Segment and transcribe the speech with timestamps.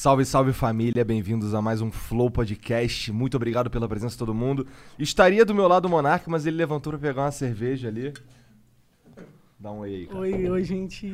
[0.00, 3.12] Salve, salve família, bem-vindos a mais um Flow Podcast.
[3.12, 4.66] Muito obrigado pela presença de todo mundo.
[4.98, 8.14] Estaria do meu lado o Monark, mas ele levantou pra pegar uma cerveja ali.
[9.58, 10.20] Dá um oi aí, cara.
[10.20, 11.06] Oi, oi, gente.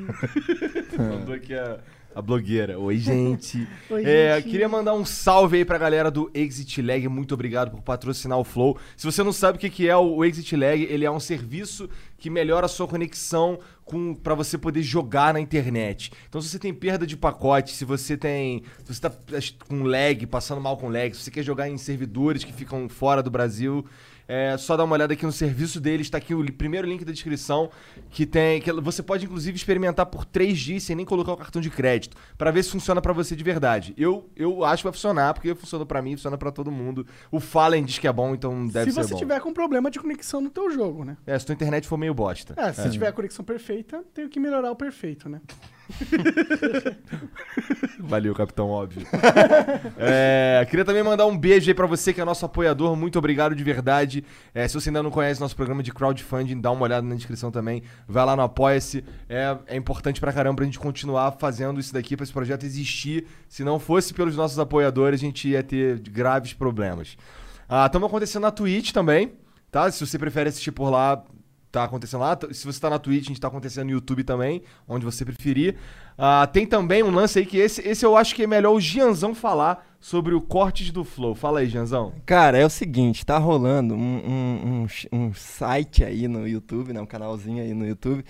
[0.96, 1.80] Mandou aqui a,
[2.16, 2.78] a blogueira.
[2.78, 3.68] Oi, gente.
[3.90, 4.48] Oi, É, gente.
[4.50, 7.06] queria mandar um salve aí pra galera do Exit Lag.
[7.08, 8.78] Muito obrigado por patrocinar o Flow.
[8.96, 12.30] Se você não sabe o que é o Exit Lag, ele é um serviço que
[12.30, 16.10] melhora a sua conexão com para você poder jogar na internet.
[16.26, 19.12] Então, se você tem perda de pacote, se você tem, se você tá
[19.68, 23.22] com lag, passando mal com lag, se você quer jogar em servidores que ficam fora
[23.22, 23.84] do Brasil,
[24.28, 27.12] é só dar uma olhada aqui no serviço deles, tá aqui o primeiro link da
[27.12, 27.70] descrição,
[28.10, 31.60] que tem que você pode inclusive experimentar por 3 dias sem nem colocar o cartão
[31.62, 33.94] de crédito, pra ver se funciona pra você de verdade.
[33.96, 37.06] Eu, eu acho que vai funcionar, porque funcionou pra mim, funciona pra todo mundo.
[37.30, 39.18] O Fallen diz que é bom, então deve se ser você bom.
[39.18, 41.16] tiver com problema de conexão no teu jogo, né?
[41.26, 42.54] É, se tua internet for meio bosta.
[42.56, 45.40] É, se tiver a conexão perfeita, tem que melhorar o perfeito, né?
[48.00, 49.06] Valeu, capitão, óbvio.
[49.98, 52.94] É, queria também mandar um beijo aí pra você que é nosso apoiador.
[52.96, 54.24] Muito obrigado de verdade.
[54.54, 57.50] É, se você ainda não conhece nosso programa de crowdfunding, dá uma olhada na descrição
[57.50, 57.82] também.
[58.06, 59.04] Vai lá no Apoia-se.
[59.28, 63.26] É, é importante pra caramba pra gente continuar fazendo isso daqui, pra esse projeto existir.
[63.48, 67.16] Se não fosse pelos nossos apoiadores, a gente ia ter graves problemas.
[67.68, 69.32] Ah, Estamos acontecendo na Twitch também,
[69.70, 69.90] tá?
[69.90, 71.22] Se você prefere assistir por lá,
[71.80, 72.38] tá acontecendo lá.
[72.52, 75.76] Se você tá na Twitch, a gente tá acontecendo no YouTube também, onde você preferir.
[76.16, 78.80] Ah, tem também um lance aí que esse, esse eu acho que é melhor o
[78.80, 81.34] Gianzão falar sobre o cortes do Flow.
[81.34, 82.12] Fala aí, Gianzão.
[82.24, 87.00] Cara, é o seguinte, tá rolando um, um, um um site aí no YouTube, né?
[87.00, 88.24] Um canalzinho aí no YouTube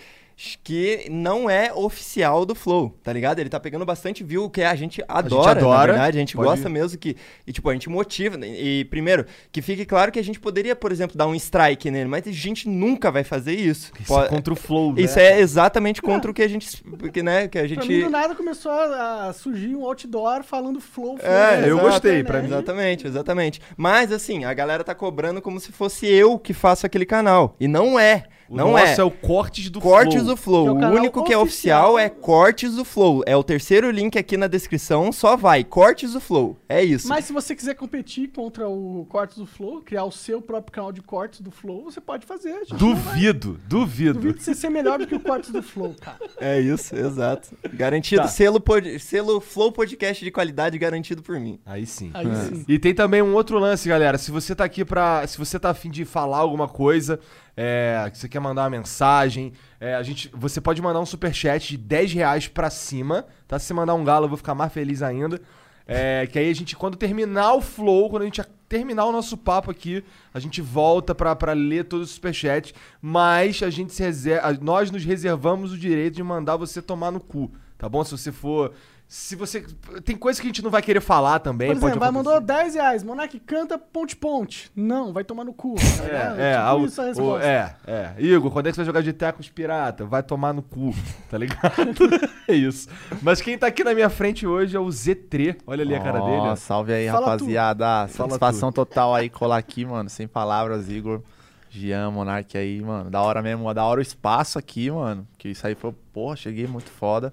[0.62, 3.38] que não é oficial do Flow, tá ligado?
[3.38, 6.48] Ele tá pegando bastante view, que a gente adora, na adora, verdade, a gente pode-
[6.50, 7.16] gosta mesmo que...
[7.46, 8.36] E, tipo, a gente motiva.
[8.36, 8.46] né?
[8.48, 12.08] E, primeiro, que fique claro que a gente poderia, por exemplo, dar um strike nele,
[12.08, 13.90] mas a gente nunca vai fazer isso.
[13.98, 15.00] Isso Po- é contra o Flow, né?
[15.02, 16.82] Isso é exatamente contra o que a gente...
[17.12, 17.88] Que, né, que a Pra gente...
[17.88, 21.32] mim, do nada, começou a, a surgir um outdoor falando flow, flow.
[21.32, 22.46] É, flow eu na gostei, pra mim.
[22.48, 23.60] Exatamente, exatamente.
[23.76, 27.56] Mas assim, a galera tá cobrando como se fosse eu que faço aquele canal.
[27.58, 28.24] E não é.
[28.48, 28.96] O não nosso é.
[29.00, 29.04] é.
[29.04, 30.24] o cortes do Cortes Flow.
[30.26, 30.66] do Flow.
[30.80, 31.94] É o o único que é oficial.
[31.94, 33.22] oficial é Cortes do Flow.
[33.26, 35.64] É o terceiro link aqui na descrição, só vai.
[35.64, 36.56] Cortes do Flow.
[36.68, 37.08] É isso.
[37.08, 40.92] Mas se você quiser competir contra o Cortes do Flow, criar o seu próprio canal
[40.92, 42.62] de Cortes do Flow, você pode fazer.
[42.70, 44.14] Duvido, duvido.
[44.20, 46.18] Duvido você ser melhor do que o Cortes do Flow, cara.
[46.40, 47.48] É isso, exato.
[47.72, 48.22] Garantido.
[48.22, 48.28] Tá.
[48.28, 51.58] Selo, pod- selo Flow Podcast de qualidade garantido por mim.
[51.66, 52.10] Aí sim.
[52.14, 52.64] Aí sim.
[52.68, 54.18] E tem também um outro lance, galera.
[54.18, 55.26] Se você tá aqui pra.
[55.26, 57.18] Se você tá afim de falar alguma coisa,
[57.56, 61.68] é, que você quer mandar uma mensagem, é, a gente, você pode mandar um superchat
[61.68, 63.24] de 10 reais pra cima.
[63.48, 63.58] Tá?
[63.58, 65.40] Se você mandar um galo, eu vou ficar mais feliz ainda.
[65.86, 69.36] É, que aí a gente, quando terminar o flow, quando a gente terminar o nosso
[69.36, 72.74] papo aqui, a gente volta pra, pra ler todos os superchats.
[73.00, 74.52] Mas a gente se reserva.
[74.60, 77.50] Nós nos reservamos o direito de mandar você tomar no cu.
[77.78, 78.04] Tá bom?
[78.04, 78.74] Se você for.
[79.08, 79.64] Se você.
[80.04, 81.68] Tem coisa que a gente não vai querer falar também.
[81.68, 83.04] Por exemplo, pode vai mandou 10 reais.
[83.04, 84.68] Monark canta ponte-ponte.
[84.74, 85.76] Não, vai tomar no cu.
[86.10, 87.46] É, é, tipo a- o- isso a o- resposta.
[87.46, 88.14] é, é.
[88.18, 90.04] Igor, quando é que você vai jogar GTA com os pirata?
[90.04, 90.92] Vai tomar no cu,
[91.30, 91.94] tá ligado?
[92.48, 92.88] é isso.
[93.22, 95.58] Mas quem tá aqui na minha frente hoje é o Z3.
[95.66, 96.36] Olha ali a cara dele.
[96.38, 96.56] ó.
[96.56, 98.08] Salve aí, Fala rapaziada.
[98.08, 100.10] Satisfação total aí colar aqui, mano.
[100.10, 101.22] Sem palavras, Igor.
[101.70, 103.08] Gian, Monark aí, mano.
[103.10, 105.26] Da hora mesmo, da hora o espaço aqui, mano.
[105.38, 107.32] Que isso aí foi, porra, cheguei muito foda.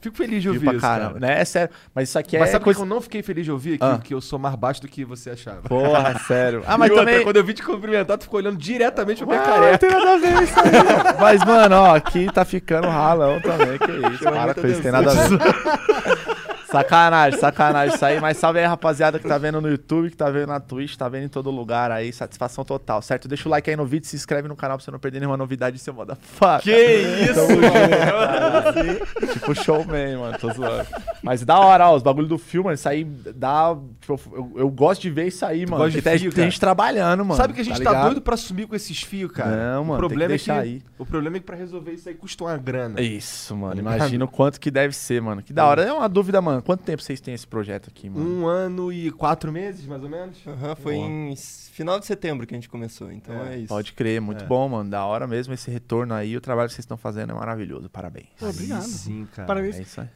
[0.00, 1.14] Fico feliz de ouvir pra isso, caramba.
[1.14, 1.20] cara.
[1.34, 1.40] Né?
[1.40, 1.74] É sério.
[1.94, 2.80] Mas isso aqui Mas é sabe por que coisa...
[2.90, 3.78] eu não fiquei feliz de ouvir?
[3.78, 3.98] Que, Ah.
[4.02, 5.62] que eu sou mais baixo do que você achava.
[5.62, 6.62] Porra, sério.
[6.66, 7.22] Ah, Ah, mas mas também...
[7.24, 9.78] quando eu vi te cumprimentar, tu ficou olhando diretamente pra minha Ah, não careca.
[9.78, 10.70] tem nada a ver isso aí.
[11.20, 14.24] Mas, mano, ó, aqui tá ficando ralão também, que isso.
[14.24, 15.38] Para com isso, tem nada a ver.
[16.70, 18.20] Sacanagem, sacanagem isso aí.
[18.20, 21.08] Mas salve aí, rapaziada, que tá vendo no YouTube, que tá vendo na Twitch, tá
[21.08, 22.12] vendo em todo lugar aí.
[22.12, 23.26] Satisfação total, certo?
[23.26, 25.36] Deixa o like aí no vídeo, se inscreve no canal pra você não perder nenhuma
[25.36, 26.60] novidade, seu motherfucker.
[26.62, 26.80] Que
[27.24, 29.32] isso, mano?
[29.32, 30.86] Tipo showman, mano, tô zoando.
[31.22, 33.76] Mas da hora, ó, os bagulho do filme, mano, isso aí dá.
[34.00, 35.84] Tipo, eu, eu gosto de ver isso aí, mano.
[35.84, 37.36] gosta de tem, fio, tem gente trabalhando, mano.
[37.36, 38.04] Sabe que a gente tá, ligado?
[38.06, 39.74] doido pra sumir com esses fios, cara?
[39.74, 40.82] Não, mano, o problema é que aí.
[40.98, 43.00] O problema é que pra resolver isso aí custa uma grana.
[43.00, 43.74] Isso, mano.
[43.74, 43.96] ligado?
[43.96, 45.42] Imagina o quanto que deve ser, mano.
[45.42, 45.82] Que da hora.
[45.82, 46.59] É uma dúvida, mano.
[46.62, 48.28] Quanto tempo vocês têm esse projeto aqui, mano?
[48.42, 50.36] Um ano e quatro meses, mais ou menos?
[50.46, 51.06] Aham, foi Boa.
[51.08, 53.68] em final de setembro que a gente começou, então É, é, isso.
[53.68, 54.46] Pode crer, muito É.
[54.46, 54.90] bom, mano.
[54.90, 56.36] Da hora mesmo esse retorno aí.
[56.36, 57.88] O trabalho que vocês estão fazendo é maravilhoso.
[57.88, 58.26] Parabéns.
[58.38, 58.82] Pô, obrigado.
[58.82, 59.46] Sim, cara.
[59.46, 59.78] Parabéns.
[59.78, 60.06] É isso aí.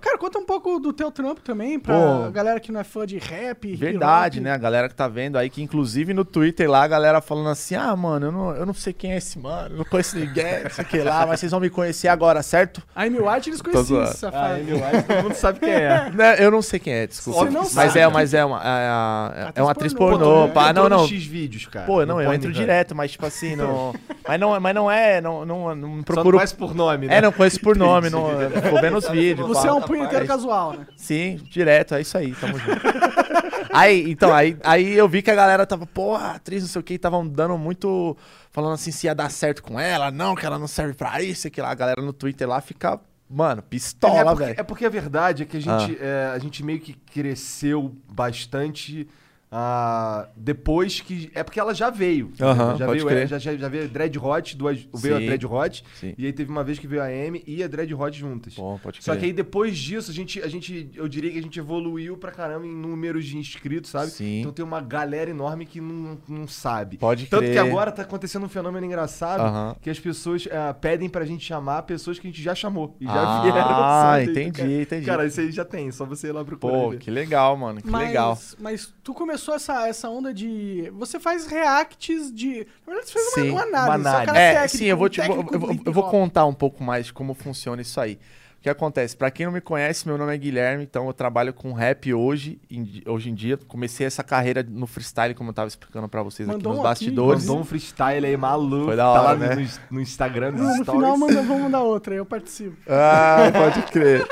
[0.00, 1.94] Cara, conta um pouco do teu trampo também, pra
[2.26, 2.30] Pô.
[2.30, 3.74] galera que não é fã de rap.
[3.76, 4.44] Verdade, hop.
[4.44, 4.52] né?
[4.52, 7.74] A galera que tá vendo aí, que inclusive no Twitter lá, a galera falando assim:
[7.74, 10.70] ah, mano, eu não, eu não sei quem é esse mano, não conheço ninguém, não
[10.70, 12.82] sei o que lá, mas vocês vão me conhecer agora, certo?
[12.94, 14.54] A Amy White eles conheciam, esse Ah, safado.
[14.54, 16.10] Amy White, todo mundo sabe quem é.
[16.12, 17.40] Né, Eu não sei quem é, desculpa.
[17.44, 17.98] Você não mas sabe.
[18.00, 20.48] é, mas é uma, é, a- é uma atriz pornô, pornô.
[20.52, 21.06] pá, não, não.
[21.06, 21.86] X vídeos, cara.
[21.86, 23.94] Pô, não, eu entro direto, mas tipo assim, não.
[24.26, 26.38] Mas não, mas não é, não, não, não Só não procuro.
[26.38, 27.16] faz por nome, né?
[27.18, 28.22] É, não conheço por nome, não,
[28.70, 29.46] vou vendo os vídeos.
[29.48, 29.68] Você pá.
[29.68, 30.86] é um punheteiro casual, né?
[30.96, 32.80] Sim, direto, é isso aí, tamo junto.
[33.72, 36.82] aí, então, aí, aí eu vi que a galera tava, porra, atriz, não sei o
[36.82, 38.16] que, estavam dando muito.
[38.52, 41.48] Falando assim se ia dar certo com ela, não, que ela não serve pra isso,
[41.50, 41.70] que lá.
[41.70, 42.98] A galera no Twitter lá fica,
[43.30, 44.60] mano, é, pistola, porque, velho.
[44.60, 49.08] é porque a verdade é que a gente, é, a gente meio que cresceu bastante
[49.52, 51.30] ah, depois que.
[51.34, 52.32] É porque ela já veio.
[52.40, 53.26] Aham, já, pode veio crer.
[53.26, 55.18] já, já, já veio a Dread Hot, duas, veio a.
[55.18, 56.14] Dread Hot, Sim.
[56.16, 58.54] e aí teve uma vez que veio a M e a Dread Hot juntas.
[58.54, 59.20] Bom, pode Só crer.
[59.20, 62.30] que aí depois disso, a gente, a gente, eu diria que a gente evoluiu pra
[62.30, 64.10] caramba em números de inscritos, sabe?
[64.12, 64.40] Sim.
[64.40, 66.96] Então tem uma galera enorme que não, não sabe.
[66.98, 67.52] Pode Tanto crer.
[67.54, 69.76] que agora tá acontecendo um fenômeno engraçado Aham.
[69.82, 72.96] que as pessoas ah, pedem pra gente chamar pessoas que a gente já chamou.
[73.00, 73.60] E já Ah, vieram.
[73.68, 74.30] sabe?
[74.30, 75.06] entendi, cara, entendi.
[75.06, 76.72] Cara, isso aí já tem, só você ir lá procurar.
[76.78, 78.38] Pô, que legal, mano, que mas, legal.
[78.60, 80.90] Mas tu começou essa, essa onda de.
[80.94, 82.66] Você faz reacts de.
[82.86, 83.88] Na verdade, você fez Sim, uma, uma análise.
[83.88, 84.38] uma é um análise.
[84.38, 86.82] É, técnico, sim, eu vou, um te, técnico eu, hip eu vou contar um pouco
[86.82, 88.18] mais de como funciona isso aí.
[88.60, 89.16] O que acontece?
[89.16, 92.60] Pra quem não me conhece, meu nome é Guilherme, então eu trabalho com rap hoje,
[92.70, 93.56] em hoje em dia.
[93.66, 96.78] Comecei essa carreira no freestyle, como eu tava explicando pra vocês Mandou aqui um nos
[96.80, 97.40] aqui, bastidores.
[97.46, 98.84] Mandou um freestyle aí maluco.
[98.84, 99.54] Foi da tá hora, lá né?
[99.54, 100.92] no, no Instagram, nos No, no stories.
[101.02, 102.76] final, manda, vamos mandar outra, aí eu participo.
[102.86, 104.26] Ah, pode crer.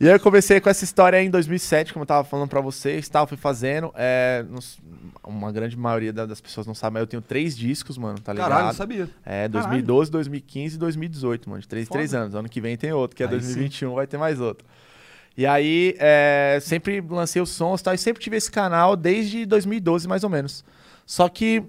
[0.00, 2.60] E aí eu comecei com essa história aí em 2007, como eu tava falando pra
[2.60, 3.92] vocês, tal, fui fazendo.
[3.94, 4.78] É, nos-
[5.28, 8.32] uma grande maioria da- das pessoas não sabe, mas eu tenho três discos, mano, tá
[8.32, 8.48] ligado?
[8.48, 9.08] Caralho, não sabia.
[9.24, 11.60] É, 2012, 2015 e 2018, mano.
[11.60, 12.22] De 3 em 3 Foda.
[12.22, 12.34] anos.
[12.34, 14.66] Ano que vem tem outro, que é Aí 2021, vai ter mais outro.
[15.36, 19.46] E aí, é, sempre lancei os sons e tal, e sempre tive esse canal desde
[19.46, 20.64] 2012, mais ou menos.
[21.06, 21.62] Só que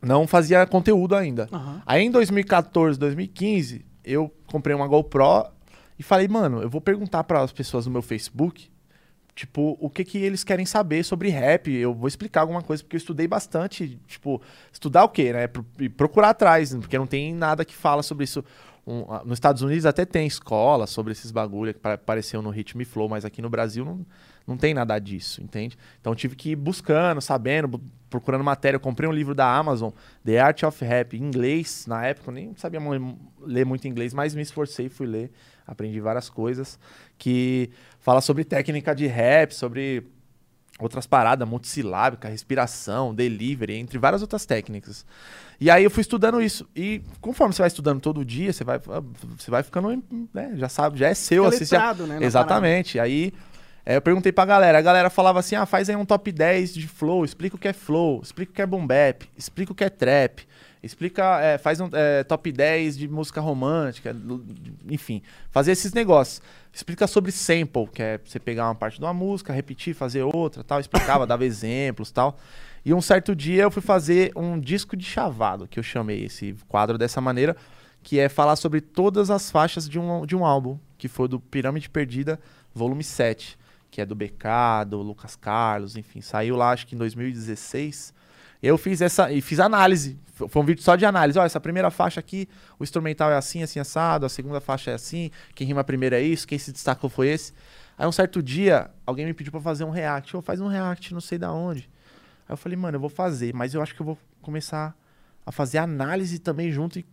[0.00, 1.48] não fazia conteúdo ainda.
[1.52, 1.80] Aham.
[1.86, 5.46] Aí em 2014, 2015, eu comprei uma GoPro
[5.98, 8.68] e falei, mano, eu vou perguntar para as pessoas no meu Facebook,
[9.34, 11.70] tipo, o que que eles querem saber sobre rap.
[11.70, 14.40] Eu vou explicar alguma coisa, porque eu estudei bastante, tipo,
[14.72, 15.48] estudar o quê, né?
[15.78, 18.44] E procurar atrás, porque não tem nada que fala sobre isso.
[18.86, 22.82] Um, nos Estados Unidos até tem escola sobre esses bagulho que pa- apareceu no Ritmo
[22.82, 24.04] e Flow, mas aqui no Brasil não,
[24.46, 25.76] não tem nada disso, entende?
[26.00, 27.80] Então eu tive que ir buscando, sabendo,
[28.10, 28.76] procurando matéria.
[28.76, 29.90] Eu comprei um livro da Amazon,
[30.24, 31.86] The Art of Rap, em inglês.
[31.86, 32.80] Na época eu nem sabia
[33.40, 35.30] ler muito inglês, mas me esforcei, fui ler,
[35.66, 36.78] aprendi várias coisas
[37.16, 40.06] que fala sobre técnica de rap, sobre
[40.80, 45.06] outras paradas, multissilábica, respiração, delivery, entre várias outras técnicas.
[45.60, 46.68] E aí eu fui estudando isso.
[46.74, 50.02] E conforme você vai estudando todo dia, você vai, você vai ficando,
[50.34, 51.44] né, já sabe, já é seu.
[51.44, 52.98] Fica assim, você já- letrado, né, Exatamente.
[52.98, 53.32] Aí
[53.84, 56.74] é, eu perguntei pra galera, a galera falava assim, ah, faz aí um top 10
[56.74, 59.74] de flow, explica o que é flow, explica o que é boom bap, explica o
[59.74, 60.46] que é trap,
[60.82, 64.14] explica, é, faz um é, top 10 de música romântica,
[64.88, 65.20] enfim,
[65.50, 66.40] fazer esses negócios.
[66.72, 70.62] Explica sobre sample, que é você pegar uma parte de uma música, repetir, fazer outra,
[70.62, 72.38] tal, explicava, dava exemplos, tal.
[72.84, 76.54] E um certo dia eu fui fazer um disco de chavado, que eu chamei esse
[76.68, 77.56] quadro dessa maneira,
[78.02, 81.38] que é falar sobre todas as faixas de um, de um álbum, que foi do
[81.38, 82.40] Pirâmide Perdida,
[82.74, 83.56] volume 7,
[83.92, 88.14] que é do BK, do Lucas Carlos, enfim, saiu lá acho que em 2016.
[88.62, 90.18] Eu fiz essa e fiz análise.
[90.32, 91.38] Foi um vídeo só de análise.
[91.38, 92.48] Olha, essa primeira faixa aqui,
[92.78, 94.24] o instrumental é assim, assim, assado.
[94.24, 95.30] A segunda faixa é assim.
[95.54, 96.48] Quem rima primeiro é isso.
[96.48, 97.52] Quem se destacou foi esse.
[97.98, 100.32] Aí um certo dia, alguém me pediu pra fazer um react.
[100.32, 101.90] Eu faz um react, não sei da onde.
[102.48, 104.96] Aí eu falei, mano, eu vou fazer, mas eu acho que eu vou começar
[105.44, 106.98] a fazer análise também junto.
[106.98, 107.04] E...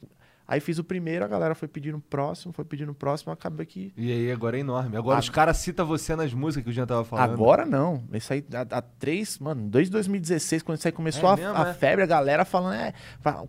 [0.51, 3.67] Aí fiz o primeiro, a galera foi pedindo o próximo, foi pedindo o próximo, acabei
[3.67, 3.93] que.
[3.95, 4.97] E aí agora é enorme.
[4.97, 5.19] Agora Ah.
[5.19, 7.31] os caras citam você nas músicas que o Jean tava falando.
[7.31, 8.03] Agora não.
[8.11, 11.69] Isso aí há, três, mano, desde 2016, quando isso aí começou É a, mesmo, a
[11.69, 11.73] é?
[11.73, 12.93] febre, a galera falando, é,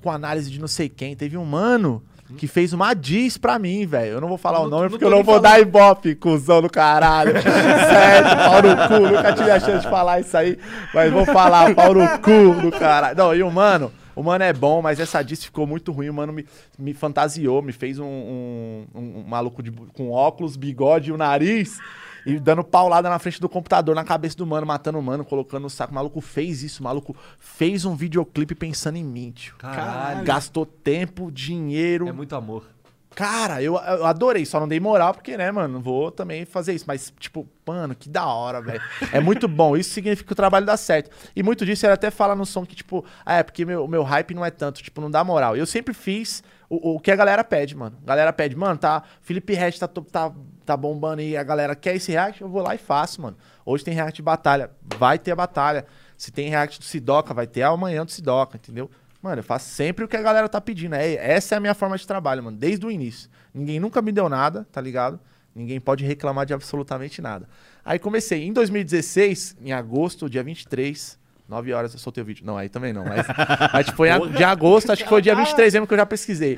[0.02, 1.16] com análise de não sei quem.
[1.16, 2.02] Teve um mano
[2.37, 4.12] que fez uma diz pra mim, velho.
[4.12, 5.42] Eu não vou falar Não- o nome não porque tô eu não vou falando.
[5.52, 7.33] dar ibope, cuzão do caralho.
[7.42, 8.76] Sério, pau no
[9.09, 9.16] cu.
[9.16, 10.59] Nunca tive a chance de falar isso aí,
[10.95, 13.16] mas vou falar, pau no cu do caralho.
[13.16, 13.90] Não, e o mano.
[14.21, 16.09] O mano é bom, mas essa diz ficou muito ruim.
[16.11, 16.45] O mano me,
[16.79, 21.17] me fantasiou, me fez um, um- um- um maluco de- com óculos, bigode e o
[21.17, 21.79] nariz.
[22.27, 25.62] E dando paulada na frente do computador, na cabeça do mano, matando o mano, colocando
[25.62, 25.91] no saco.
[25.91, 29.55] O maluco fez isso, o maluco fez um videoclipe pensando em mim, tio.
[29.57, 30.23] Caralho.
[30.23, 32.07] Gastou tempo, dinheiro.
[32.09, 32.67] É muito amor.
[33.14, 36.85] Cara, eu, eu adorei, só não dei moral, porque, né, mano, vou também fazer isso.
[36.87, 38.81] Mas, tipo, mano, que da hora, velho.
[39.12, 39.76] É muito bom.
[39.76, 41.11] Isso significa que o trabalho dá certo.
[41.35, 44.02] E muito disso ele até fala no som que, tipo, ah, é porque meu, meu
[44.02, 45.57] hype não é tanto, tipo, não dá moral.
[45.57, 47.99] Eu sempre fiz o, o que a galera pede, mano.
[48.05, 49.02] A galera pede, mano, tá.
[49.21, 50.33] Felipe Red tá, tá,
[50.64, 53.37] tá bombando e a galera quer esse react, eu vou lá e faço, mano.
[53.67, 55.85] Hoje tem react de batalha, vai ter a batalha.
[56.17, 58.88] Se tem react do Sidoca, vai ter amanhã do Sidoca, entendeu?
[59.23, 60.95] Mano, eu faço sempre o que a galera tá pedindo.
[60.95, 63.29] É, essa é a minha forma de trabalho, mano, desde o início.
[63.53, 65.21] Ninguém nunca me deu nada, tá ligado?
[65.55, 67.49] Ninguém pode reclamar de absolutamente nada.
[67.85, 68.45] Aí comecei.
[68.45, 72.47] Em 2016, em agosto, dia 23, 9 horas eu soltei o vídeo.
[72.47, 73.05] Não, aí também não.
[73.05, 73.27] Mas,
[73.75, 76.07] mas tipo, em, a- de agosto, acho que foi dia 23 mesmo que eu já
[76.07, 76.57] pesquisei.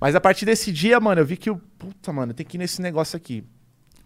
[0.00, 1.56] Mas a partir desse dia, mano, eu vi que o.
[1.78, 3.44] Puta, mano, tem que ir nesse negócio aqui.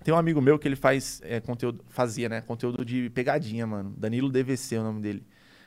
[0.03, 1.85] Tem um amigo meu que ele faz é, conteúdo.
[1.89, 2.41] Fazia, né?
[2.41, 3.95] Conteúdo de pegadinha, mano.
[3.97, 5.23] Danilo DVC é o nome dele.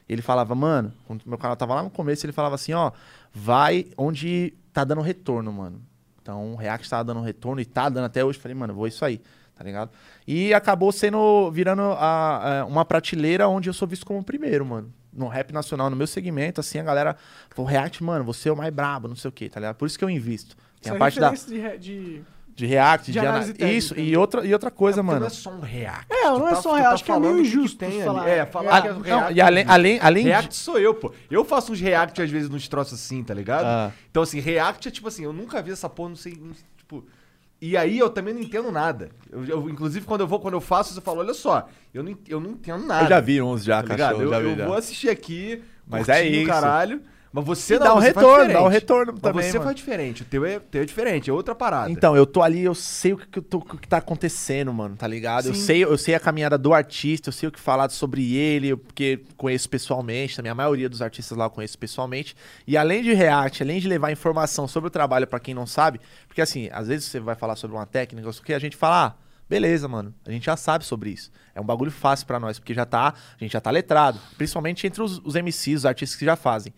[0.07, 2.91] Ele falava, mano, quando meu canal tava lá no começo, ele falava assim, ó,
[3.33, 5.81] vai onde tá dando retorno, mano.
[6.21, 8.39] Então, o React tava dando retorno e tá dando até hoje.
[8.39, 9.21] Falei, mano, vou isso aí,
[9.55, 9.91] tá ligado?
[10.27, 14.65] E acabou sendo, virando a- a- uma prateleira onde eu sou visto como o primeiro,
[14.65, 14.91] mano.
[15.11, 17.15] No rap nacional, no meu segmento, assim, a galera
[17.49, 19.75] falou, React, mano, você é o mais brabo, não sei o quê, tá ligado?
[19.75, 20.55] Por isso que eu invisto.
[20.81, 22.23] Tem Isso a parte da, de de...
[22.55, 24.01] de React, de de, análise técnica, Isso, né?
[24.03, 25.19] e outra, e outra coisa, Porque mano.
[25.21, 26.05] Não é só um react.
[26.11, 27.77] É, não Tu é tá- só tu um tá react, acho que é meio injusto
[27.77, 28.21] tem falar.
[28.21, 28.29] ali.
[28.31, 28.45] É, É.
[28.45, 29.33] falar que é um não, react.
[29.35, 31.11] e além, além, além de- React sou eu, pô.
[31.31, 33.65] Eu faço uns react às vezes nos troços assim, tá ligado?
[33.65, 33.91] Ah.
[34.11, 37.03] Então, assim, react é tipo assim, eu nunca vi essa porra, não sei, não- tipo.
[37.61, 39.09] E aí eu também não entendo nada.
[39.31, 42.03] Eu, eu- inclusive, quando eu vou, quando eu faço isso, eu falo, olha só, eu
[42.03, 43.05] não, eu não entendo nada.
[43.05, 44.09] Eu já vi uns já, tá ligado?
[44.17, 44.65] cachorro, Eu, já vi eu já.
[44.67, 46.47] vou assistir aqui, Mas é isso.
[46.49, 47.01] caralho.
[47.35, 49.63] Mas você não, dá um retorno, dá um retorno Mas também, você mano.
[49.63, 51.89] faz diferente, o teu é, teu é diferente, é outra parada.
[51.89, 54.95] Então, eu tô ali, eu sei o que, que tô- o que tá acontecendo, mano,
[54.95, 55.47] tá ligado?
[55.47, 58.75] Eu sei, eu sei a caminhada do artista, eu sei o que falar sobre ele,
[58.75, 62.35] porque conheço pessoalmente, também a maioria dos artistas lá eu conheço pessoalmente.
[62.67, 65.99] E além de react, além de levar informação sobre o trabalho pra quem não sabe,
[66.27, 69.07] porque assim, às vezes você vai falar sobre uma técnica, o que a gente fala,
[69.07, 69.13] ah,
[69.49, 71.31] beleza, mano, a gente já sabe sobre isso.
[71.55, 73.07] É um bagulho fácil pra nós, porque já tá,
[73.39, 76.71] a gente já tá letrado, principalmente entre os, os MCs, os artistas que já fazem.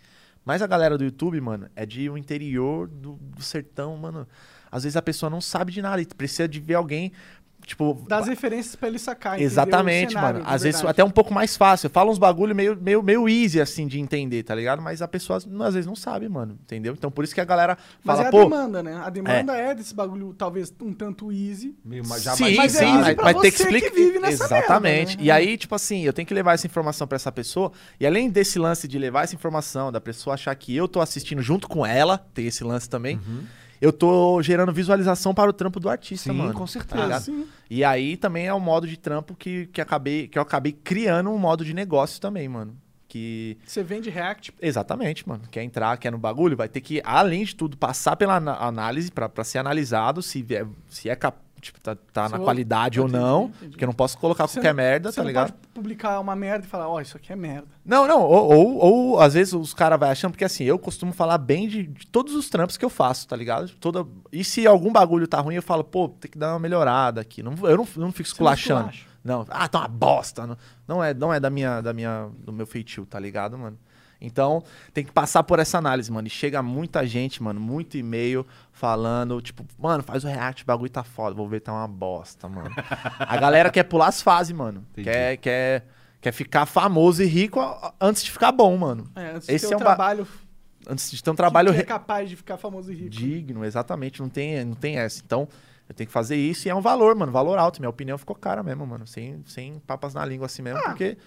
[0.45, 4.27] Mas a galera do YouTube, mano, é de um interior do, do sertão, mano.
[4.71, 7.11] Às vezes a pessoa não sabe de nada e precisa de ver alguém,
[7.65, 8.05] tipo.
[8.07, 10.50] Das referências pra ele sacar, Exatamente, cenário mano.
[10.50, 10.91] Às vezes verdade.
[10.91, 11.89] até um pouco mais fácil.
[11.89, 14.81] Fala uns bagulho meio, meio, meio easy, assim, de entender, tá ligado?
[14.81, 16.57] Mas a pessoa às vezes não sabe, mano.
[16.63, 16.93] Entendeu?
[16.93, 18.43] Então por isso que a galera Mas fala, é a pô.
[18.43, 19.01] demanda, né?
[19.03, 19.74] A demanda é.
[19.75, 21.75] desse bagulho, talvez, um tanto easy.
[21.84, 24.29] Meio ma- já Sim, mais- Mas é sim, easy mas, mas tem que explicar.
[24.31, 25.07] Exatamente.
[25.07, 25.24] merda, né?
[25.25, 27.72] E aí, tipo assim, eu tenho que levar essa informação pra essa pessoa.
[28.00, 31.41] E além desse lance de levar essa informação, da pessoa achar que eu tô assistindo
[31.41, 33.19] junto com ela, tem esse lance também.
[33.86, 36.54] Eu tô gerando visualização para o trampo do artista, Sim, mano.
[36.54, 37.04] com tá certeza.
[37.04, 37.22] ligado?
[37.22, 37.48] Sim.
[37.70, 41.30] E aí também é um modo de trampo que, que, acabei, que eu acabei criando
[41.30, 42.75] um modo de negócio também, mano.
[43.08, 43.58] Que.
[43.63, 44.54] Você vende React.
[44.60, 45.44] Exatamente, mano.
[45.51, 49.30] Quer entrar, quer no bagulho, vai ter que, além de tudo, passar pela análise pra
[49.44, 53.43] ser analisado se é, se é cap- tipo, tá, tá na qualidade ou entendi, não.
[53.45, 53.69] entendi.
[53.72, 55.51] Porque eu não posso colocar Você qualquer não- merda, tá não ligado?
[55.51, 57.67] pode publicar uma merda e falar, ó, isso aqui é merda.
[57.86, 58.22] Não, não.
[58.22, 61.67] Ou, ou, ou, às vezes os caras vão achando, porque assim, eu costumo falar bem
[61.67, 63.69] de, de todos os trampos que eu faço, tá ligado?
[63.79, 64.05] Toda...
[64.31, 67.41] E se algum bagulho tá ruim, eu falo, pô, tem que dar uma melhorada aqui.
[67.43, 68.89] Não, eu não, não fico não esculachando.
[68.89, 69.15] esculacha.
[69.24, 70.45] Não, ah, tá uma bosta.
[70.45, 70.57] Não,
[70.88, 73.75] não é, não é da minha, da minha, do meu feitio, tá ligado, mano?
[74.22, 76.27] Então, tem que passar por essa análise, mano.
[76.27, 80.89] E chega muita gente, mano, muito e-mail falando, tipo, mano, faz o react, o bagulho
[80.89, 81.36] tá foda.
[81.36, 82.69] Vou ver, tá uma bosta, mano.
[83.19, 84.86] A galera quer pular as fases, mano.
[84.91, 85.10] Entendi.
[85.10, 85.86] Quer, quer,
[86.22, 87.60] quer ficar famoso e rico
[88.00, 89.10] antes de ficar bom, mano.
[89.15, 90.27] É, antes Esse de ter é um ba- trabalho
[90.88, 93.10] Antes de ter um trabalho que, é capaz de ficar famoso e rico.
[93.10, 94.22] digno, exatamente.
[94.22, 95.22] Não tem, não tem essa.
[95.25, 95.48] Então,
[95.89, 97.31] eu tenho que fazer isso e é um valor, mano.
[97.31, 97.79] Valor alto.
[97.81, 99.07] Minha opinião ficou cara mesmo, mano.
[99.07, 100.65] Sem, sem papas na língua assim Ah.
[100.65, 101.17] mesmo, porque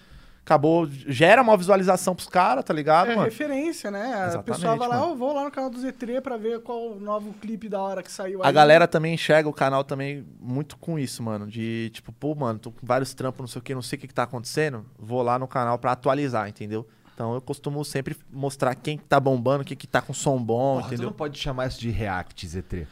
[0.49, 0.87] acabou.
[0.89, 3.25] Gera uma visualização pros caras, tá ligado, É mano?
[3.25, 4.01] referência, né?
[4.13, 6.93] A Exatamente, pessoa vai lá, eu vou lá no canal do Z3 pra ver qual
[6.93, 8.53] o novo clipe da hora que saiu A aí.
[8.53, 11.45] galera também enxerga o canal também muito com isso, mano.
[11.47, 13.99] De tipo, pô, mano, tô com vários trampos, não sei o que, não sei o
[14.01, 14.85] que, que tá acontecendo.
[14.97, 16.87] Vou lá no canal pra atualizar, entendeu?
[17.13, 20.75] Então eu costumo sempre mostrar quem que tá bombando, quem que tá com som bom,
[20.75, 21.05] Porra, tu entendeu?
[21.07, 22.87] não pode chamar isso de react, Z3.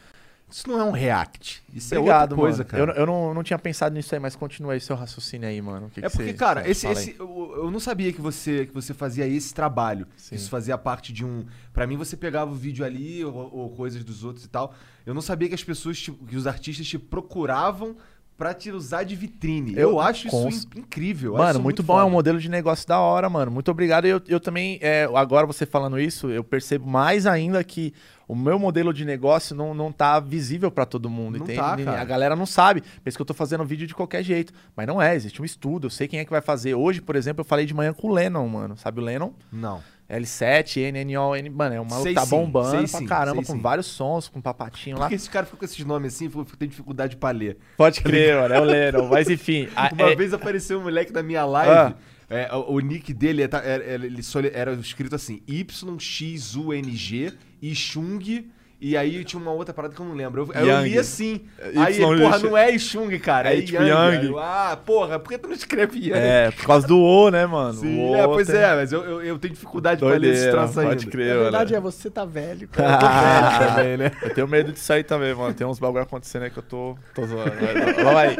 [0.49, 1.61] Isso não é um react.
[1.73, 2.69] Isso Obrigado, é outra coisa, mano.
[2.69, 2.91] cara.
[2.93, 5.87] Eu, eu não, não tinha pensado nisso aí, mas continua aí seu raciocínio aí, mano.
[5.87, 8.21] O que É que porque, você- cara, você esse, esse, eu, eu não sabia que
[8.21, 10.07] você, que você fazia esse trabalho.
[10.15, 10.35] Sim.
[10.35, 11.45] Isso fazia parte de um.
[11.73, 14.73] Pra mim, você pegava o vídeo ali ou, ou coisas dos outros e tal.
[15.05, 17.95] Eu não sabia que as pessoas, te- que os artistas te procuravam
[18.37, 19.73] pra te usar de vitrine.
[19.73, 21.33] Eu, Eu- acho isso com- in- incrível.
[21.33, 22.05] Mano, isso muito, bom, é foda.
[22.07, 23.51] um modelo de negócio da hora, mano.
[23.51, 24.05] Muito obrigado.
[24.05, 27.93] Eu, eu também, é, agora você falando isso, eu percebo mais ainda que
[28.27, 31.85] o meu modelo de negócio não, não tá visível pra todo mundo, Não entende?
[31.85, 31.99] tá.
[32.01, 32.83] A galera não sabe.
[33.03, 34.51] Pensa que eu tô fazendo vídeo de qualquer jeito.
[34.75, 35.87] Mas não é, existe um estudo.
[35.87, 36.75] Eu sei quem é que vai fazer.
[36.75, 38.75] Hoje, por exemplo, eu falei de manhã com o Lennon, mano.
[38.77, 39.31] Sabe o Lennon?
[39.51, 39.81] Não.
[40.09, 41.49] L7, NNO, N.
[41.49, 43.59] Mano, é um maluco que tá bombando sei pra sim, caramba, com sim.
[43.61, 45.03] vários sons, com papatinho lá.
[45.03, 47.57] Porque esse cara ficou com esses nomes assim, eu tenho dificuldade pra ler.
[47.75, 48.53] Pode crer, mano.
[48.53, 49.07] É o Lennon.
[49.09, 49.67] Mas enfim.
[49.75, 51.71] a- Uma é- vez apareceu um moleque na minha live.
[51.73, 51.93] Ah.
[52.29, 57.33] É, o, o nick dele é- tá- era, era- ele só- era escrito assim: YXUNG
[57.61, 58.45] e Chung.
[58.79, 60.51] E aí tinha uma outra parada que eu não lembro.
[60.53, 61.41] Eu, eu li assim.
[61.73, 63.51] Y Aí, ele, porra, não é Chung, cara.
[63.51, 63.89] É, É tipo Yang.
[63.89, 64.17] Yang.
[64.19, 66.11] Aí eu, ah, porra, por que tu não escreve Yang?
[66.19, 67.73] É, por causa do O, né, mano?
[67.79, 70.43] Sim, o é, pois tem- é, mas eu, eu, eu tenho dificuldade pra ler esse
[70.43, 70.91] Doideira, troço ainda.
[70.91, 71.87] pode crer, A verdade mano.
[71.87, 72.69] é, você tá velho.
[72.77, 74.11] É, também, né?
[74.21, 75.55] Eu tenho medo disso aí também, mano.
[75.55, 77.49] Tem uns bagulho acontecendo aí que eu tô, tô zoando.
[77.95, 78.37] Vamos aí.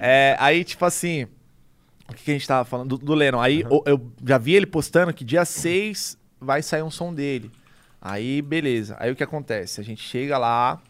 [0.00, 1.28] É, aí, tipo assim,
[2.08, 2.96] o que, que a gente tava falando?
[2.96, 3.40] Do, do Lennon.
[3.40, 7.50] Aí o- eu já vi ele postando que dia 6 vai sair um som dele.
[8.00, 8.96] Aí, beleza.
[8.98, 9.80] Aí o que acontece?
[9.80, 10.80] A gente chega lá,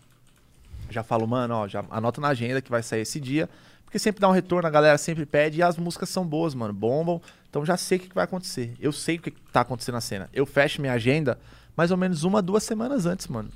[0.91, 3.49] já falo, mano, ó, já anota na agenda que vai sair esse dia.
[3.85, 6.75] Porque sempre dá um retorno, a galera sempre pede e as músicas são boas, mano,
[6.75, 7.21] bombam.
[7.49, 8.75] Então já sei o que, que vai acontecer.
[8.79, 10.29] Eu sei o que, que tá acontecendo na cena.
[10.33, 11.39] Eu fecho minha agenda
[11.75, 13.49] mais ou menos uma, duas semanas antes, mano.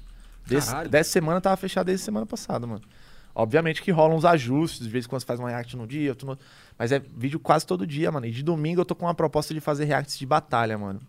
[0.46, 2.80] Desse, dessa semana tava fechado desde semana passada, mano.
[3.34, 6.10] Obviamente que rolam uns ajustes, de vez em quando você faz uma react num dia,
[6.10, 6.38] outro no...
[6.78, 8.26] mas é vídeo quase todo dia, mano.
[8.26, 11.00] E de domingo eu tô com uma proposta de fazer reacts de batalha, mano.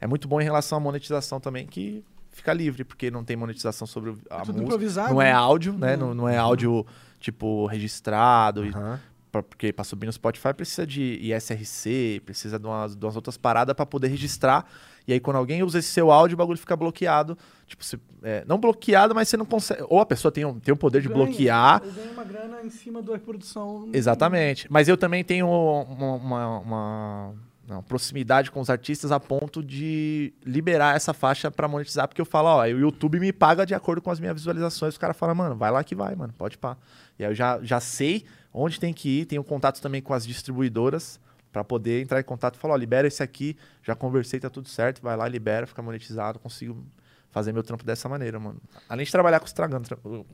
[0.00, 3.86] É muito bom em relação à monetização também, que fica livre, porque não tem monetização
[3.86, 4.62] sobre a tudo música.
[4.64, 5.32] improvisado, Não é né?
[5.32, 5.94] áudio, né?
[5.94, 5.98] Uhum.
[6.00, 6.84] Não, não é áudio,
[7.20, 8.64] tipo, registrado.
[8.64, 9.00] e- Aham.
[9.30, 13.36] pra- porque pra subir no Spotify precisa de ISRC, precisa de umas, de umas outras
[13.36, 14.66] paradas pra poder registrar.
[15.08, 17.36] E aí, quando alguém usa esse seu áudio, o bagulho fica bloqueado.
[17.66, 19.82] Tipo, se- é, não bloqueado, mas você não consegue.
[19.88, 21.82] Ou a pessoa tem, um, tem o poder de Ganha, bloquear.
[21.82, 23.88] Eu ganho uma grana em cima da reprodução.
[23.92, 24.66] Exatamente.
[24.70, 27.34] Mas eu também tenho uma, uma- uma-
[27.66, 32.24] não, proximidade com os artistas a ponto de liberar essa faixa pra monetizar, porque eu
[32.26, 34.94] falo, ó, o YouTube me paga de acordo com as minhas visualizações.
[34.96, 36.76] O cara fala, mano, vai lá que vai, mano, pode pá.
[37.18, 40.26] E aí eu já, já sei onde tem que ir, tenho contato também com as
[40.26, 41.18] distribuidoras
[41.52, 44.68] pra poder entrar em contato e falar, ó, libera esse aqui, já conversei, tá tudo
[44.68, 46.84] certo, vai lá, libera, fica monetizado, consigo
[47.30, 48.60] fazer meu trampo dessa maneira, mano.
[48.88, 49.82] Além de trabalhar com o Instagram,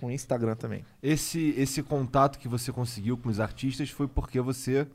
[0.01, 0.85] com Instagram também.
[1.03, 4.87] Esse, esse contato que você conseguiu com os artistas foi porque você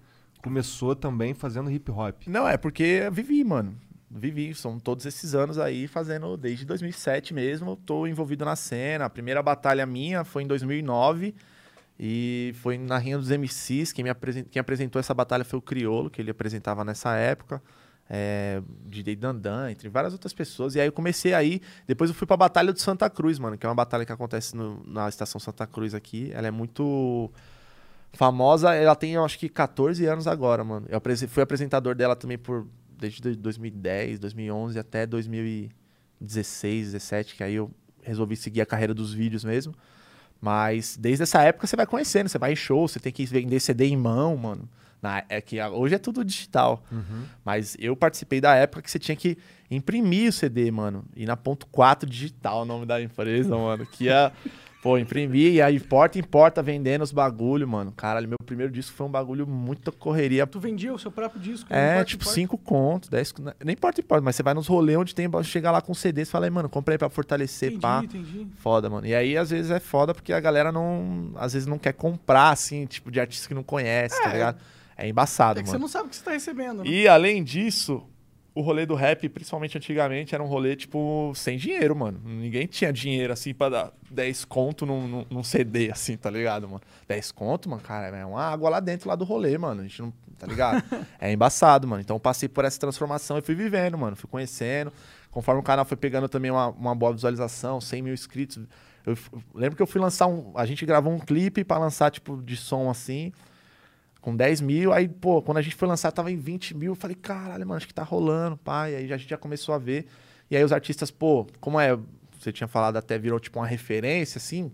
[0.41, 2.27] começou também fazendo hip hop.
[2.27, 3.75] Não, é porque eu vivi, mano.
[4.09, 9.05] Vivi, são todos esses anos aí fazendo desde 2007 mesmo, tô envolvido na cena.
[9.05, 11.35] A primeira batalha minha foi em 2009
[11.99, 13.91] e foi na Rinha dos MCs.
[13.91, 14.09] Quem, me
[14.49, 17.61] quem apresentou essa batalha foi o Criolo, que ele apresentava nessa época.
[18.09, 20.73] É, DJ Dandan, entre várias outras pessoas.
[20.75, 21.61] E aí eu comecei aí.
[21.85, 24.55] Depois eu fui pra Batalha do Santa Cruz, mano, que é uma batalha que acontece
[24.55, 26.31] no- na estação Santa Cruz aqui.
[26.33, 27.29] Ela é muito
[28.13, 28.73] famosa.
[28.73, 30.87] Ela tem, eu acho que 14 anos agora, mano.
[30.89, 32.65] Eu fui apresentador dela também por
[32.97, 37.69] desde do- 2010, 2011 até 2016, 17, que aí eu
[38.01, 39.73] resolvi seguir a carreira dos vídeos mesmo.
[40.41, 43.59] Mas desde essa época você vai conhecendo, você vai em show, você tem que vender
[43.59, 44.69] CD em mão, mano.
[45.01, 46.83] Na, é que hoje é tudo digital.
[47.43, 49.37] Mas eu participei da época que você tinha que
[49.71, 51.05] imprimir o CD, mano.
[51.15, 53.85] E na ponto 4 digital, o nome da empresa, mano.
[53.85, 54.31] Que ia,
[54.81, 57.91] pô, imprimir e aí porta em porta vendendo os bagulho, mano.
[57.91, 60.47] Caralho, meu primeiro disco foi um bagulho muito correria.
[60.47, 61.67] Tu vendia o seu próprio disco?
[61.73, 63.53] É, não tipo, importa, 5 contos, 10 contos.
[63.63, 66.31] Nem importa, importa, mas você vai nos rolês onde tem, chega lá com CD, você
[66.31, 68.01] fala, aí, mano, comprei pra fortalecer, Entendi, pá.
[68.03, 68.47] entendi.
[68.57, 69.05] Foda, mano.
[69.05, 71.31] E aí, às vezes, é foda porque a galera não.
[71.35, 74.33] Às vezes não quer comprar, assim, tipo, de artista que não conhece, tá É.
[74.33, 74.59] ligado?
[74.97, 75.77] É embaçado, É que mano.
[75.79, 76.83] você não sabe o que você tá recebendo.
[76.83, 76.89] né?
[76.89, 78.03] E além disso,
[78.59, 82.19] o rolê do rap, principalmente antigamente, era um rolê, tipo, sem dinheiro, mano.
[82.23, 86.67] Ninguém tinha dinheiro, assim, pra dar 10 conto num, num, num CD, assim, tá ligado,
[86.67, 86.81] mano?
[87.07, 89.81] 10 conto, mano, cara, é uma água lá dentro lá do rolê, mano.
[89.81, 90.13] A gente não.
[90.37, 90.81] Tá ligado?
[91.19, 92.01] é embaçado, mano.
[92.01, 94.15] Então eu passei por essa transformação e fui vivendo, mano.
[94.15, 94.91] Fui conhecendo.
[95.31, 98.57] Conforme o canal foi pegando também uma, uma boa visualização, 100 mil inscritos.
[99.05, 100.51] Eu, f- lembro que eu fui lançar um.
[100.55, 103.31] A gente gravou um clipe pra lançar, tipo, de som assim
[104.21, 104.91] com 10 mil.
[104.93, 106.91] Aí, pô, quando a gente foi lançar, tava em 20 mil.
[106.91, 108.95] Eu falei, caralho, mano, acho que tá rolando, pai.
[108.95, 110.05] Aí a gente já começou a ver.
[110.51, 111.97] E aí os artistas, pô, como é,
[112.39, 114.71] você tinha falado, até virou tipo uma referência, assim,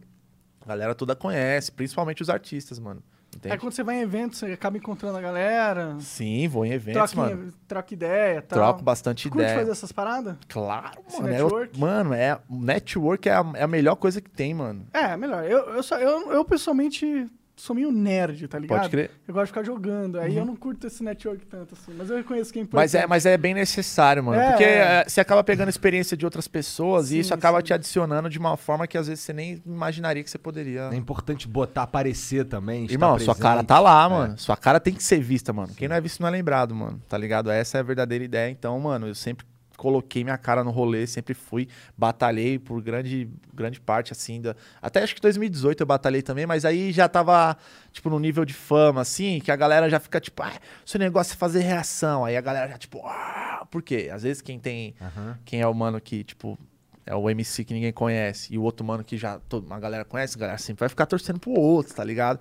[0.62, 3.04] a galera toda conhece, principalmente os artistas, mano.
[3.36, 3.54] Entende?
[3.54, 7.12] É quando você vai em eventos, você acaba encontrando a galera, Sim, vou em eventos,
[7.12, 7.54] troca, mano.
[7.68, 8.58] troca ideia tal.
[8.60, 9.60] Troco bastante Curte ideia.
[9.60, 10.38] fazer essas paradas?
[10.48, 11.28] Claro, Esse mano.
[11.28, 11.76] É, network?
[11.78, 14.88] o- mano, é, network é a, é a melhor coisa que tem, mano.
[14.94, 15.44] É, melhor.
[15.44, 18.80] Eu, eu, só, eu, eu pessoalmente sou meio nerd, tá ligado?
[18.80, 19.10] Pode crer.
[19.10, 19.16] Uhum.
[19.28, 20.20] Eu gosto de ficar jogando.
[20.20, 21.94] Aí eu não curto esse network tanto assim.
[21.98, 24.40] Mas eu reconheço quem Mas é, mas é bem necessário, mano.
[24.40, 24.78] É, porque é.
[24.78, 27.66] é, você acaba pegando a experiência de outras pessoas Sim, e isso acaba sim.
[27.66, 30.90] te adicionando de uma forma que às vezes você nem imaginaria que você poderia.
[30.92, 32.86] É importante botar, aparecer também.
[32.90, 33.42] Irmão, sua presente.
[33.42, 34.38] cara tá lá, mano.
[34.38, 35.74] Sua cara tem que ser vista, mano.
[35.76, 37.02] Quem não é visto não é lembrado, mano.
[37.08, 37.50] Tá ligado?
[37.50, 38.50] Essa é a verdadeira ideia.
[38.50, 43.80] Então, mano, eu sempre coloquei minha cara no rolê, sempre fui, batalhei por grande, grande
[43.80, 44.56] parte, assim, da...
[44.82, 47.58] até acho que 2018 eu batalhei também, mas aí já tava,
[47.92, 50.54] tipo, no nível de fama, assim, que a galera já fica, tipo, ah,
[50.86, 54.10] seu negócio é fazer reação, aí a galera já, tipo, ah, por quê?
[54.12, 55.38] Às vezes quem tem, Aham.
[55.46, 56.58] quem é o mano que, tipo,
[57.06, 60.04] é o MC que ninguém conhece e o outro mano que já todo, uma galera
[60.04, 62.40] conhece, a galera sempre vai ficar torcendo pro outro, tá ligado?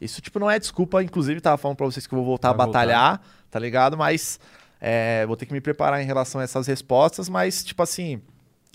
[0.00, 1.02] Isso, tipo, não é desculpa.
[1.02, 3.20] Inclusive, tava falando pra vocês que eu vou voltar Vai a batalhar,
[3.50, 3.96] tá ligado?
[3.96, 4.38] Mas
[4.86, 7.26] é, vou ter que me preparar em relação a essas respostas.
[7.30, 8.20] Mas, tipo assim,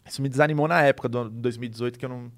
[0.08, 2.32] Isso me desanimou na época do 2018, que eu não.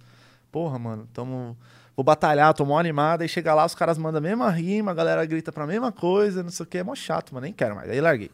[0.51, 1.57] Porra, mano, tamo.
[1.95, 4.93] Vou batalhar, tô mó animado, aí chega lá, os caras mandam a mesma rima, a
[4.93, 7.75] galera grita pra mesma coisa, não sei o que, é mó chato, mano, nem quero
[7.75, 7.89] mais.
[7.89, 8.31] Aí larguei.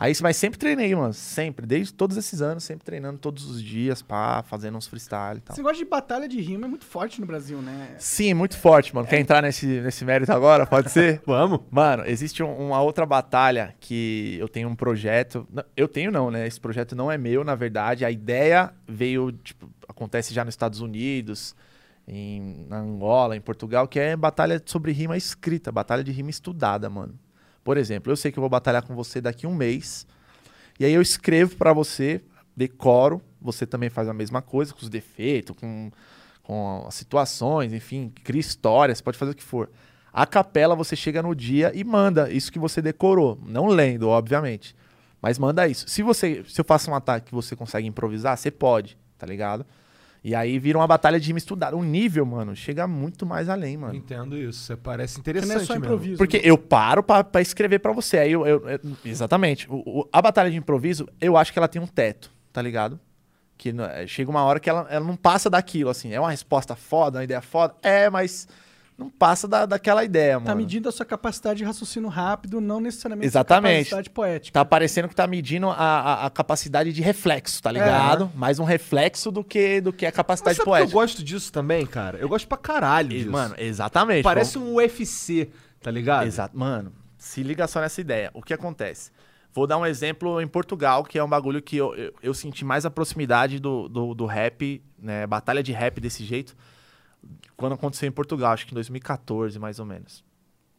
[0.00, 4.00] Aí, mas sempre treinei, mano, sempre, desde todos esses anos, sempre treinando todos os dias,
[4.00, 5.54] pá, fazendo uns freestyle e tal.
[5.54, 7.96] Esse negócio de batalha de rima é muito forte no Brasil, né?
[7.98, 9.08] Sim, muito forte, mano.
[9.08, 10.64] Quer entrar nesse, nesse mérito agora?
[10.64, 11.20] Pode ser?
[11.26, 11.62] Vamos.
[11.68, 15.44] Mano, existe um- uma outra batalha que eu tenho um projeto.
[15.76, 16.46] Eu tenho não, né?
[16.46, 18.04] Esse projeto não é meu, na verdade.
[18.04, 21.56] A ideia veio, tipo, acontece já nos Estados Unidos,
[22.06, 26.88] em na Angola, em Portugal, que é batalha sobre rima escrita, batalha de rima estudada,
[26.88, 27.18] mano.
[27.68, 30.06] Por exemplo, eu sei que eu vou batalhar com você daqui um mês.
[30.80, 32.22] E aí eu escrevo pra você,
[32.56, 35.92] decoro, você também faz a mesma coisa, com os defeitos, com,
[36.42, 39.68] com as situações, enfim, cria histórias, pode fazer o que for.
[40.10, 44.74] A capela você chega no dia e manda isso que você decorou, não lendo, obviamente.
[45.20, 45.86] Mas manda isso.
[45.90, 49.66] Se você, se eu faço um ataque que você consegue improvisar, você pode, tá ligado?
[50.22, 51.76] E aí vira uma batalha de rima estudada.
[51.76, 53.94] O nível, mano, chega muito mais além, mano.
[53.94, 54.60] Entendo isso.
[54.64, 55.84] Você parece Porque interessante não é só mesmo.
[55.86, 56.18] improviso.
[56.18, 56.42] Porque né?
[56.44, 58.18] eu paro pra, pra escrever pra você.
[58.18, 59.66] Aí eu, eu- eu- exatamente.
[59.70, 62.98] O- o- a batalha de improviso, eu acho que ela tem um teto, tá ligado?
[63.56, 66.12] Que não- é, chega uma hora que ela, ela não passa daquilo, assim.
[66.12, 67.74] É uma resposta foda, uma ideia foda.
[67.82, 68.46] É, mas
[68.98, 70.56] não passa da, daquela ideia, Tá mano.
[70.56, 73.76] medindo a sua capacidade de raciocínio rápido, não necessariamente Exatamente.
[73.90, 74.52] capacidade poética.
[74.52, 78.30] Tá parecendo que tá medindo a, a, a capacidade de reflexo, tá ligado?
[78.34, 80.92] Mais um reflexo do que, do que a Mas capacidade sabe que eu poética.
[80.92, 82.18] gosto disso também, cara?
[82.18, 83.30] Eu gosto pra caralho disso.
[83.30, 84.24] Mano, exatamente.
[84.24, 85.48] Parece um UFC,
[85.80, 86.26] tá ligado?
[86.26, 86.58] Exato.
[86.58, 88.30] Mano, se liga só nessa ideia.
[88.34, 89.12] O que acontece?
[89.54, 92.64] Vou dar um exemplo em Portugal, que é um bagulho que eu, eu, eu senti
[92.64, 95.24] mais a proximidade do, do, do rap, né?
[95.26, 96.56] Batalha de rap desse jeito,
[97.56, 100.24] quando aconteceu em Portugal, acho que em 2014, mais ou menos.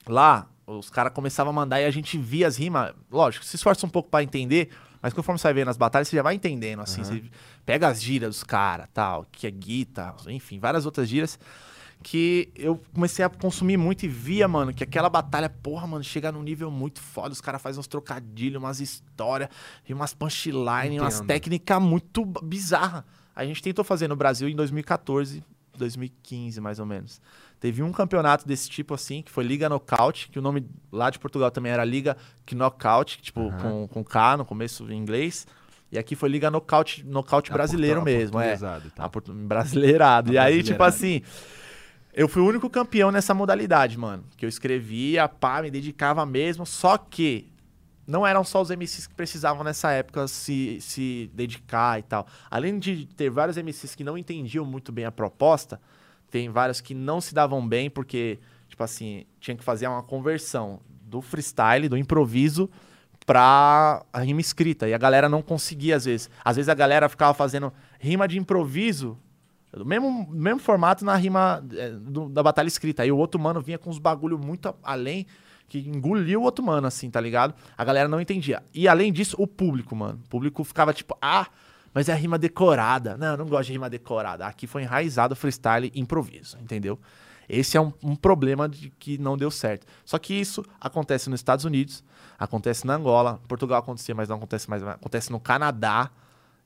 [0.07, 2.93] Lá, os caras começavam a mandar e a gente via as rimas.
[3.11, 4.69] Lógico, se esforça um pouco pra entender,
[5.01, 7.03] mas conforme você vai vendo as batalhas, você já vai entendendo, assim.
[7.03, 7.23] Você
[7.65, 11.37] pega as gírias dos caras, tal, que é guita, enfim, várias outras gírias
[12.01, 16.31] que eu comecei a consumir muito e via, mano, que aquela batalha, porra, mano, chega
[16.31, 17.33] num nível muito foda.
[17.33, 19.49] Os caras fazem uns trocadilhos, umas histórias,
[19.87, 23.03] e umas punchline, umas técnicas muito b- bizarras.
[23.35, 25.43] A gente tentou fazer no Brasil em 2014,
[25.79, 27.19] 2015, mais ou menos.
[27.59, 31.17] Teve um campeonato desse tipo assim, que foi Liga Knockout, que o nome lá de
[31.17, 32.15] Portugal também era Liga
[32.51, 35.47] Knockout, tipo, com, com K no começo em inglês.
[35.91, 38.53] E aqui foi Liga Knockout, knockout A brasileiro portu- mesmo, é.
[38.97, 40.31] A portu- brasileirado.
[40.31, 41.21] E aí, tipo assim,
[42.13, 44.23] eu fui o único campeão nessa modalidade, mano.
[44.37, 46.65] Que eu escrevia, pá, me dedicava mesmo.
[46.65, 47.51] Só que
[48.09, 52.25] não eram só os MCs que precisavam nessa época se, se dedicar e tal.
[52.49, 55.79] Além de ter vários MCs que não entendiam muito bem a proposta,
[56.29, 60.79] tem vários que não se davam bem porque, tipo assim, tinha que fazer uma conversão
[61.03, 62.69] do freestyle, do improviso
[63.25, 64.87] pra a rima escrita.
[64.87, 66.29] E a galera não conseguia, às vezes.
[66.43, 69.17] Às vezes a galera ficava fazendo rima de improviso,
[69.71, 73.03] do mesmo, mesmo formato na rima é, do- da batalha escrita.
[73.03, 75.27] Aí o outro mano vinha com uns bagulho muito além,
[75.69, 77.53] que engoliu o outro mano, assim, tá ligado?
[77.77, 78.61] A galera não entendia.
[78.73, 80.19] E além disso, o público, mano.
[80.25, 81.47] O público ficava tipo, ah,
[81.93, 83.15] mas é rima decorada.
[83.17, 84.45] Não, eu não gosto de rima decorada.
[84.45, 86.99] Aqui foi enraizado freestyle improviso, entendeu?
[87.47, 89.87] Esse é um, um problema de que não deu certo.
[90.05, 92.03] Só que isso acontece nos Estados Unidos,
[92.37, 96.11] acontece na Angola, Portugal acontecia, mas não acontece mais, acontece no Canadá.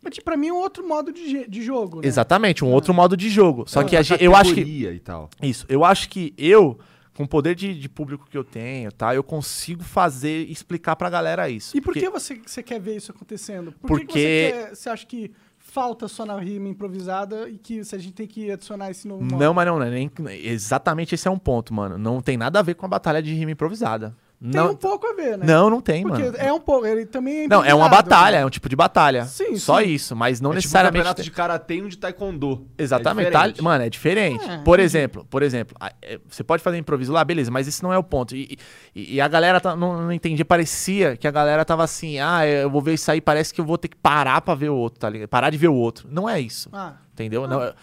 [0.02, 2.08] Mas pra mim é um outro modo de, de jogo, né?
[2.08, 3.64] Exatamente, um outro modo de jogo.
[3.66, 5.30] Só É que a gente, eu acho que e tal.
[5.42, 6.78] isso, eu acho que eu,
[7.14, 9.14] com o poder de, de público que eu tenho, tá?
[9.14, 11.76] Eu consigo fazer, explicar pra galera isso.
[11.78, 13.72] E por Porque- que você, você quer ver isso acontecendo?
[13.74, 17.58] Por que Porque- que você, quer- você acha que falta só na rima improvisada e
[17.58, 19.38] que se a gente tem que adicionar esse novo modo?
[19.38, 20.12] Não, mas não, não é nem,
[20.44, 21.98] exatamente esse é um ponto, mano.
[21.98, 24.16] Não tem nada a ver com a batalha de rima improvisada.
[24.44, 25.46] Tem não, um pouco a ver, né?
[25.48, 26.36] não, não tem, Porque mano.
[26.38, 28.44] é um pouco, ele também é Não, é uma batalha, né?
[28.44, 29.24] é um tipo de batalha.
[29.24, 29.88] Sim, Só sim.
[29.88, 30.98] isso, mas não é tipo um necessariamente.
[31.00, 32.68] campeonato de karatê e um de taekwondo.
[32.78, 34.44] Exatamente, É tá- mano, é diferente.
[34.44, 34.82] É, por entendi.
[34.86, 38.04] exemplo, por exemplo, é, você pode fazer improviso lá, beleza, mas esse não é o
[38.04, 38.36] ponto.
[38.36, 38.58] E,
[38.94, 42.46] e- e a galera tá- não, não entendi, parecia que a galera tava assim, ah,
[42.46, 44.76] eu vou ver isso aí, parece que eu vou ter que parar pra ver o
[44.76, 45.30] outro, tá ligado?
[45.30, 46.10] Parar de ver o outro.
[46.12, 47.48] Não é isso, Ah, entendeu?
[47.48, 47.74] Não, é-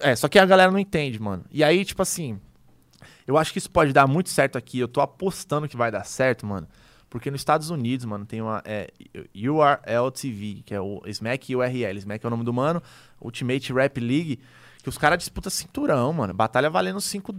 [0.00, 1.44] é, só que a galera não entende, mano.
[1.50, 2.40] E aí, tipo assim,
[3.28, 6.02] eu acho que isso pode dar muito certo aqui, eu tô apostando que vai dar
[6.04, 6.66] certo, mano.
[7.10, 8.90] Porque nos Estados Unidos, mano, tem uma é,
[9.34, 11.98] URL TV, que é o Smack URL.
[11.98, 12.82] Smack é o nome do mano,
[13.20, 14.40] Ultimate Rap League,
[14.82, 16.32] que os caras disputam cinturão, mano.
[16.32, 17.34] Batalha valendo 5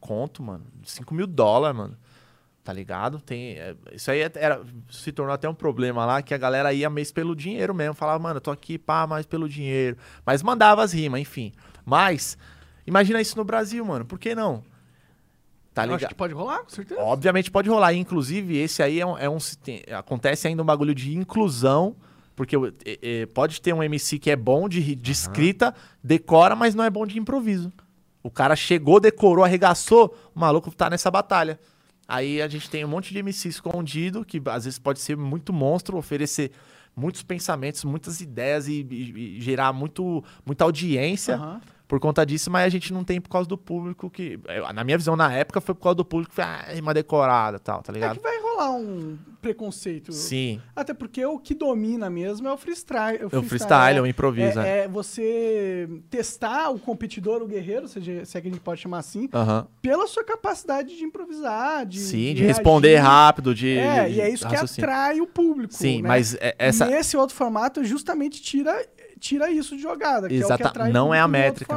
[0.00, 0.64] conto, mano.
[0.82, 1.98] 5 mil dólares, mano.
[2.64, 3.20] Tá ligado?
[3.20, 6.88] Tem, é, isso aí era, se tornou até um problema lá, que a galera ia
[6.88, 7.92] mês pelo dinheiro mesmo.
[7.92, 9.98] Falava, mano, eu tô aqui, pá, mais pelo dinheiro.
[10.24, 11.52] Mas mandava as rimas, enfim.
[11.84, 12.38] Mas,
[12.86, 14.06] imagina isso no Brasil, mano.
[14.06, 14.64] Por que não?
[15.76, 16.08] Tá eu acho ligado?
[16.08, 17.00] que pode rolar, com certeza.
[17.00, 17.92] Obviamente pode rolar.
[17.94, 19.18] Inclusive, esse aí é um.
[19.18, 21.94] É um sistema- acontece ainda um bagulho de inclusão
[22.34, 26.74] Porque é, é, pode ter um MC que é bom de, de escrita, decora, mas
[26.74, 27.72] não é bom de improviso.
[28.22, 31.58] O cara chegou, decorou, arregaçou, o maluco tá nessa batalha.
[32.08, 35.52] Aí a gente tem um monte de MC escondido, que às vezes pode ser muito
[35.52, 36.52] monstro, oferecer
[36.94, 41.60] muitos pensamentos, muitas ideias e, e- e gerar muito, muita audiência Aham.
[41.88, 44.38] Por conta disso, mas a gente não tem por causa do público que.
[44.74, 47.58] Na minha visão, na época, foi por causa do público que foi ah, rima decorada
[47.58, 48.16] e tal, tá É ligado?
[48.16, 50.12] que vai rolar um preconceito.
[50.12, 50.60] Sim.
[50.74, 53.28] Até porque o que domina mesmo é o freestyle.
[53.30, 58.24] É o freestyle, é o improviso, É, é você testar o competidor, o guerreiro, seja,
[58.24, 59.66] se é que a gente pode chamar assim, Aham.
[59.80, 62.46] pela sua capacidade de improvisar, de, Sim, de, reagir.
[62.46, 63.78] responder rápido, de.
[63.78, 64.90] É, de- e é isso que raciocínio.
[64.90, 65.72] atrai o público.
[65.74, 66.08] Sim, né?
[66.08, 66.90] mas é- essa.
[66.90, 68.84] E esse outro formato justamente tira,
[69.28, 71.74] tira isso de jogada, que é que Exata, atrai não é a métrica.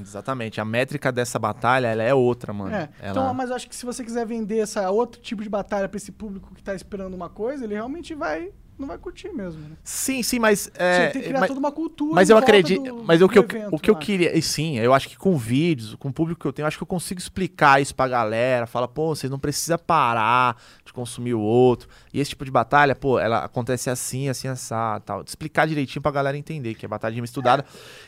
[0.00, 0.60] Exatamente.
[0.60, 2.74] A métrica dessa batalha, ela é outra, mano.
[2.74, 5.48] É, Ela- Então, mas eu acho que se você quiser vender essa outro tipo de
[5.48, 9.30] batalha pra esse público que tá esperando uma coisa, ele realmente vai não vai curtir
[9.32, 9.60] mesmo.
[9.60, 9.76] Né?
[9.84, 10.70] Sim, sim, mas.
[10.74, 12.14] é, você tem que criar mas- toda uma cultura.
[12.14, 12.82] Mas eu acredito.
[12.82, 14.36] do- mas o que, eu, evento, o que eu queria.
[14.36, 16.76] E sim, eu acho que com vídeos, com o público que eu tenho, eu acho
[16.76, 18.66] que eu consigo explicar isso pra galera.
[18.66, 21.88] Fala, pô, vocês não precisam parar de consumir o outro.
[22.12, 25.22] E esse tipo de batalha, pô, ela acontece assim, assim, assado, tal.
[25.22, 27.64] Explicar direitinho pra galera entender que é batalha de rima estudada.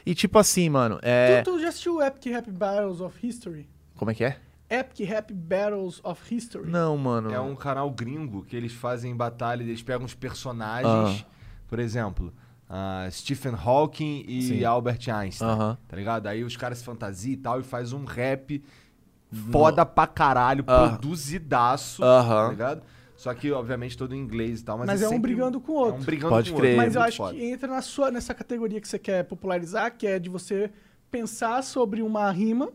[0.07, 1.43] E tipo assim, mano, é.
[1.43, 3.69] Tu, tu já assistiu o Epic Rap Battles of History?
[3.97, 4.37] Como é que é?
[4.73, 6.69] Epic Rap Battles of History.
[6.71, 7.31] Não, mano.
[7.33, 11.27] É um canal gringo que eles fazem batalha, eles pegam os personagens,
[11.69, 12.33] por exemplo,
[12.69, 14.65] ah, Stephen Hawking e Sim.
[14.65, 15.79] Albert Einstein, Aham.
[15.87, 16.27] tá ligado?
[16.27, 18.63] Aí os caras se fantasiam e tal e faz um rap
[19.51, 20.89] foda pra caralho, Ah.
[20.91, 22.45] produzidaço, Aham.
[22.47, 22.83] tá ligado?
[23.17, 25.73] Só que, obviamente, todo em inglês e tal, mas, Mas é um sempre- brigando com
[25.73, 25.95] o outro.
[25.97, 26.71] É um brigando Pode com o crer.
[26.73, 26.85] outro.
[26.87, 27.35] Mas eu muito acho foda.
[27.39, 30.71] que entra na sua, nessa categoria que você quer popularizar, que é de você
[31.11, 32.71] pensar sobre uma rima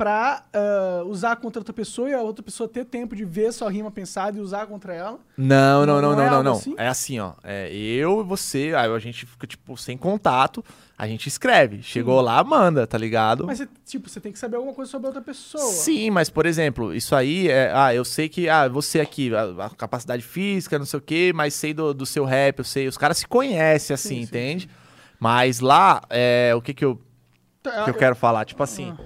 [0.00, 3.70] pra ah, usar contra outra pessoa e a outra pessoa ter tempo de ver sua
[3.70, 5.18] rima pensada e usar contra ela.
[5.36, 6.52] Não, não, Não não, é não, não, algo não.
[6.52, 6.74] assim?
[6.78, 7.34] É assim, ó.
[7.44, 10.64] É eu e você, aí a gente fica, tipo, sem contato,
[10.96, 11.82] a gente escreve.
[11.82, 13.46] Chegou lá, manda, tá ligado?
[13.46, 15.64] Mas, você, tipo, você tem que saber alguma coisa sobre a outra pessoa.
[15.64, 17.70] Sim, mas, por exemplo, isso aí é.
[17.74, 18.48] Ah, eu sei que.
[18.48, 22.06] Ah, você aqui, a, a capacidade física, não sei o quê, mas sei do, do
[22.06, 22.88] seu rap, eu sei.
[22.88, 24.70] Os caras se conhecem, assim, Sim, sim, entende?
[25.18, 26.98] Mas lá, é, o que que eu,
[27.62, 28.46] Tá, que eu quero falar?
[28.46, 28.96] Tipo assim.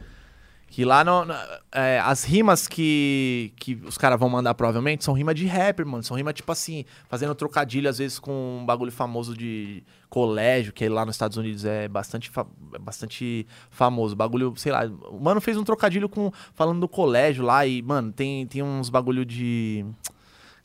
[0.74, 5.14] Que lá no, na- é, as rimas que, que os caras vão mandar provavelmente são
[5.14, 6.02] rima de rapper, mano.
[6.02, 10.88] São rima, tipo assim, fazendo trocadilho, às vezes, com um bagulho famoso de colégio, que
[10.88, 14.16] lá nos Estados Unidos é bastante, fa- é bastante famoso.
[14.16, 14.84] Bagulho, sei lá.
[15.12, 18.90] O mano fez um trocadilho com falando do colégio lá e, mano, tem, tem uns
[18.90, 19.86] bagulho de.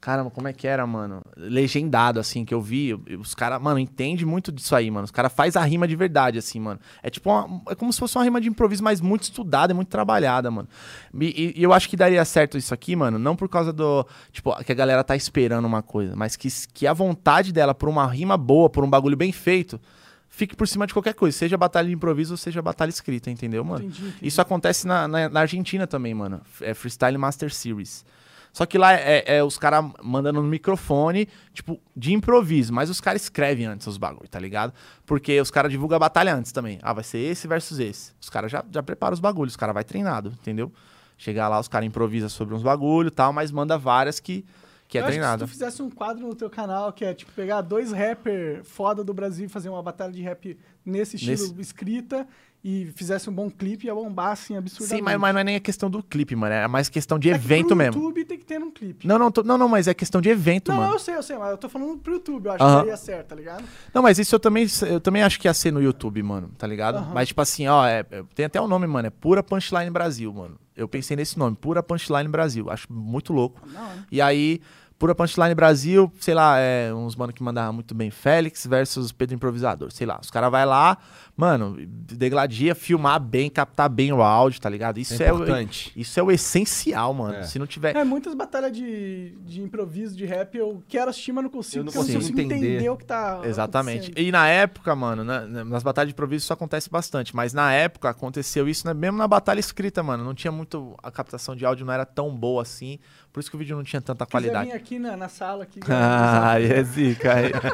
[0.02, 1.22] Caramba, como é que era, mano?
[1.36, 2.94] Legendado, assim, que eu vi.
[3.20, 5.04] Os caras, mano, entende muito disso aí, mano.
[5.04, 6.80] Os caras faz a rima de verdade, assim, mano.
[7.04, 9.76] É tipo uma, é como se fosse uma rima de improviso, mas muito estudada e
[9.76, 10.70] muito trabalhada, mano.
[11.14, 14.08] E, e- e eu acho que daria certo isso aqui, mano, não por causa do.
[14.32, 17.90] Tipo, que a galera tá esperando uma coisa, mas que, que a vontade dela por
[17.90, 19.82] uma rima boa, por um bagulho bem feito,
[20.30, 21.38] fique por cima de qualquer coisa.
[21.38, 23.84] Seja batalha de improviso ou seja batalha escrita, entendeu, mano?
[23.84, 24.18] Entendi, entendi.
[24.28, 26.40] Isso acontece na, na- na Argentina também, mano.
[26.62, 28.06] É Freestyle Master Series.
[28.52, 32.74] Só que lá é, é os caras mandando no microfone, tipo, de improviso.
[32.74, 34.74] Mas os caras escrevem antes os bagulho, tá ligado?
[35.06, 36.80] Porque os caras divulgam a batalha antes também.
[36.82, 38.12] Ah, vai ser esse versus esse.
[38.20, 40.72] Os caras já, já preparam os bagulhos, os caras vai treinado, entendeu?
[41.18, 44.46] Chegar lá, os caras improvisam sobre uns bagulho e tal, mas manda várias que,
[44.88, 45.44] que é eu que treinado.
[45.46, 49.04] se tu fizesse um quadro no teu canal que é, tipo, pegar dois rappers foda
[49.04, 52.26] do Brasil e fazer uma batalha de rap nesse estilo Nesse- escrita
[52.64, 54.98] e fizesse um bom clipe, ia bombar, assim, absurdamente.
[54.98, 56.54] Sim, mas, mas não é nem a questão do clipe, mano.
[56.54, 57.96] É mais questão de É evento mesmo.
[58.02, 59.08] YouTube tem que ter um clipe.
[59.08, 60.94] Não, não, tô- não, não, mas é questão de evento, Não, mano.
[60.94, 62.72] eu sei, eu sei, mas eu tô falando pro YouTube, eu acho Aham.
[62.72, 63.64] que daria certo, tá ligado?
[63.94, 66.68] Não, mas isso eu também, eu também acho que ia ser no YouTube, mano, tá
[66.68, 66.98] ligado?
[66.98, 67.12] Aham.
[67.14, 70.34] Mas, tipo assim, ó, é- é- tem até o nome, mano, é Pura Punchline Brasil,
[70.34, 70.60] mano.
[70.76, 72.70] Eu pensei nesse nome, Pura Punchline Brasil.
[72.70, 73.62] Acho muito louco.
[73.74, 74.06] Não, né?
[74.12, 74.62] E aí,
[74.98, 78.12] Pura Punchline Brasil, sei lá, é uns mano que mandavam muito bem.
[78.12, 80.20] Félix versus Pedro Improvisador, sei lá.
[80.22, 80.98] Os caras vai lá,
[81.40, 84.98] mano, degladia, filmar bem, captar bem o áudio, tá ligado?
[85.00, 85.92] Isso É é, o, importante.
[85.96, 87.36] isso é o essencial, mano.
[87.36, 87.44] É.
[87.44, 87.96] Se não tiver.
[87.96, 91.84] É, muitas batalhas de, de improviso, de rap, eu quero assistir, mas não consigo, Eu
[91.86, 92.74] não eu consigo consigo entender.
[92.76, 92.90] entender.
[92.90, 94.12] o que tá Exatamente.
[94.18, 97.34] E na época, mano, na- na- nas batalhas de improviso isso acontece bastante.
[97.34, 100.24] Mas na época aconteceu isso né, mesmo na batalha escrita, mano.
[100.26, 100.96] Não tinha muito.
[101.02, 103.00] A captação de áudio não era tão boa assim.
[103.32, 104.70] Por isso que o vídeo não tinha tanta quiser qualidade.
[104.72, 107.30] vir aqui na, na sala, aqui, Ah, é zica.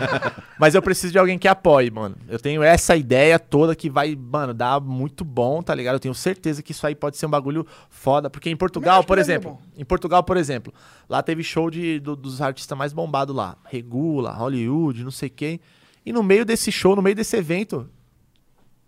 [0.59, 2.15] Mas eu preciso de alguém que apoie, mano.
[2.27, 5.95] Eu tenho essa ideia toda que vai, mano, dar muito bom, tá ligado?
[5.95, 8.29] Eu tenho certeza que isso aí pode ser um bagulho foda.
[8.29, 10.73] Porque em Portugal, por exemplo, em Portugal, por exemplo,
[11.07, 13.55] lá teve show de, do- dos artistas mais bombados lá.
[13.65, 15.59] Regula, Hollywood, não sei quem.
[16.05, 17.89] E no meio desse show, no meio desse evento,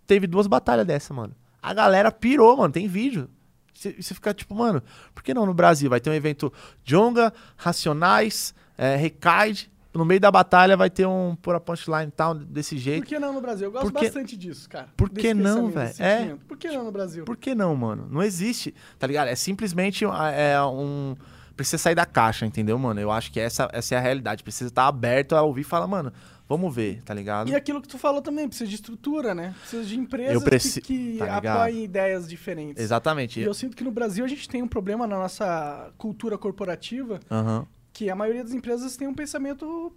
[0.06, 1.34] teve duas batalhas dessa, mano.
[1.62, 2.72] A galera pirou, mano.
[2.72, 3.28] Tem vídeo.
[3.74, 4.82] Você você fica tipo, mano,
[5.14, 5.88] por que não no Brasil?
[5.88, 6.52] Vai ter um evento
[6.84, 9.70] Jonga, Racionais, é, Recaide.
[9.94, 13.06] No meio da batalha vai ter um pôr a punchline e tal, desse Por jeito.
[13.06, 13.66] que não no Brasil?
[13.68, 14.88] Eu gosto Por que- bastante disso, cara.
[14.96, 15.94] Por que não, velho?
[15.98, 16.36] É.
[16.46, 17.24] Por que não no Brasil?
[17.24, 18.06] Por que não, mano?
[18.10, 19.28] Não existe, tá ligado?
[19.28, 21.16] É simplesmente ah, é um.
[21.56, 23.00] Precisa sair da caixa, entendeu, mano?
[23.00, 24.44] Eu acho que essa, essa é a realidade.
[24.44, 26.12] Precisa estar aberto a ouvir e falar, mano,
[26.48, 27.48] vamos ver, tá ligado?
[27.50, 29.52] E aquilo que tu falou também, precisa de estrutura, né?
[29.62, 32.80] Precisa de empresas preci- que, que tá apoiem ideias diferentes.
[32.80, 33.40] Exatamente.
[33.40, 37.18] E eu sinto que no Brasil a gente tem um problema na nossa cultura corporativa,
[37.28, 37.66] Aham.
[37.98, 39.92] Que a maioria das empresas tem um pensamento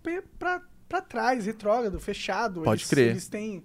[0.90, 2.62] pra trás, retrógrado, fechado.
[2.62, 3.10] Pode eles, crer.
[3.12, 3.64] Eles têm...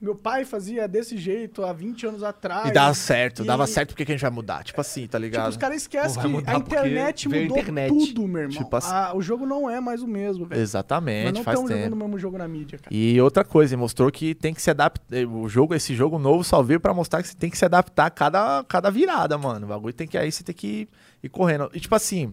[0.00, 2.68] Meu pai fazia desse jeito há 20 anos atrás.
[2.68, 4.62] E dava certo, E- dava certo porque que a gente vai mudar.
[4.64, 5.50] Tipo assim, tá Tipo, ligado?
[5.50, 7.88] os caras esquecem que a internet mudou internet.
[7.88, 8.56] tudo, meu irmão.
[8.62, 10.60] Tipo assim- Ah, o jogo não é mais o mesmo, velho.
[10.60, 12.94] Exatamente, não faz estamos jogando o mesmo jogo na mídia, cara.
[12.94, 15.16] E outra coisa, mostrou que tem que se adaptar.
[15.26, 18.06] O jogo, esse jogo novo só veio pra mostrar que você tem que se adaptar
[18.06, 19.66] a cada, cada virada, mano.
[19.66, 20.16] O bagulho tem que.
[20.18, 20.88] Aí você tem que ir,
[21.24, 21.68] ir correndo.
[21.74, 22.32] E tipo assim.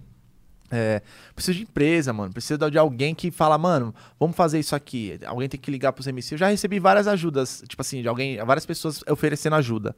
[0.71, 1.01] É,
[1.33, 2.31] precisa de empresa, mano.
[2.33, 5.19] Precisa de alguém que fala, mano, vamos fazer isso aqui.
[5.25, 6.33] Alguém tem que ligar pros MC.
[6.33, 9.95] Eu já recebi várias ajudas, tipo assim, de alguém, várias pessoas oferecendo ajuda.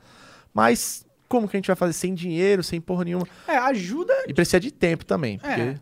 [0.54, 3.28] Mas como que a gente vai fazer sem dinheiro, sem porra nenhuma?
[3.48, 5.56] É, ajuda E precisa de tempo também, É.
[5.56, 5.80] porque,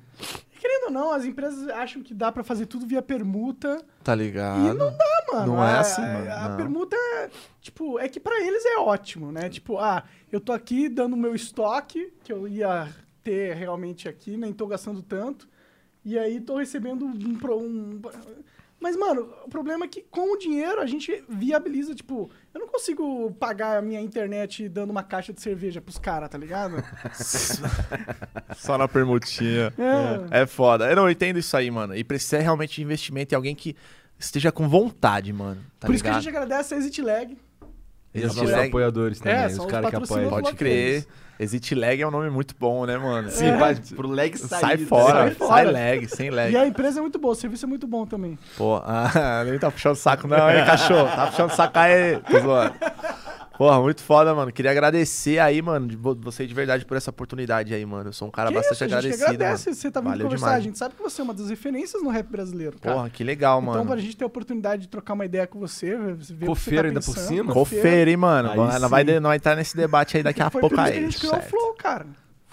[0.59, 3.83] Querendo ou não, as empresas acham que dá pra fazer tudo via permuta.
[4.03, 4.61] tá ligado?
[4.61, 5.47] E não dá, mano.
[5.53, 6.57] Não é A- assim, mano, A, não.
[6.57, 7.29] permuta é,
[7.61, 9.47] tipo, é que pra eles é ótimo, né?
[9.49, 12.87] Tipo, ah, eu tô aqui dando o meu estoque, que eu ia
[13.25, 15.49] ter realmente aqui, nem tô gastando tanto.
[16.05, 18.01] E aí tô recebendo um, um...
[18.79, 22.67] Mas, mano, o problema é que com o dinheiro a gente viabiliza, tipo, eu não
[22.67, 26.75] consigo pagar a minha internet dando uma caixa de cerveja pros caras, tá ligado?
[28.55, 29.73] Só na permutinha.
[30.31, 30.41] É.
[30.41, 30.87] É foda.
[30.87, 31.95] Eu não entendo isso aí, mano.
[31.95, 33.75] E precisa realmente de investimento em alguém que
[34.19, 35.61] esteja com vontade, mano.
[35.79, 36.23] Tá Por isso que a ligado?
[36.23, 37.35] gente agradece a Exit Lag.
[38.15, 38.67] E os nossos lag.
[38.69, 40.29] apoiadores também, É, os caras que apoiam.
[40.29, 41.05] Pode crer.
[41.37, 43.29] Exit lag é um nome muito bom, né, mano?
[43.29, 43.57] Sim, É.
[43.57, 44.59] vai pro lag sair.
[44.61, 45.71] Sai fora, sai sai, fora.
[45.71, 46.49] lag, sem lag.
[46.53, 48.39] E a empresa é muito boa, o serviço é muito bom também.
[48.57, 51.09] Pô, ah, nem tá puxando o saco não, hein, cachorro?
[51.13, 52.73] Tá puxando o saco aí, tô zoando.
[53.57, 54.51] Porra, muito foda, mano.
[54.51, 58.09] Queria agradecer aí, mano, de vo- você de verdade por essa oportunidade aí, mano.
[58.09, 59.75] Eu sou um cara que bastante isso, a gente que agradecido, agradece mano.
[59.81, 60.45] você tá vindo Valeu conversar.
[60.45, 60.59] demais.
[60.61, 62.95] A gente sabe que você é uma das referências no rap brasileiro, cara.
[62.95, 63.85] Porra, que legal, então, mano.
[63.85, 66.45] pra gente ter a oportunidade de trocar uma ideia com você, ver o que você
[66.45, 67.53] Cofeiro tá ainda por cima?
[67.53, 68.49] Cofeira, hein, mano.
[68.51, 70.91] Aí Não vai, não vai entrar nesse debate aí daqui a Foi pouco aí.
[70.97, 71.49] a gente criou o certo.
[71.49, 72.05] Flow, cara.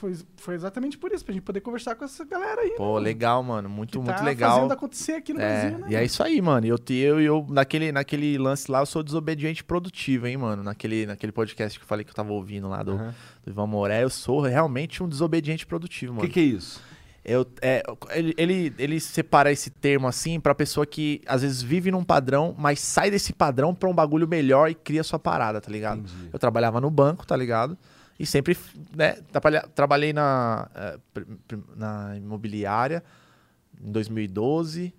[0.03, 2.71] Foi, foi exatamente por isso, pra gente poder conversar com essa galera aí.
[2.77, 3.69] Pô, né, legal, mano.
[3.69, 4.57] que Muito, tá muito legal.
[4.57, 5.87] fazendo acontecer aqui no É, Brasil, né?
[5.91, 6.67] e é isso aí, mano.
[6.67, 10.61] Eu, eu, eu naquele, naquele lance lá, eu sou desobediente produtivo, hein, mano.
[10.65, 13.15] Naquele, naquele podcast que eu falei que eu tava ouvindo lá do, Aham.
[13.45, 16.27] do Ivan Moré, eu sou realmente um desobediente produtivo, O mano.
[16.27, 16.81] que, que é isso?
[17.25, 21.93] Eu, é, ele, ele, ele separa esse termo assim pra pessoa que às vezes vive
[21.93, 25.71] num padrão, mas sai desse padrão pra um bagulho melhor e cria sua parada, tá
[25.71, 26.01] ligado?
[26.01, 26.31] Entendi.
[26.33, 27.79] Eu trabalhava no banco, tá ligado?
[28.23, 28.57] E sempre,
[28.97, 29.17] né,
[29.75, 30.99] trabalhei na, eh,
[31.75, 33.03] na imobiliária
[33.83, 34.95] em 2012.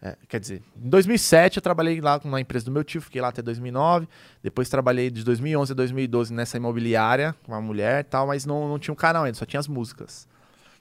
[0.00, 3.30] é, quer dizer, em 2007 eu trabalhei lá na empresa do meu tio, fiquei lá
[3.30, 4.06] até 2009.
[4.40, 8.68] Depois trabalhei de 2011 a 2012 nessa imobiliária com uma mulher e tal, mas não,
[8.68, 10.28] não tinha um canal ainda, só tinha as músicas.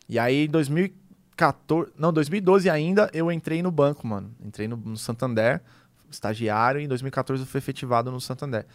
[0.08, 4.30] E aí em 2014, não, 2012 ainda, eu entrei no banco, mano.
[4.40, 5.64] Entrei no, no Santander,
[6.12, 8.68] estagiário, e em 2014 eu fui efetivado no Santander.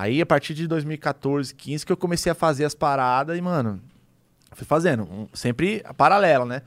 [0.00, 3.80] Aí a partir de 2014, 15 que eu comecei a fazer as paradas e, mano,
[4.52, 6.62] fui fazendo, um- sempre paralela, né?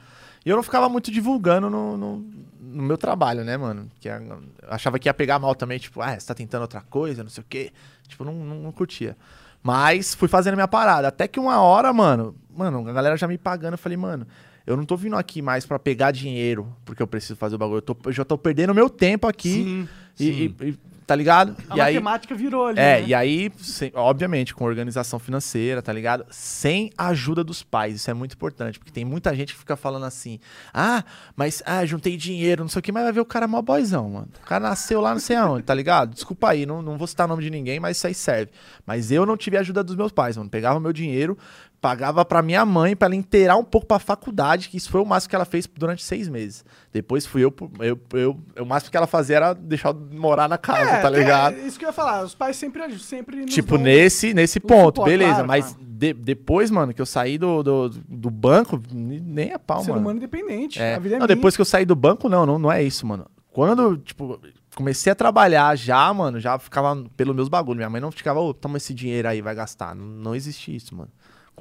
[0.46, 2.18] E eu não ficava muito divulgando no, no,
[2.60, 3.88] no meu trabalho, né, mano?
[4.00, 7.24] Que eu achava que ia pegar mal também, tipo, ah, você tá tentando outra coisa,
[7.24, 7.72] não sei o quê.
[8.08, 9.16] Tipo, não, não, não curtia.
[9.64, 11.08] Mas fui fazendo minha parada.
[11.08, 13.74] Até que uma hora, mano, mano, a galera já me pagando.
[13.76, 14.26] Eu falei, mano,
[14.66, 17.78] eu não tô vindo aqui mais pra pegar dinheiro, porque eu preciso fazer o bagulho.
[17.78, 19.88] Eu, tô- eu já tô perdendo meu tempo aqui.
[20.20, 20.56] e, sim.
[20.60, 20.80] e- e-
[21.12, 21.58] tá ligado?
[21.70, 22.80] A e aí, matemática virou ali.
[22.80, 23.08] é, né?
[23.08, 26.26] e aí, sem- obviamente, com organização financeira, tá ligado?
[26.32, 29.76] Sem a ajuda dos pais, isso é muito importante, porque tem muita gente que fica
[29.76, 30.40] falando assim:
[30.74, 31.04] ah,
[31.36, 34.10] mas ah, juntei dinheiro, não sei o que, mas vai ver o cara mó boizão,
[34.10, 34.30] mano.
[34.42, 36.14] O cara nasceu lá não sei aonde, tá ligado?
[36.14, 38.54] Desculpa aí, não, não vou citar o nome de ninguém, mas isso aí serve.
[38.86, 40.50] Mas eu não tive a ajuda dos meus pais, mano.
[40.50, 41.38] Pegava meu dinheiro,
[41.82, 45.06] pagava pra minha mãe pra ela inteirar um pouco pra faculdade, que isso foi o
[45.06, 46.64] máximo que ela fez durante seis meses.
[46.94, 50.48] Depois fui eu, eu, eu, eu o máximo que ela fazia era deixar eu morar
[50.48, 51.56] na casa, É, tá ligado?
[51.56, 55.10] É, isso que eu ia falar, os pais sempre, sempre Tipo, nesse, nesse ponto, suporte,
[55.10, 55.32] beleza.
[55.34, 59.82] claro, mas de- depois, mano, que eu saí do, do, do banco, nem a pau,
[59.82, 60.02] Ser mano.
[60.02, 60.80] humano independente.
[60.80, 60.96] É.
[60.96, 61.36] A vida é não, minha.
[61.36, 63.26] depois que eu saí do banco, não, não, não é isso, mano.
[63.52, 64.40] Quando, tipo,
[64.76, 67.78] comecei a trabalhar já, mano, já ficava pelos meus bagulhos.
[67.78, 69.94] Minha mãe não ficava, ô, toma esse dinheiro aí, vai gastar.
[69.96, 71.10] Não, não existe isso, mano.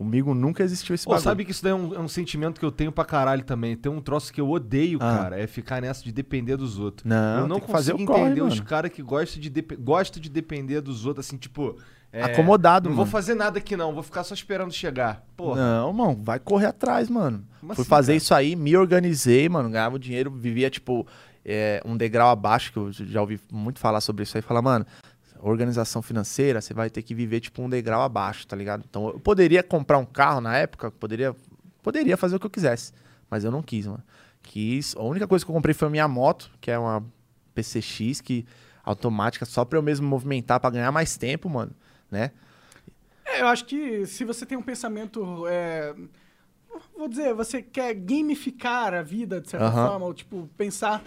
[0.00, 1.24] Comigo nunca existiu esse Pô, bagulho.
[1.24, 3.76] sabe que isso daí é um, é um sentimento que eu tenho pra caralho também.
[3.76, 5.18] Tem um troço que eu odeio, Ah.
[5.18, 5.38] cara.
[5.38, 7.04] É ficar nessa de depender dos outros.
[7.04, 10.18] Não, eu não que fazer consigo o corre, entender os caras que gostam de, gostam
[10.22, 11.76] de depender dos outros, assim, tipo,
[12.10, 13.04] é, Acomodado, Não mano.
[13.04, 15.22] vou fazer nada aqui não, vou ficar só esperando chegar.
[15.36, 15.60] Porra.
[15.60, 17.44] Não, mano, vai correr atrás, mano.
[17.60, 18.16] Como Fui assim, fazer cara?
[18.16, 21.06] isso aí, me organizei, mano, ganhava dinheiro, vivia, tipo,
[21.44, 24.40] é, um degrau abaixo, que eu já ouvi muito falar sobre isso aí.
[24.42, 24.86] Falar, mano,
[25.42, 28.84] organização financeira, você vai ter que viver, tipo, um degrau abaixo, tá ligado?
[28.88, 31.34] Então, eu poderia comprar um carro na época, poderia,
[31.82, 32.92] poderia fazer o que eu quisesse,
[33.28, 34.02] mas eu não quis, mano.
[34.42, 37.04] Quis, a única coisa que eu comprei foi a minha moto, que é uma
[37.54, 38.46] PCX, que
[38.82, 41.72] automática, só pra eu mesmo movimentar, pra ganhar mais tempo, mano,
[42.10, 42.32] né?
[43.24, 45.46] É, eu acho que se você tem um pensamento.
[45.46, 45.94] é,
[46.96, 49.88] vou dizer, você quer gamificar a vida, de certa Aham.
[49.88, 51.02] forma, ou tipo, pensar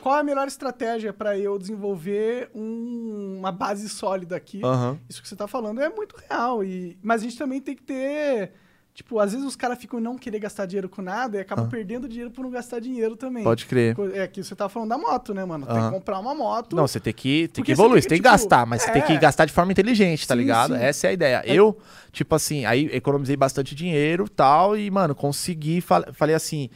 [0.00, 4.60] qual é a melhor estratégia para eu desenvolver um- uma base sólida aqui.
[4.64, 4.98] Aham.
[5.08, 6.62] Isso que você tá falando é muito real.
[6.64, 8.52] E, mas a gente também tem que ter.
[8.94, 11.68] Tipo, às vezes os caras ficam não querer gastar dinheiro com nada e acabam Ah.
[11.68, 13.44] perdendo dinheiro por não gastar dinheiro também.
[13.44, 13.94] Pode crer.
[14.12, 15.64] É que você tá falando da moto, né, mano?
[15.66, 15.90] Tem Aham.
[15.90, 16.74] que comprar uma moto.
[16.74, 18.82] Não, você tem que, tem que evoluir, tem você que, tem que tipo, gastar, mas
[18.82, 19.18] você tem que é.
[19.18, 20.74] gastar de forma inteligente, tá Sim, ligado?
[20.74, 20.82] sim.
[20.82, 21.42] Essa é a ideia.
[21.46, 21.78] Eu,
[22.10, 26.68] tipo assim, aí economizei bastante dinheiro e tal, e, mano, consegui, fal- falei assim,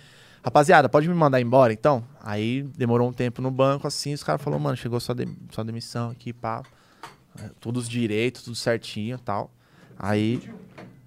[0.42, 2.04] rapaziada, pode me mandar embora, então?
[2.20, 5.64] Aí demorou um tempo no banco, assim, os caras falaram, mano, chegou sua, dem- sua
[5.64, 6.62] demissão aqui, pá,
[7.38, 9.50] é, todos os direitos, tudo certinho e tal.
[9.98, 10.42] Aí...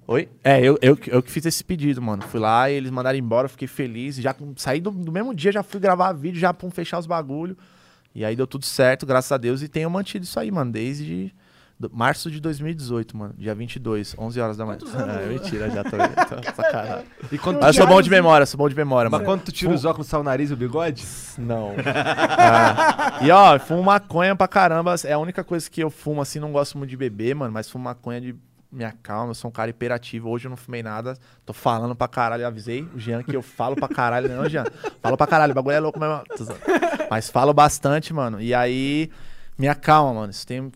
[0.08, 0.30] Oi?
[0.44, 2.22] É, eu, eu, eu que fiz esse pedido, mano.
[2.22, 4.18] Fui lá e eles mandaram embora, fiquei feliz.
[4.18, 7.58] Já saí do, do mesmo dia, já fui gravar vídeo, já pra fechar os bagulho.
[8.14, 9.64] E aí deu tudo certo, graças a Deus.
[9.64, 11.34] E tenho mantido isso aí, mano, desde
[11.80, 13.34] do- março de 2018, mano.
[13.38, 14.80] Dia 22, 11 horas da manhã.
[15.24, 15.92] É, mentira, já tô,
[16.42, 17.06] tô sacanagem.
[17.32, 19.32] E quando Mas eu sou bom de memória, sou bom de memória, Mas mano.
[19.32, 21.04] quando tu tira os óculos, sai o nariz e o bigode?
[21.38, 21.72] Não.
[21.72, 23.16] É.
[23.26, 24.96] E ó, fumo maconha pra caramba.
[25.06, 27.70] É a única coisa que eu fumo assim, não gosto muito de beber, mano, mas
[27.70, 28.36] fumo maconha de
[28.72, 30.30] minha calma, eu sou um cara hiperativo.
[30.30, 32.42] Hoje eu não fumei nada, tô falando pra caralho.
[32.44, 34.66] Eu avisei o Jean que eu falo pra caralho, não, Jean?
[35.02, 36.22] Falo pra caralho, o bagulho é louco mesmo.
[37.10, 38.42] Mas falo bastante, mano.
[38.42, 39.10] E aí,
[39.58, 40.32] minha calma, mano.
[40.32, 40.70] Isso tem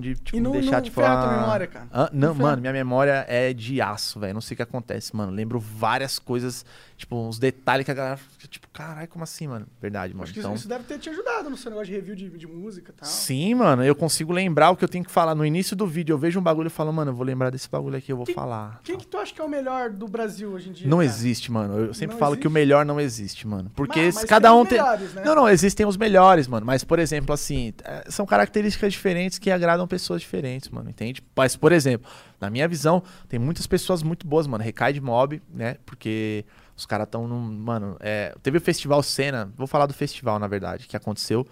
[0.00, 1.00] de tipo, E não- me deixar, não tipo.
[1.00, 1.86] ferra a tua ah, memória, cara.
[1.92, 2.08] Hã?
[2.12, 4.34] não, Não mano, minha memória é de aço, velho.
[4.34, 5.30] Não sei o que acontece, mano.
[5.32, 6.64] Lembro várias coisas,
[6.96, 9.66] tipo, uns detalhes que a galera fica, tipo, caralho, como assim, mano?
[9.80, 10.24] Verdade, mano.
[10.24, 12.46] Acho que Então, isso deve ter te ajudado no seu negócio de review de, de
[12.46, 13.08] música e tal.
[13.08, 15.34] sim, mano, eu consigo lembrar o que eu tenho que falar.
[15.34, 17.68] No início do vídeo, eu vejo um bagulho e falo, mano, eu vou lembrar desse
[17.68, 18.80] bagulho aqui, eu vou Quem- falar.
[18.84, 20.88] Quem que tu acha que é o melhor do Brasil hoje em dia?
[20.88, 21.08] Não cara?
[21.08, 21.78] existe, mano.
[21.78, 22.54] Eu sempre Não falo que o existe?
[22.54, 23.70] melhor não existe, mano.
[23.74, 24.78] Porque Mas- mas cada tem um tem.
[24.78, 25.22] melhores, né?
[25.24, 26.64] Não, não, existem os melhores, mano.
[26.64, 30.88] Mas, por exemplo, assim, é, são características diferentes que agradam pessoas diferentes, mano.
[30.90, 31.22] Entende?
[31.36, 32.08] Mas, por exemplo,
[32.40, 34.62] na minha visão, tem muitas pessoas muito boas, mano.
[34.62, 35.76] Recai de mob, né?
[35.84, 36.44] Porque
[36.76, 37.40] os caras estão num.
[37.40, 39.52] Mano, é, teve o Festival Cena.
[39.56, 41.46] Vou falar do festival, na verdade, que aconteceu.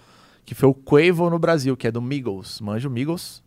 [0.45, 2.61] Que foi o Quavo no Brasil, que é do Migos.
[2.61, 3.43] Manja o Migos?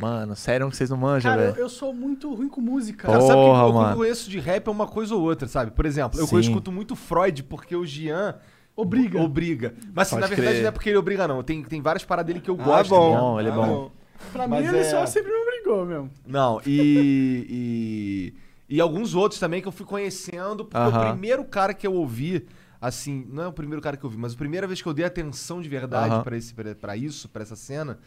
[0.00, 1.64] Mano, sério que vocês não manjam, Cara, eu, velho?
[1.64, 3.06] eu sou muito ruim com música.
[3.06, 3.96] Cara, Porra, sabe que o que eu mano.
[3.96, 5.70] conheço de rap é uma coisa ou outra, sabe?
[5.70, 6.38] Por exemplo, eu Sim.
[6.40, 8.34] escuto muito Freud porque o Jean
[8.76, 9.20] Obriga.
[9.22, 9.74] obriga.
[9.94, 10.62] Mas assim, na verdade crer.
[10.62, 11.42] não é porque ele obriga, não.
[11.42, 12.90] Tem, tem várias paradas dele que eu Ah, gosto.
[12.90, 13.10] bom.
[13.14, 13.18] né?
[13.20, 13.90] Bom, ele é Ah, bom.
[14.32, 16.10] Pra Mas mim, ele é- só sempre me obrigou, meu.
[16.26, 18.34] Não, e, e.
[18.76, 21.10] E alguns outros também que eu fui conhecendo, porque o Aham.
[21.12, 22.46] primeiro cara que eu ouvi,
[22.80, 24.92] assim, não é o primeiro cara que eu ouvi, mas a primeira vez que eu
[24.92, 26.22] dei atenção de verdade Aham.
[26.24, 27.98] pra esse pra- pra isso, pra essa cena,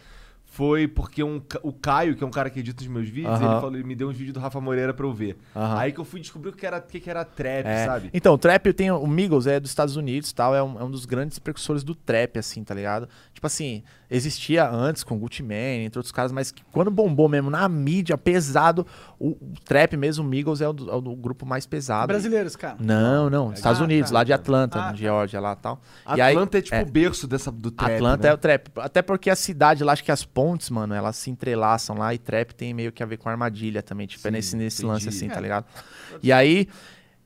[0.52, 3.45] foi porque um, o Caio, que é um cara que edita os meus vídeos, ele,
[3.47, 5.38] falou, ele me deu uns vídeos do Rafa Moreira pra eu ver.
[5.56, 7.86] Aí que eu fui descobrir o que era, o que que era trap, É.
[7.86, 8.10] sabe?
[8.14, 10.91] Então, o trap tem o Migos é dos Estados Unidos, tal, é um, é um
[10.91, 13.08] dos grandes precursores do trap assim, tá ligado?
[13.34, 17.50] Tipo assim, existia antes com Gucci Mane, entre outros caras, mas que quando bombou mesmo
[17.50, 18.86] na mídia pesado,
[19.20, 22.08] o, o trap mesmo, o Migos é o, do, é o do grupo mais pesado.
[22.08, 22.76] Brasileiros, cara.
[22.80, 24.18] Não, não, Estados Ah, Unidos, tá.
[24.18, 24.95] lá de Atlanta, Ah, no tá.
[24.97, 25.80] Georgia lá, tal.
[26.18, 26.82] E aí- Atlanta é tipo é.
[26.82, 28.30] o berço dessa, do trap, Atlanta né?
[28.30, 28.68] é o trap.
[28.78, 32.18] Até porque a cidade lá, acho que as pontes, mano, elas se entrelaçam lá e
[32.18, 34.08] trap tem meio que a ver com armadilha também.
[34.08, 34.92] Tipo, é Sim, nesse, nesse entendi.
[34.94, 35.42] lance assim, tá É.
[35.42, 35.66] ligado?
[36.24, 36.68] E aí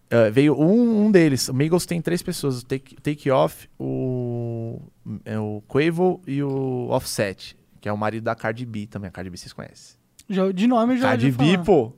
[0.10, 1.48] eh, veio um, um deles.
[1.50, 4.82] O Migos tem três pessoas: o Take, Take Off, o,
[5.26, 9.08] é, o Quavo e o Offset, que é o marido da Cardi B também.
[9.10, 9.96] A Cardi B vocês conhecem.
[10.30, 11.64] Já, de nome eu já Cardi B, falar.
[11.64, 11.94] pô.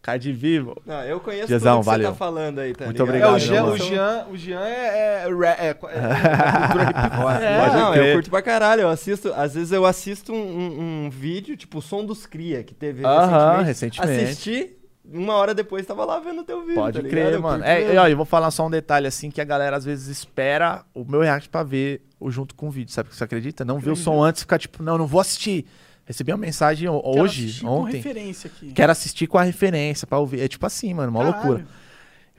[0.00, 0.80] Cardi B, pô.
[0.86, 2.06] Não, eu conheço Jezão, tudo que valeu.
[2.06, 3.18] você tá falando aí, tá Muito ligado?
[3.18, 7.42] É, o obrigado, Jean, o Jean, o Jean é, é, é, é, cultura hip hop.
[7.42, 8.82] É, não, eu curto pra caralho.
[8.82, 12.62] Eu assisto, às vezes eu assisto um, um- um vídeo, tipo o Som dos Cria,
[12.62, 14.00] que teve Aham, recentemente.
[14.00, 14.24] recentemente.
[14.30, 14.76] Assisti,
[15.10, 16.74] uma hora depois tava lá vendo o teu vídeo.
[16.76, 17.64] Pode tá crer, Eu mano.
[17.64, 17.92] É, mesmo.
[17.94, 20.84] e, ó, eu vou falar só um detalhe assim que a galera às vezes espera
[20.94, 23.08] o meu react pra ver o junto com o vídeo, sabe?
[23.14, 23.64] Você acredita?
[23.64, 25.66] Não vê o som antes e fica tipo, não, não vou assistir.
[26.08, 27.98] Recebi uma mensagem hoje, ontem.
[27.98, 28.72] referência aqui.
[28.72, 30.40] Quero assistir com a referência pra ouvir.
[30.40, 31.36] É tipo assim, mano, uma Caralho.
[31.36, 31.66] loucura.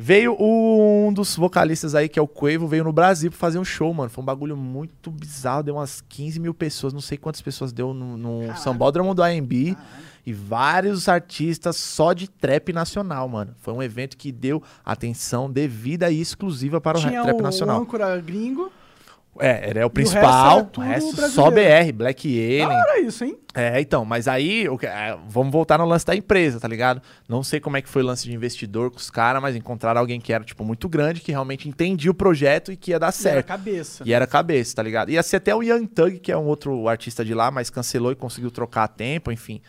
[0.02, 3.60] Veio o- um dos vocalistas aí, que é o Quavo, veio no Brasil pra fazer
[3.60, 4.10] um show, mano.
[4.10, 5.62] Foi um bagulho muito bizarro.
[5.62, 8.58] Deu umas 15 mil pessoas, não sei quantas pessoas deu no, no.
[8.58, 9.78] Sambódromo do AMB.
[10.26, 13.54] E vários artistas só de trap nacional, mano.
[13.60, 17.82] Foi um evento que deu atenção devida e exclusiva para o Tinha trap o nacional.
[17.82, 18.72] âncora gringo.
[19.40, 20.58] É, ele é o resto principal.
[20.58, 21.50] era O tudo resto, só.
[21.50, 22.68] BR, Black Alien.
[22.68, 23.38] hora isso, hein?
[23.56, 27.02] É, então, mas aí, o é, vamos voltar no lance da empresa, tá ligado?
[27.28, 30.00] Não sei como é que foi o lance de investidor com os caras, mas encontraram
[30.00, 33.08] alguém que era, tipo, muito grande, que realmente entendia o projeto e que ia dar
[33.08, 33.48] E era certo.
[33.48, 34.04] cabeça.
[34.06, 35.10] E era cabeça, tá ligado?
[35.10, 38.12] Ia ser até o Young Thug, que é um outro artista de lá, mas cancelou
[38.12, 39.62] e conseguiu trocar a tempo, enfim.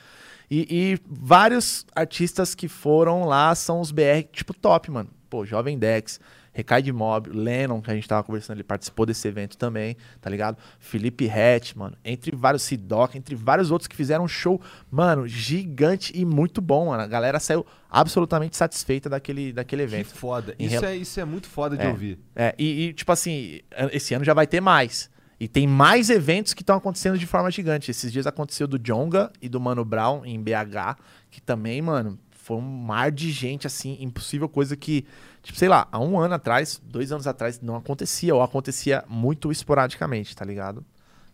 [0.50, 5.08] E, e vários artistas que foram lá são os BR, tipo, top, mano.
[5.30, 6.18] Pô, Jovem Dex,
[6.52, 10.28] Recai de Mob, Lennon, que a gente tava conversando, ele participou desse evento também, tá
[10.28, 10.58] ligado?
[10.78, 11.96] Felipe Hatch, mano.
[12.04, 16.86] Entre vários Sidoc, entre vários outros que fizeram um show, mano, gigante e muito bom,
[16.86, 17.02] mano.
[17.02, 20.08] A galera saiu absolutamente satisfeita daquele, daquele Que evento.
[20.08, 20.54] foda.
[20.58, 21.88] Em Isso é, isso é muito foda de É.
[21.88, 22.18] ouvir.
[22.34, 23.60] É, e, e, tipo assim,
[23.92, 25.08] esse ano já vai ter mais.
[25.38, 27.90] E tem mais eventos que estão acontecendo de forma gigante.
[27.90, 30.98] Esses dias aconteceu do Jonga e do Mano Brown em BH,
[31.30, 35.06] que também, mano, foi um mar de gente, assim, impossível coisa que,
[35.42, 39.50] tipo, sei lá, há um ano atrás, dois anos atrás, não acontecia, ou acontecia muito
[39.50, 40.84] esporadicamente, tá ligado?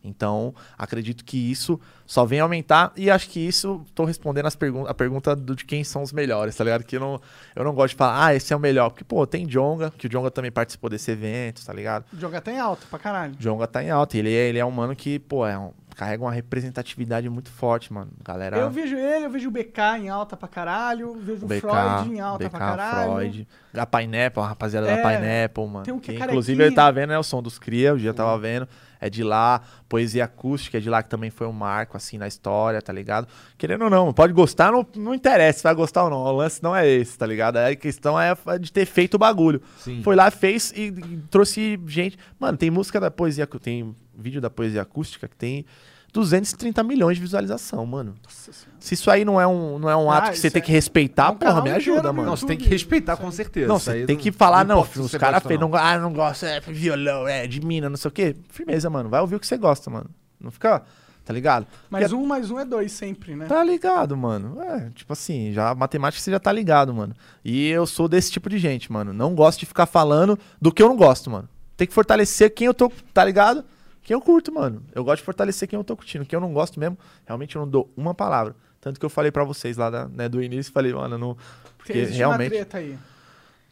[0.04, 4.86] Então, acredito que isso só vem aumentar e acho que isso tô respondendo as pergun
[4.86, 6.84] a pergunta do de quem são os melhores, tá ligado?
[6.84, 7.20] Que eu não,
[7.56, 10.06] eu não gosto de falar, ah, esse é o melhor, porque pô, tem Jonga, que
[10.06, 12.04] o Jonga também participou desse evento, tá ligado?
[12.16, 13.34] Jogar até em alta pra caralho.
[13.34, 15.58] O Jonga tá em alta, e ele é, ele é um mano que, pô, é
[15.58, 18.10] um- carrega uma representatividade muito forte, mano.
[18.22, 21.60] Galera, Eu vejo ele, eu vejo o BK em alta pra caralho, vejo o BK,
[21.60, 23.12] Freud em alta BK, pra caralho.
[23.12, 25.84] Freud, a Pineapple, a rapaziada É, da Pineapple, mano.
[25.84, 27.98] tem um que é Que, inclusive ele tava vendo, né, o som dos Cria, o
[27.98, 28.68] dia tava vendo.
[28.98, 32.26] É de lá, poesia acústica é de lá, que também foi um marco, assim, na
[32.26, 33.28] história, tá ligado?
[33.58, 36.16] Querendo ou não, pode gostar, não, não interessa se vai gostar ou não.
[36.18, 37.58] O lance não é esse, tá ligado?
[37.58, 39.60] A questão é de ter feito o bagulho.
[39.78, 40.02] Sim.
[40.02, 42.16] Foi lá, fez e, e trouxe gente.
[42.40, 45.64] Mano, tem música da poesia, tem vídeo da poesia acústica que tem
[46.12, 48.14] 230 milhões de visualização, mano.
[48.24, 48.76] Nossa senhora.
[48.80, 50.64] Se isso aí não é um, não é um Ah, ato que você tem é-
[50.64, 52.30] que respeitar, um porra, me ajuda, no mano.
[52.30, 53.68] Não, você tem que respeitar com certeza.
[53.68, 56.46] Não, você aí tem que falar, não, se os caras fez, não, ah, não gosta,
[56.46, 58.34] é violão, é de mina, não sei o quê.
[58.48, 60.08] Firmeza, mano, vai ouvir o que você gosta, mano.
[60.40, 60.82] Não fica,
[61.24, 61.66] tá ligado?
[61.90, 63.44] Mas um mais um é dois sempre, né?
[63.46, 64.58] Tá ligado, mano.
[64.62, 67.14] É, tipo assim, já a matemática você já tá ligado, mano.
[67.44, 69.12] E eu sou desse tipo de gente, mano.
[69.12, 71.48] Não gosto de ficar falando do que eu não gosto, mano.
[71.76, 73.62] Tem que fortalecer quem eu tô, tá ligado?
[74.06, 74.84] Quem eu curto, mano.
[74.94, 76.24] Eu gosto de fortalecer quem eu tô curtindo.
[76.24, 76.96] Quem eu não gosto mesmo,
[77.26, 78.54] realmente eu não dou uma palavra.
[78.80, 81.36] Tanto que eu falei pra vocês lá da- né, do início, falei, mano, não.
[81.76, 82.42] Porque existe realmente.
[82.46, 82.96] uma treta aí.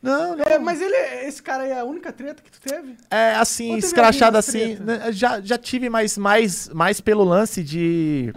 [0.03, 0.45] Não, não.
[0.45, 2.97] É, mas ele, esse cara aí é a única treta que tu teve?
[3.13, 4.75] É, assim, teve escrachado assim.
[4.75, 8.35] né, Já, já tive, mas mais, mais pelo lance de.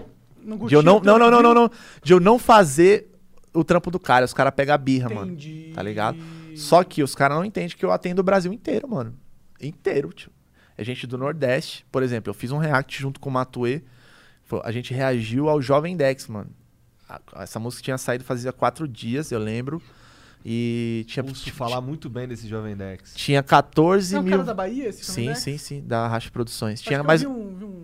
[0.68, 1.72] De eu não, não, não, não, não, não.
[2.04, 3.12] De eu não fazer
[3.56, 4.24] o trampo do cara.
[4.24, 5.32] Os caras pegam a birra, mano.
[5.32, 5.72] Entendi.
[5.74, 6.20] Tá ligado?
[6.56, 9.16] Só que os caras não entendem que eu atendo o Brasil inteiro, mano.
[9.60, 10.32] Inteiro, tio.
[10.78, 11.86] É gente do Nordeste.
[11.92, 13.84] Por exemplo, eu fiz um react junto com o Matue.
[14.64, 16.50] A gente reagiu ao Jovem Dex, mano.
[17.36, 19.82] Essa música tinha saído fazia quatro dias, eu lembro.
[20.46, 23.14] E tinha, Ouço tinha, falar muito bem desse Jovem Dex.
[23.16, 24.32] tinha 14 Você é um mil.
[24.32, 25.40] cara da Bahia, esse Sim, Comedex?
[25.42, 25.84] sim, sim.
[25.86, 26.80] Da Racha Produções.
[26.80, 27.24] Acho Tinha mais.
[27.24, 27.84] Eu vi, um, vi um,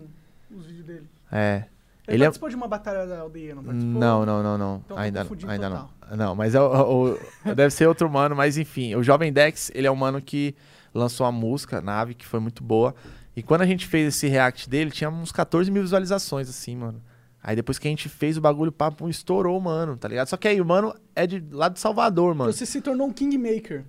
[0.58, 1.06] uns vídeos dele.
[1.30, 1.64] É.
[2.06, 4.00] Ele, Ele é- participou de uma batalha da aldeia, não participou?
[4.00, 4.82] Não, não, não, não.
[4.84, 5.76] Então ainda ainda não.
[5.88, 6.16] total.
[6.16, 7.18] Não, mas é o, o-
[7.54, 8.94] deve ser outro mano, mas enfim.
[8.94, 10.54] O Jovem Dex, ele é um mano que
[10.94, 12.94] lançou a música, Nave, que foi muito boa.
[13.36, 17.02] E quando a gente fez esse react dele, tinha uns 14 mil visualizações, assim, mano.
[17.42, 20.28] Aí depois que a gente fez o bagulho, o papo estourou, mano, tá ligado?
[20.28, 22.50] Só que aí o mano é de lá de Salvador, mano.
[22.52, 23.84] Você se tornou um kingmaker.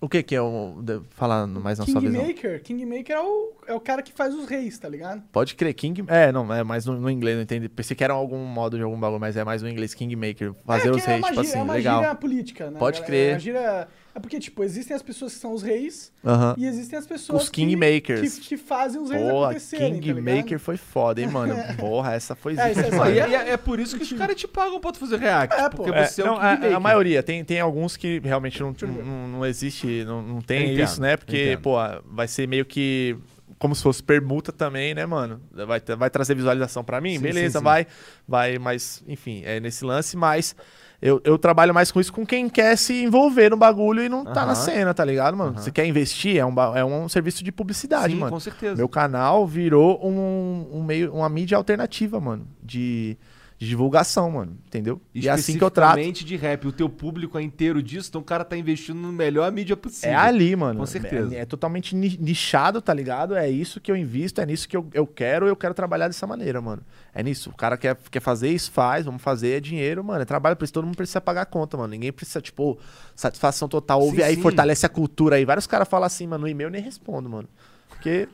[0.00, 0.76] O que que é o...
[1.10, 2.20] Falando mais na sua visão.
[2.20, 2.62] Kingmaker?
[2.62, 5.22] Kingmaker é o, é o cara que faz os reis, tá ligado?
[5.32, 6.04] Pode crer, King...
[6.08, 7.68] É, não, é mais no, no inglês, não entendi.
[7.68, 10.52] Pensei que era algum modo de algum bagulho, mas é mais no inglês, Kingmaker.
[10.66, 12.00] Fazer é, os é reis, uma tipo gíria- assim, é uma legal.
[12.00, 12.78] gíria política, né?
[12.78, 13.28] Pode crer.
[13.28, 16.12] É, uma gíria- é porque, tipo, existem as pessoas que são os reis
[16.56, 18.20] e existem as pessoas Os kingmakers.
[18.34, 20.58] Que, que, que fazem os reis Pô, acontecerem, tá Kingmaker ligado?
[20.60, 21.54] foi foda, hein, mano?
[21.76, 24.36] Porra, essa foi É, isso zica é e é, é por isso que os caras
[24.36, 25.60] te pagam pra tu fazer react.
[25.60, 25.98] É, porque pô.
[25.98, 29.46] você é, não, um a, a maioria, tem, tem alguns que realmente não, não, não
[29.46, 31.16] existe, não, não tem Entendo, isso, né?
[31.16, 31.62] Porque, entendo.
[31.62, 33.16] pô, vai ser meio que
[33.58, 35.40] como se fosse permuta também, né, mano?
[35.50, 37.16] Vai, vai trazer visualização pra mim?
[37.16, 37.64] Sim, Beleza, sim, sim.
[37.64, 37.86] vai.
[38.28, 40.54] Vai, mas, enfim, é nesse lance, mas
[41.04, 44.24] eu, eu trabalho mais com isso com quem quer se envolver no bagulho e não
[44.24, 44.46] tá Aham.
[44.46, 45.50] na cena, tá ligado, mano?
[45.50, 45.60] Aham.
[45.60, 48.32] Você quer investir, é um, é um serviço de publicidade, Sim, mano.
[48.32, 48.76] com certeza.
[48.76, 53.18] Meu canal virou um, um meio, uma mídia alternativa, mano, de,
[53.64, 55.00] de divulgação, mano, entendeu?
[55.14, 55.94] E é assim que eu trato.
[56.12, 56.66] De rap.
[56.66, 60.10] O teu público é inteiro disso, então o cara tá investindo no melhor mídia possível.
[60.10, 60.80] É ali, mano.
[60.80, 61.34] Com certeza.
[61.34, 63.34] É, é totalmente ni- nichado, tá ligado?
[63.34, 66.26] É isso que eu invisto, é nisso que eu, eu quero, eu quero trabalhar dessa
[66.26, 66.82] maneira, mano.
[67.14, 67.50] É nisso.
[67.50, 70.22] O cara quer, quer fazer isso, faz, vamos fazer, é dinheiro, mano.
[70.22, 71.88] É trabalho pra isso, todo mundo precisa pagar a conta, mano.
[71.90, 72.78] Ninguém precisa, tipo,
[73.16, 74.00] satisfação total.
[74.00, 74.42] Ouve Sim, aí, sim.
[74.42, 75.44] fortalece a cultura aí.
[75.44, 77.48] Vários caras falam assim, mano, no e-mail eu nem respondo, mano.
[77.88, 78.28] Porque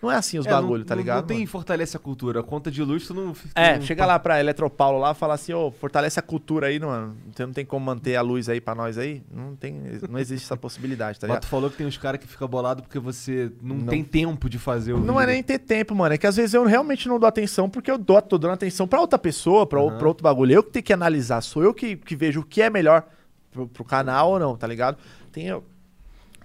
[0.00, 1.20] Não é assim os É, bagulho, não- tá não- ligado?
[1.22, 1.48] Não tem mano?
[1.50, 2.38] fortalece a cultura.
[2.38, 3.32] A conta de luz, tu não.
[3.32, 6.68] tu É, não- chega lá pra Eletropaulo lá e fala assim, ô, fortalece a cultura
[6.68, 7.16] aí, mano.
[7.34, 9.24] Você não tem como manter a luz aí pra nós aí?
[9.28, 9.74] Não tem,
[10.08, 11.42] não existe essa possibilidade, tá Mas ligado?
[11.42, 13.86] tu falou que tem uns caras que ficam bolados porque você não, Não.
[13.86, 15.32] tem tempo de fazer o Não é vídeo.
[15.34, 16.14] nem ter tempo, mano.
[16.14, 18.86] É que às vezes eu realmente não dou atenção porque eu dou, tô dando atenção
[18.86, 19.98] pra outra pessoa, pra, Aham.
[19.98, 20.52] pra outro bagulho.
[20.52, 21.40] Eu que tenho que analisar.
[21.40, 23.04] Sou eu que, que vejo o que é melhor
[23.50, 24.96] pro, pro canal ou não, tá ligado?
[25.32, 25.50] Tem,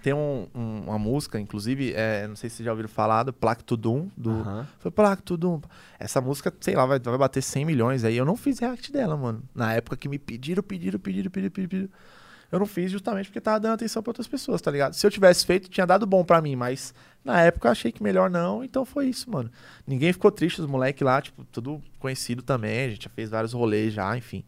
[0.04, 3.32] tem um- um- uma música, inclusive, é, não sei se vocês já ouviram falar, do
[3.32, 4.68] Placto Doom, do, Aham.
[4.78, 5.62] Foi Placto Doom.
[5.98, 8.14] Essa música, sei lá, vai, vai bater 100 milhões aí.
[8.14, 9.42] Eu não fiz react dela, mano.
[9.54, 11.68] Na época que me pediram, pediram, pediram, pediram, pediram.
[11.70, 11.88] pediram.
[12.52, 14.92] Eu não fiz justamente porque tava dando atenção pra outras pessoas, tá ligado?
[14.92, 16.94] Se eu tivesse feito, tinha dado bom pra mim, mas
[17.24, 19.50] na época eu achei que melhor não, então foi isso, mano.
[19.86, 23.52] Ninguém ficou triste, os moleques lá, tipo, tudo conhecido também, a gente já fez vários
[23.54, 24.44] rolês já, enfim.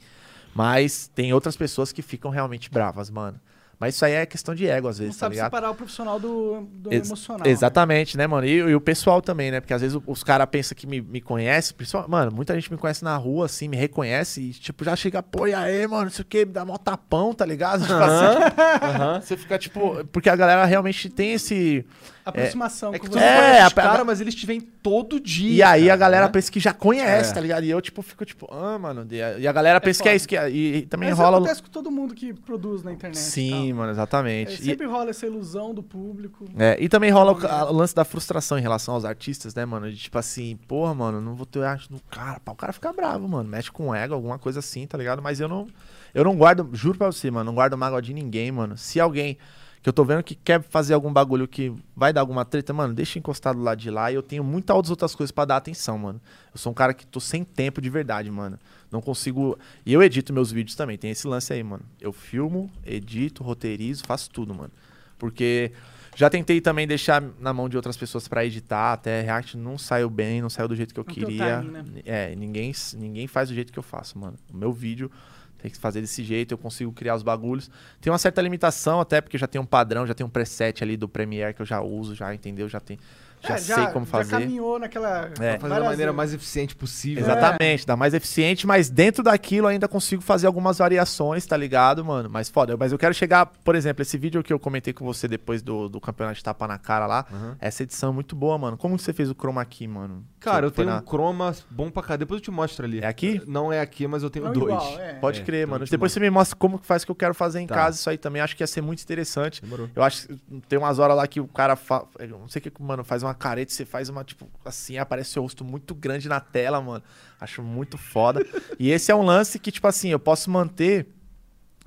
[0.54, 3.40] Mas tem outras pessoas que ficam realmente bravas, mano.
[3.78, 5.46] Mas isso aí é questão de ego, às Não vezes, tá sabe ligado?
[5.48, 7.46] separar o profissional do, do Ex- emocional.
[7.46, 8.46] Exatamente, né, mano?
[8.46, 9.60] E, e o pessoal também, né?
[9.60, 12.78] Porque às vezes os caras pensam que me, me conhece, principal- mano, muita gente me
[12.78, 16.10] conhece na rua, assim, me reconhece e, tipo, já chega, pô, e aí, mano, não
[16.10, 17.82] sei o que, me dá mó tapão, tá ligado?
[17.86, 21.84] Tipo assim, Você fica, tipo, porque a galera realmente tem esse.
[22.26, 25.48] Aproximação É que tu É, conhece os a- caras, mas eles te vêm todo dia.
[25.54, 26.32] E aí a cara, galera né?
[26.32, 27.34] pensa que já conhece, É.
[27.34, 27.62] tá ligado?
[27.64, 29.06] E eu, tipo, fico, tipo, ah, mano.
[29.10, 31.18] E a, e a galera pensa que é isso, que é- e, e também Mas
[31.18, 31.36] rola.
[31.38, 33.18] acontece com todo mundo que produz na internet.
[33.20, 33.88] Sim, mano.
[33.88, 34.54] É, exatamente.
[34.60, 36.44] E- sempre rola essa ilusão do público.
[36.58, 39.64] É, e também rola o, a- o lance da frustração em relação aos artistas, né,
[39.64, 39.88] mano?
[39.90, 42.40] De tipo assim, porra, mano, não vou ter arte no cara.
[42.40, 43.48] Pá, o cara fica bravo, mano.
[43.48, 45.22] Mexe com ego, alguma coisa assim, tá ligado?
[45.22, 45.66] Mas eu não.
[46.14, 48.76] Eu não guardo, juro pra você, mano, não guardo mágoa de ninguém, mano.
[48.78, 49.36] Se alguém
[49.82, 52.92] que eu tô vendo que quer fazer algum bagulho que vai dar alguma treta, mano,
[52.92, 54.10] deixa encostado lá de lá.
[54.10, 56.20] E eu tenho muitas outras coisas pra dar atenção, mano.
[56.52, 58.58] Eu sou um cara que tô sem tempo de verdade, mano.
[58.90, 59.58] Não consigo.
[59.84, 61.84] E eu edito meus vídeos também, tem esse lance aí, mano.
[62.00, 64.72] Eu filmo, edito, roteirizo, faço tudo, mano.
[65.18, 65.72] Porque
[66.16, 70.08] já tentei também deixar na mão de outras pessoas pra editar, até React não saiu
[70.10, 71.58] bem, não saiu do jeito que eu Não o queria.
[71.58, 71.84] timing, né?
[72.04, 74.36] É, ninguém, ninguém faz do jeito que eu faço, mano.
[74.52, 75.10] O meu vídeo
[75.58, 77.70] tem que fazer desse jeito, eu consigo criar os bagulhos.
[78.00, 80.96] Tem uma certa limitação, até porque já tem um padrão, já tem um preset ali
[80.96, 82.68] do Premiere que eu já uso, já entendeu?
[82.68, 82.98] Já tem.
[83.42, 84.30] Já, É, sei como Já fazer.
[84.40, 85.30] caminhou naquela.
[85.40, 85.58] É.
[85.58, 87.22] Fazer da maneira mais eficiente possível.
[87.22, 92.28] Exatamente, dá mais eficiente, mas dentro daquilo ainda consigo fazer algumas variações, tá ligado, mano?
[92.30, 95.28] Mas foda, mas eu quero chegar, por exemplo, esse vídeo que eu comentei com você
[95.28, 97.54] depois do, do campeonato de tapa na cara lá, Uhum.
[97.60, 98.76] essa edição é muito boa, mano.
[98.76, 100.24] Como que você fez o chroma key, mano?
[100.40, 102.16] Cara, eu tenho na- um chroma bom pra cá.
[102.16, 103.00] Depois eu te mostro ali.
[103.00, 103.42] É aqui?
[103.46, 104.72] Não é aqui, mas eu tenho Não dois.
[104.74, 105.14] igual, é.
[105.14, 105.84] Pode É, crer, então mano.
[105.90, 107.74] Depois você me mostra como que faz que eu quero fazer em Tá.
[107.74, 108.40] casa isso aí também.
[108.42, 109.60] Acho que ia ser muito interessante.
[109.62, 109.88] Demorou.
[109.94, 110.36] Eu acho que
[110.68, 112.04] tem umas horas lá que o cara fa...
[112.18, 115.30] eu não sei o que, mano, faz uma careta, você faz uma, tipo, assim, aparece
[115.30, 117.02] seu rosto muito grande na tela, mano.
[117.40, 118.44] Acho muito foda.
[118.78, 121.06] e esse é um lance que, tipo assim, eu posso manter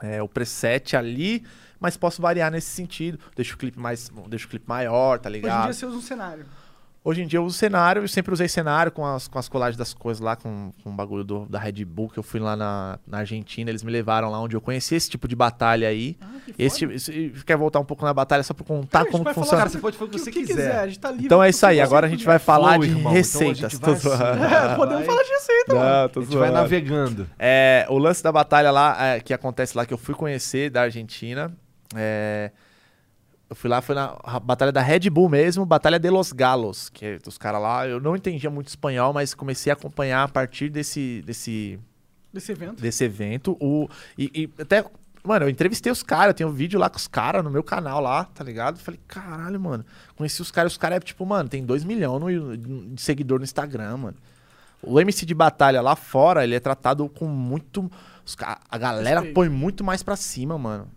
[0.02, 1.43] é, o preset ali,
[1.80, 3.20] mas posso variar nesse sentido.
[3.36, 4.10] Deixa o clipe mais.
[4.28, 5.64] Deixa o clipe maior, tá Hoje em ligado?
[5.64, 6.45] dia você usa um cenário.
[7.10, 9.76] Hoje em dia eu uso cenário, eu sempre usei cenário com as, com as colagens
[9.78, 12.55] das coisas lá, com, com o bagulho do- da Red Bull, que eu fui lá
[12.55, 16.16] na, na Argentina, eles me levaram lá onde eu conheci esse tipo de batalha aí.
[16.22, 19.01] Ah, que Esse, tipo- esse- quer voltar um pouco na batalha só pra contar Cara,
[19.01, 19.62] a gente como vai que falar- funciona?
[19.64, 20.78] Cara, você pode fazer o que você quiser.
[20.80, 21.26] A gente tá livre.
[21.26, 22.45] Então é isso aí, agora a gente vai quiser.
[22.45, 23.12] falar Flow, de irmão.
[23.14, 23.74] Receitas.
[23.80, 23.89] vai.
[24.72, 25.05] É, podemos Vai.
[25.05, 25.89] falar de receita, mano.
[25.89, 27.28] Não, tô A gente vai navegando.
[27.39, 30.84] É, o lance da batalha lá, é, que acontece lá, que eu fui conhecer da
[30.84, 31.51] Argentina.
[31.95, 32.51] é,
[33.50, 37.04] eu fui lá, foi na batalha da Red Bull mesmo, Batalha de los Galos, que
[37.06, 37.88] é dos caras lá.
[37.88, 41.80] Eu não entendia muito espanhol, mas comecei a acompanhar a partir desse, desse,
[42.32, 42.80] Desse evento.
[42.82, 43.58] desse evento.
[43.60, 44.86] O, e, e até,
[45.24, 47.64] mano, eu entrevistei os caras, eu tenho um vídeo lá com os caras no meu
[47.64, 48.78] canal lá, tá ligado?
[48.78, 49.84] Falei, caralho, mano.
[50.16, 53.97] Conheci os caras, os caras é tipo, mano, tem 2 milhões de seguidor no Instagram,
[53.97, 54.18] mano.
[54.82, 57.91] O MC de batalha lá fora, ele é tratado com muito.
[58.70, 60.88] a galera põe muito mais pra cima, mano.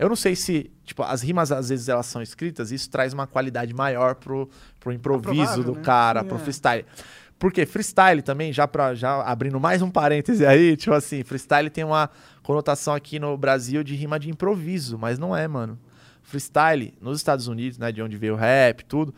[0.00, 3.26] Eu não sei se, tipo, as rimas às vezes elas são escritas, isso traz uma
[3.26, 4.48] qualidade maior pro,
[4.80, 5.82] pro improviso do né?
[5.82, 6.40] cara, Sim, pro é.
[6.40, 6.86] freestyle.
[7.38, 11.84] Porque freestyle também, já para já abrindo mais um parêntese aí, tipo assim, freestyle tem
[11.84, 12.08] uma
[12.42, 15.78] conotação aqui no Brasil de rima de improviso, mas não é, mano.
[16.22, 19.14] Freestyle, nos Estados Unidos, né, de onde veio o rap, tudo,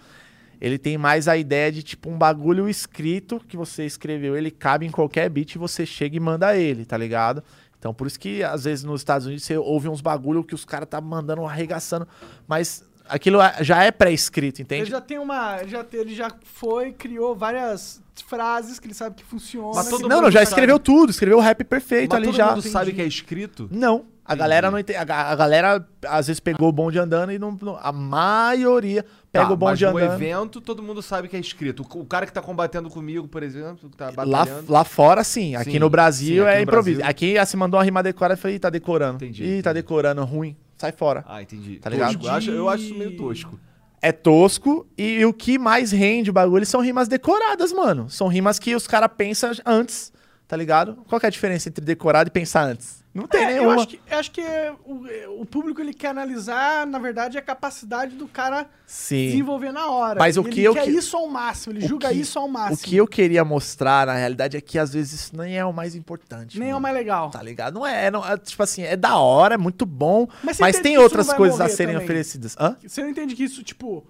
[0.61, 4.85] ele tem mais a ideia de tipo um bagulho escrito que você escreveu, ele cabe
[4.85, 7.43] em qualquer beat e você chega e manda ele, tá ligado?
[7.83, 10.65] Então por isso que às vezes nos Estados Unidos você ouve uns bagulho que os
[10.65, 12.07] caras tá mandando arregaçando,
[12.47, 14.83] mas aquilo é- já é pré-escrito, entende?
[14.83, 15.65] Ele já tem uma.
[15.65, 19.73] Já, ele já foi, criou várias frases que ele sabe que funcionam.
[19.75, 20.51] Mas todo não, mundo não, já sabe.
[20.51, 22.51] escreveu tudo, escreveu o rap perfeito Mas ali todo já.
[22.51, 23.69] mundo sabe que é escrito?
[23.73, 24.05] Não.
[24.25, 24.39] A Entendi.
[24.39, 24.99] galera não entende.
[24.99, 27.59] A, a galera às vezes pegou o bonde andando e não.
[27.61, 30.13] não- a maioria pega Tá, o bonde mas no andando.
[30.15, 31.85] evento todo mundo sabe que é escrito.
[31.95, 34.71] O, o cara que tá combatendo comigo, por exemplo, que tá Lá, batalhando...
[34.71, 35.57] lá fora, sim.
[35.57, 36.97] Aqui Sim, no Brasil sim, aqui é no improviso.
[36.99, 37.11] Brasil.
[37.11, 39.17] Aqui se mandou uma rima decorada e falei, tá decorando.
[39.25, 40.57] Entendi, Ih, tá decorando, ruim.
[40.77, 41.25] Sai fora.
[41.27, 41.77] Ah, entendi.
[41.79, 42.13] Tá ligado?
[42.15, 42.27] Tosco.
[42.27, 43.59] Eu acho, eu acho isso meio tosco.
[44.03, 48.11] é tosco e o que mais rende o bagulho são rimas decoradas, mano.
[48.11, 50.13] São rimas que os caras pensam antes,
[50.53, 50.97] tá ligado?
[51.09, 53.03] Qual é a diferença entre decorado e pensar antes?
[53.15, 53.75] Não tem É, eu nenhuma.
[53.77, 54.43] acho que, eu acho que
[54.85, 59.29] o, o público ele quer analisar, na verdade, a capacidade do cara Sim.
[59.29, 60.19] desenvolver na hora.
[60.19, 62.39] Mas o Ele que eu quer que- isso ao máximo, ele O julga que- isso
[62.39, 62.75] ao máximo.
[62.75, 65.73] O que eu queria mostrar, na realidade, é que às vezes isso nem é o
[65.73, 66.59] mais importante.
[66.59, 66.83] Nem é o mano.
[66.83, 67.31] mais legal.
[67.31, 67.73] Tá ligado?
[67.73, 70.99] Não é, não, é, tipo assim, é da hora, é muito bom, Mas mas, tem
[70.99, 72.05] outras coisas a serem também?
[72.05, 72.55] oferecidas.
[72.61, 72.77] Hã?
[72.87, 74.07] Você não entende que isso, tipo.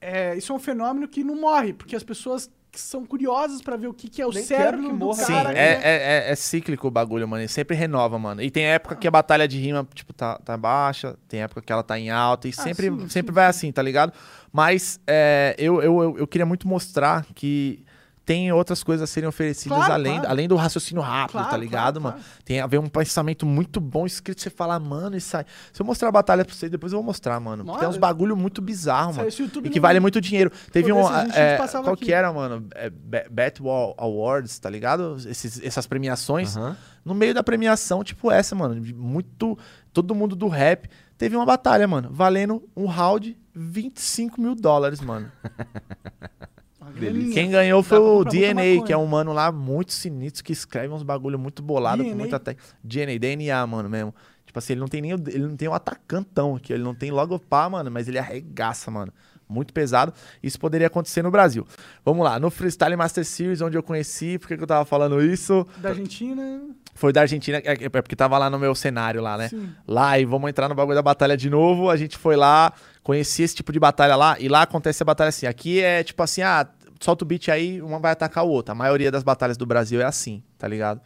[0.00, 3.76] É, isso é um fenômeno que não morre, porque as pessoas que são curiosas pra
[3.76, 5.24] ver o que, que é o Nem cérebro que do morra.
[5.24, 5.50] Sim, cara.
[5.50, 5.80] é, né?
[5.82, 7.42] é, é, é cíclico o bagulho, mano.
[7.42, 8.42] Ele sempre renova, mano.
[8.42, 11.72] E tem época que a batalha de rima, tipo, tá, tá baixa, tem época que
[11.72, 13.50] ela tá em alta, e Ah, sempre, sim, sempre sim, vai sim.
[13.50, 14.12] assim, tá ligado?
[14.52, 17.84] Mas é, eu, eu, eu, eu queria muito mostrar que
[18.28, 20.28] tem outras coisas a serem oferecidas Claro, além, claro.
[20.28, 22.24] além do raciocínio rápido, Claro, tá ligado, claro, mano?
[22.24, 22.42] claro.
[22.44, 25.46] Tem a ver um pensamento muito bom escrito, você fala, mano, isso aí.
[25.72, 27.64] Se eu mostrar a batalha pra vocês, depois eu vou mostrar, mano.
[27.64, 29.30] Porque tem uns bagulho muito bizarro, mano.
[29.64, 30.52] E que vale muito dinheiro.
[30.70, 31.00] Teve um.
[31.32, 32.04] é, passava qual aqui.
[32.04, 32.66] que era, mano?
[32.74, 35.16] É, Ba- Batwall Awards, tá ligado?
[35.26, 36.54] Esses, essas premiações.
[36.54, 36.76] Aham.
[37.02, 38.78] No meio da premiação, tipo essa, mano.
[38.94, 39.58] Muito.
[39.90, 40.86] Todo mundo do rap.
[41.16, 42.10] Teve uma batalha, mano.
[42.12, 45.32] Valendo um round 25 mil dólares, mano.
[46.92, 47.34] Graninha.
[47.34, 51.02] Quem ganhou foi o DNA, que é um mano lá muito sinistro que escreve uns
[51.02, 52.18] bagulho muito bolado com DNA?
[52.18, 52.76] muita técnica.
[52.82, 54.14] DNA, DNA, mano, mesmo.
[54.46, 56.94] Tipo assim, ele não tem nem o, ele não tem o atacantão aqui, ele não
[56.94, 59.12] tem logo pá, mano, mas ele arregaça, mano.
[59.48, 60.12] Muito pesado.
[60.42, 61.66] Isso poderia acontecer no Brasil.
[62.04, 65.22] Vamos lá, no Freestyle Master Series, onde eu conheci, por que que eu tava falando
[65.22, 65.66] isso?
[65.78, 66.60] Da Argentina.
[66.94, 69.48] Foi da Argentina, é é porque tava lá no meu cenário lá, né?
[69.48, 69.70] Sim.
[69.86, 71.88] Lá e vamos entrar no bagulho da batalha de novo.
[71.88, 72.72] A gente foi lá,
[73.02, 75.46] conheci esse tipo de batalha lá, e lá acontece a batalha assim.
[75.46, 76.66] Aqui é tipo assim, ah,
[77.00, 78.72] solta o beat aí, uma vai atacar o outro.
[78.72, 81.00] A maioria das batalhas do Brasil é assim, tá ligado?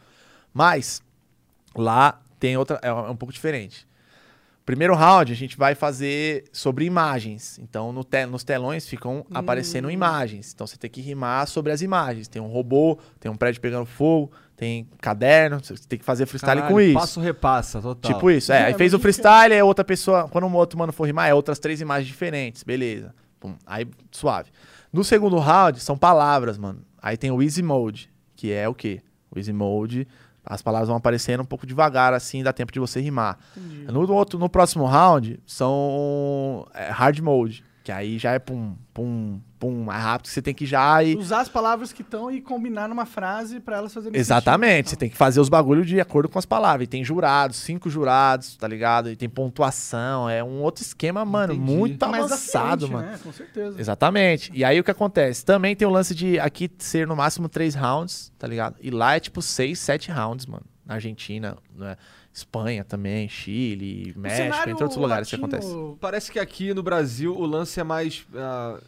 [0.53, 1.01] Mas
[1.75, 3.87] lá tem outra, é um pouco diferente.
[4.65, 7.59] Primeiro round a gente vai fazer sobre imagens.
[7.59, 10.53] Então no te- nos telões ficam aparecendo imagens.
[10.53, 12.29] Então você tem que rimar sobre as imagens.
[12.29, 16.61] Tem um robô, tem um prédio pegando fogo, tem caderno, você tem que fazer freestyle
[16.61, 16.93] Caralho, com isso.
[16.97, 18.13] Passo repassa, total.
[18.13, 18.57] Tipo isso, é.
[18.61, 20.29] É, Aí fez o isso freestyle, é outra pessoa.
[20.29, 22.63] Quando um outro mano for rimar, é outras três imagens diferentes.
[22.63, 23.13] Beleza.
[23.41, 24.49] Pum, aí, suave.
[24.93, 26.81] No segundo round, são palavras, mano.
[27.01, 29.01] Aí tem o Easy Mode, que é o quê?
[29.31, 30.07] O Easy Mode,
[30.45, 33.39] as palavras vão aparecendo um pouco devagar, assim, dá tempo de você rimar.
[33.57, 33.91] Entendi.
[33.91, 39.41] No, outro, no próximo round, são é, Hard Mode, que aí já é pum, pum,
[39.59, 41.17] pum, mais rápido, que você tem que já ir.
[41.17, 44.99] Usar as palavras que estão e combinar numa frase pra elas fazerem Exatamente, você sentido.
[44.99, 46.85] tem que fazer os bagulhos de acordo com as palavras.
[46.85, 49.09] E tem jurados, cinco jurados, tá ligado?
[49.09, 51.71] E tem pontuação, é um outro esquema, mano, Entendi.
[51.71, 53.07] muito Mais avançado, atraente, mano.
[53.11, 53.19] Né?
[53.21, 53.79] Com certeza.
[53.81, 54.51] Exatamente.
[54.53, 55.43] E aí o que acontece?
[55.43, 58.77] Também tem o lance de aqui ser no máximo três rounds, tá ligado?
[58.81, 60.63] E lá é tipo seis, sete rounds, mano.
[60.85, 61.95] Na Argentina, né?
[62.33, 65.97] Espanha também, Chile, México, entre outros lugares que latino- acontece.
[65.99, 68.25] Parece que aqui no Brasil o lance é mais.
[68.35, 68.79] ah,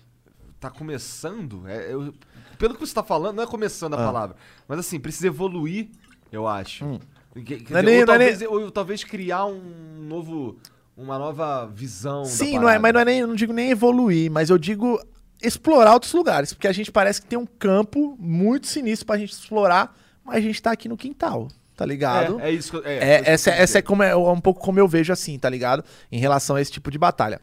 [0.59, 1.67] tá começando?
[1.67, 2.13] É, eu-
[2.57, 4.05] pelo que você tá falando, não é começando a Ah.
[4.05, 4.35] palavra.
[4.67, 5.89] Mas assim, precisa evoluir,
[6.31, 6.85] eu acho.
[6.85, 6.99] Hum.
[7.35, 9.61] Que- quer é dizer, nem- ou, é talvez, ou talvez criar um
[10.07, 10.57] novo.
[10.97, 12.23] Uma nova visão.
[12.23, 14.97] Sim, não é, mas não é nem, eu não digo nem evoluir, mas eu digo
[15.43, 19.33] explorar outros lugares, porque a gente parece que tem um campo muito sinistro pra gente
[19.33, 19.93] explorar,
[20.23, 22.39] mas a gente tá aqui no quintal, tá ligado?
[22.39, 24.87] É, é isso é, É, que essa, essa é, como é um pouco como eu
[24.87, 25.83] vejo assim, tá ligado?
[26.11, 27.39] Em relação a esse tipo de batalha.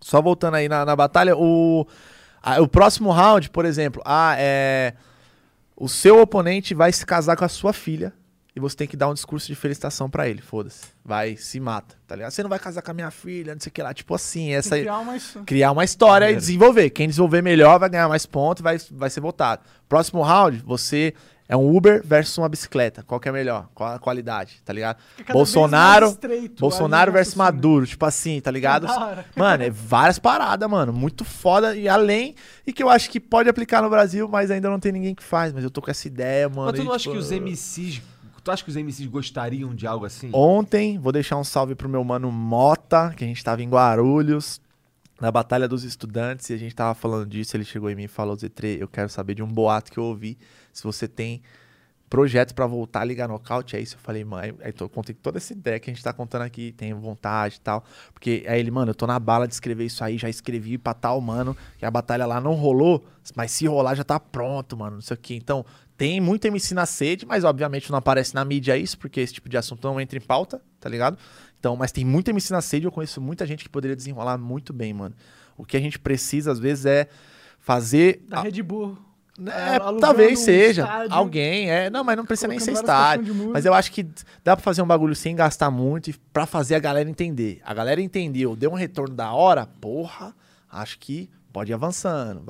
[0.00, 1.86] Só voltando aí na, na batalha, o,
[2.42, 4.94] a- o próximo round, por exemplo, ah, é.
[5.76, 8.12] O seu oponente vai se casar com a sua filha
[8.54, 10.82] e você tem que dar um discurso de felicitação pra ele, foda-se.
[11.04, 12.30] Vai, se mata, tá ligado?
[12.30, 13.94] Você não vai casar com a minha filha, não sei o que lá.
[13.94, 15.16] Tipo assim, essa criar uma
[15.46, 16.40] criar uma história e Maneiro.
[16.40, 16.90] desenvolver.
[16.90, 19.62] Quem desenvolver melhor vai ganhar mais pontos e vai, vai ser votado.
[19.88, 21.14] Próximo round, você
[21.48, 23.02] é um Uber versus uma bicicleta.
[23.02, 23.68] Qual que é melhor?
[23.74, 24.98] Qual a qualidade, tá ligado?
[25.18, 27.62] Cada Bolsonaro, estreito Bolsonaro versus raciocínio.
[27.62, 28.86] Maduro, tipo assim, tá ligado?
[29.36, 30.92] Mano, é várias paradas, mano.
[30.92, 32.34] Muito foda e além.
[32.66, 35.22] E que eu acho que pode aplicar no Brasil, mas ainda não tem ninguém que
[35.22, 35.52] faz.
[35.52, 36.66] Mas eu tô com essa ideia, mano.
[36.66, 38.02] Mas tu e, não acha tipo, que os MCs.
[38.42, 40.30] Tu acha que os MCs gostariam de algo assim?
[40.32, 44.60] Ontem, vou deixar um salve pro meu mano Mota, que a gente tava em Guarulhos,
[45.20, 47.56] na Batalha dos Estudantes, e a gente tava falando disso.
[47.56, 50.04] Ele chegou em mim e falou: Z3, eu quero saber de um boato que eu
[50.04, 50.38] ouvi.
[50.72, 51.42] Se você tem
[52.12, 53.94] projetos pra voltar a ligar nocaute, é isso.
[53.94, 56.72] Eu falei, mãe, aí tô, contei toda essa ideia que a gente tá contando aqui,
[56.72, 57.82] tenho vontade e tal.
[58.12, 60.92] Porque aí ele, mano, eu tô na bala de escrever isso aí, já escrevi pra
[60.92, 63.02] tal, mano, que a batalha lá não rolou,
[63.34, 65.34] mas se rolar já tá pronto, mano, não sei o que.
[65.34, 65.64] Então,
[65.96, 69.48] tem muito MC na sede, mas obviamente não aparece na mídia isso, porque esse tipo
[69.48, 71.16] de assunto não entra em pauta, tá ligado?
[71.58, 74.72] Então, mas tem muito MC na sede, eu conheço muita gente que poderia desenrolar muito
[74.72, 75.14] bem, mano.
[75.56, 77.08] O que a gente precisa, às vezes, é
[77.58, 78.22] fazer.
[78.28, 78.98] Da Red Bull.
[79.46, 80.82] É, alugando talvez seja.
[80.82, 81.88] estádio, alguém, é.
[81.88, 83.34] Não, mas não precisa nem ser estádio.
[83.50, 84.02] Mas eu acho que
[84.44, 87.60] dá pra fazer um bagulho sem gastar muito e pra fazer a galera entender.
[87.64, 90.34] A galera entendeu, deu um retorno da hora, porra.
[90.70, 92.42] acho que pode ir avançando.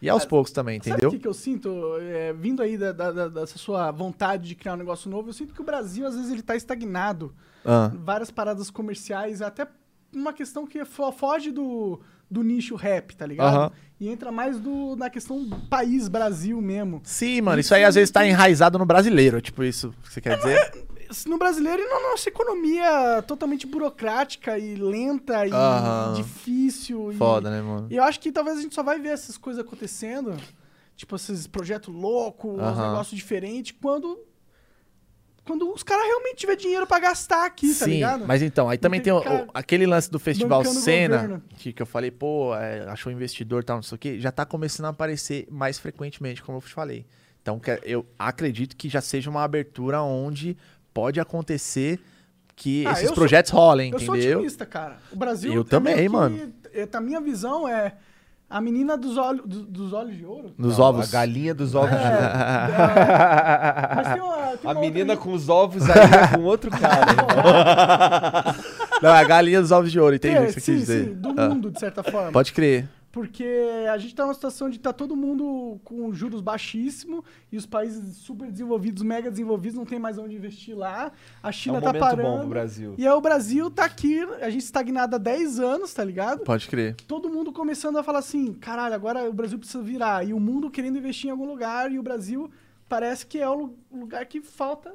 [0.00, 1.08] E aos poucos também, Sabe entendeu?
[1.08, 1.70] o que, eu sinto?
[2.00, 5.32] É, vindo aí da, da- da- dessa sua vontade de criar um negócio novo, eu
[5.32, 7.34] sinto que o Brasil, às vezes, ele tá estagnado.
[7.64, 9.66] Ah, Várias paradas comerciais, até
[10.14, 11.98] uma questão que fo- foge do,
[12.30, 13.54] do nicho rap, tá ligado?
[13.54, 13.70] Aham.
[13.98, 17.00] E entra mais do, na questão do país, Brasil mesmo.
[17.04, 20.36] Sim, mano, isso aí às vezes tá enraizado no brasileiro, tipo isso que você quer
[20.36, 20.84] dizer?
[21.26, 26.12] No brasileiro e na nossa economia totalmente burocrática e lenta e Aham.
[26.14, 27.12] difícil.
[27.12, 27.86] e- Foda, né, mano?
[27.88, 30.36] E eu acho que talvez a gente só vai ver essas coisas acontecendo,
[30.96, 32.88] tipo esses projetos loucos, uns Aham.
[32.90, 34.18] negócios diferentes, quando
[35.46, 38.26] quando os caras realmente tiver dinheiro pra gastar aqui, tá Sim, ligado?
[38.26, 41.86] mas então, aí também tem o- o- aquele lance do festival Cena, que, que eu
[41.86, 44.90] falei, pô, é, achou investidor e tal, não sei o quê, já tá começando a
[44.90, 47.06] aparecer mais frequentemente, como eu te falei.
[47.40, 50.56] Então, que- eu acredito que já seja uma abertura onde
[50.92, 52.00] pode acontecer
[52.56, 54.38] que Ah, esses sou- projetos rolem, Eu sou entendeu?
[54.38, 54.96] otimista, cara.
[55.12, 55.52] O Brasil.
[55.52, 56.52] Eu também, que- mano.
[56.72, 57.94] é, a minha visão é
[58.48, 60.52] a menina dos olhos, do- dos olhos de ouro.
[60.56, 61.08] Nos Não, ovos.
[61.08, 62.06] A galinha dos ovos de ouro.
[62.06, 65.96] É, mas tem uma, tem A menina outra- com os ovos aí
[66.34, 67.06] com outro cara.
[69.02, 70.80] Não, é a galinha dos ovos de ouro, entendi É, o que você sim, quis
[70.82, 71.04] dizer.
[71.08, 72.32] sim, do Ah, mundo, de certa forma.
[72.32, 72.88] Pode crer.
[73.12, 73.46] Porque
[73.90, 78.16] a gente tá numa situação de tá todo mundo com juros baixíssimos e os países
[78.16, 81.10] super desenvolvidos, mega desenvolvidos, não tem mais onde investir lá.
[81.42, 82.22] A É China um tá parando.
[82.28, 82.94] bom pro Brasil.
[82.98, 86.40] E aí o Brasil tá aqui, a gente estagnado há 10 anos, tá ligado?
[86.40, 86.94] Pode crer.
[87.08, 90.26] Todo mundo começando a falar assim, caralho, agora o Brasil precisa virar.
[90.26, 92.50] E o mundo querendo investir em algum lugar e o Brasil
[92.88, 94.94] parece que é o lu- lugar que falta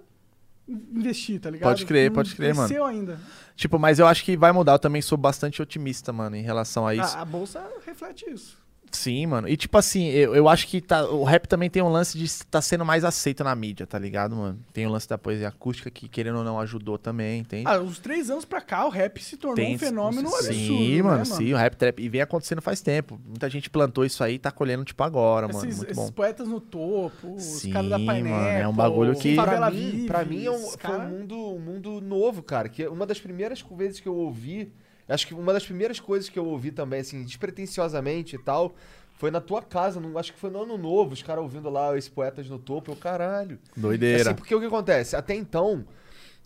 [0.67, 1.69] investir, tá ligado?
[1.69, 2.83] Pode crer, pode crer, mano.
[2.85, 3.19] ainda.
[3.55, 4.73] Tipo, mas eu acho que vai mudar.
[4.73, 7.17] Eu também sou bastante otimista, mano, em relação a isso.
[7.17, 8.60] A, a bolsa reflete isso.
[8.91, 9.47] Sim, mano.
[9.47, 12.25] E tipo assim, eu, eu acho que tá, o rap também tem um lance de
[12.25, 14.59] estar sendo mais aceito na mídia, tá ligado, mano?
[14.73, 17.63] Tem o lance da poesia acústica que, querendo ou não, ajudou também, entende?
[17.67, 20.83] Ah, uns três anos pra cá, o rap se tornou Tem- um fenômeno sim, absurdo.
[20.95, 21.99] né, mano, sim, o rap trap.
[22.03, 23.19] E vem acontecendo faz tempo.
[23.25, 25.59] Muita gente plantou isso aí e tá colhendo, tipo, agora, mano.
[25.65, 26.11] Esses, Muito esses bom.
[26.11, 28.33] poetas no topo, os Sim, caras da Painel.
[28.35, 31.07] mano, é um bagulho que- pra mim, pra mim é um, esses foi um cara-
[31.09, 32.67] mundo, um mundo novo, cara.
[32.67, 34.71] Que é uma das primeiras vezes que eu ouvi,
[35.07, 38.73] acho que uma das primeiras coisas que eu ouvi também, assim, despretensiosamente e tal,
[39.17, 41.91] foi na tua casa, num- acho que foi no ano novo, os caras ouvindo lá
[41.93, 43.59] os poetas no topo, eu, caralho.
[43.77, 44.21] Doideira.
[44.31, 45.15] Assim, porque o que acontece?
[45.15, 45.85] Até então,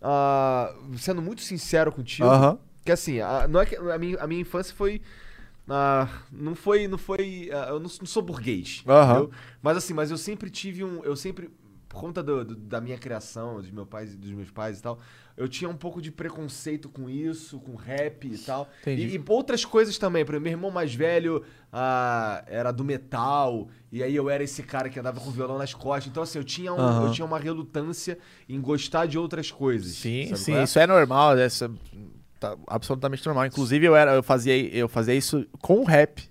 [0.02, 2.58] ah, sendo muito sincero contigo, Aham.
[2.84, 5.00] que assim, a, não é que, a, minha, a minha infância foi.
[5.68, 6.86] ah, não foi.
[6.88, 7.50] Não foi.
[7.52, 8.82] ah, eu não, não sou burguês.
[8.86, 9.20] Aham.
[9.20, 9.30] entendeu?
[9.62, 11.02] Mas assim, mas eu sempre tive um.
[11.04, 11.50] Eu sempre.
[11.88, 14.98] Por conta do- do- da minha criação, dos meus pais dos meus pais e tal,
[15.36, 18.68] eu tinha um pouco de preconceito com isso, com rap e tal.
[18.86, 20.24] E, e outras coisas também.
[20.24, 24.62] Por exemplo, meu irmão mais velho ah, era do metal, e aí eu era esse
[24.62, 26.10] cara que andava com violão nas costas.
[26.10, 27.02] Então, assim, eu tinha, um- Aham.
[27.04, 28.18] eu tinha uma relutância
[28.48, 29.92] em gostar de outras coisas.
[29.96, 30.62] Sim, sim, é?
[30.64, 31.70] isso é normal, essa,
[32.40, 33.44] tá absolutamente normal.
[33.44, 36.22] Inclusive, eu, era, eu, fazia, eu fazia isso com rap.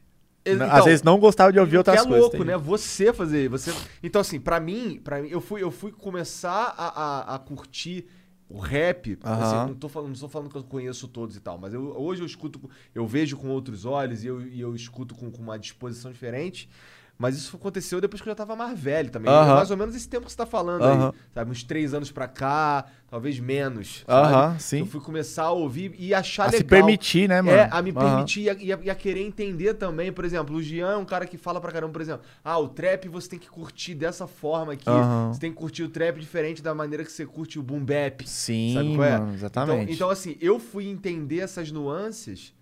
[0.44, 2.20] Então, Às vezes não gostava de ouvir outras é coisas.
[2.22, 2.52] louco, entende?
[2.52, 2.58] né?
[2.58, 3.74] Você fazer, você.
[4.04, 6.88] Então assim, pra mim, para mim, eu fui, eu fui começar a,
[7.34, 8.06] a, a curtir
[8.50, 9.18] o rap.
[9.22, 11.96] Assim, não tô falando, não estou falando que eu conheço todos e tal, mas eu,
[11.98, 15.42] hoje eu escuto, eu vejo com outros olhos e eu, e eu escuto com, com
[15.42, 16.70] uma disposição diferente.
[17.18, 19.32] Mas isso aconteceu depois que eu já tava mais velho também.
[19.32, 19.52] Aham.
[19.52, 21.08] É mais ou menos esse tempo que você tá falando Aham.
[21.14, 21.20] aí.
[21.34, 21.52] Sabe?
[21.52, 24.04] Uns três anos pra cá, talvez menos.
[24.08, 24.80] Aham, sim.
[24.80, 26.58] Eu fui começar a ouvir e achar A legal.
[26.60, 27.56] se permitir, né, mano?
[27.58, 30.12] É, a me permitir e a, e a- a querer entender também.
[30.12, 32.68] Por exemplo, o Jean é um cara que fala pra caramba, por exemplo, ah, o
[32.68, 34.90] trap você tem que curtir dessa forma aqui.
[35.32, 38.28] Você tem que curtir o trap diferente da maneira que você curte o boom bap.
[38.28, 39.20] Sim, Sabe qual é?
[39.20, 39.84] mano, exatamente.
[39.84, 42.54] Então, então, assim, eu fui entender essas nuances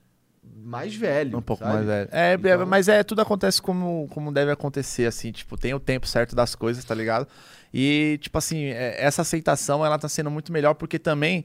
[0.64, 1.38] mais velho.
[1.38, 1.76] Um pouco sabe?
[1.76, 2.10] mais velho.
[2.12, 5.80] É, Então- é, mas é, tudo acontece como, como deve acontecer, assim, tipo, tem o
[5.80, 7.28] tempo certo das coisas, tá ligado?
[7.74, 11.44] E, tipo assim, é, essa aceitação, ela tá sendo muito melhor, porque também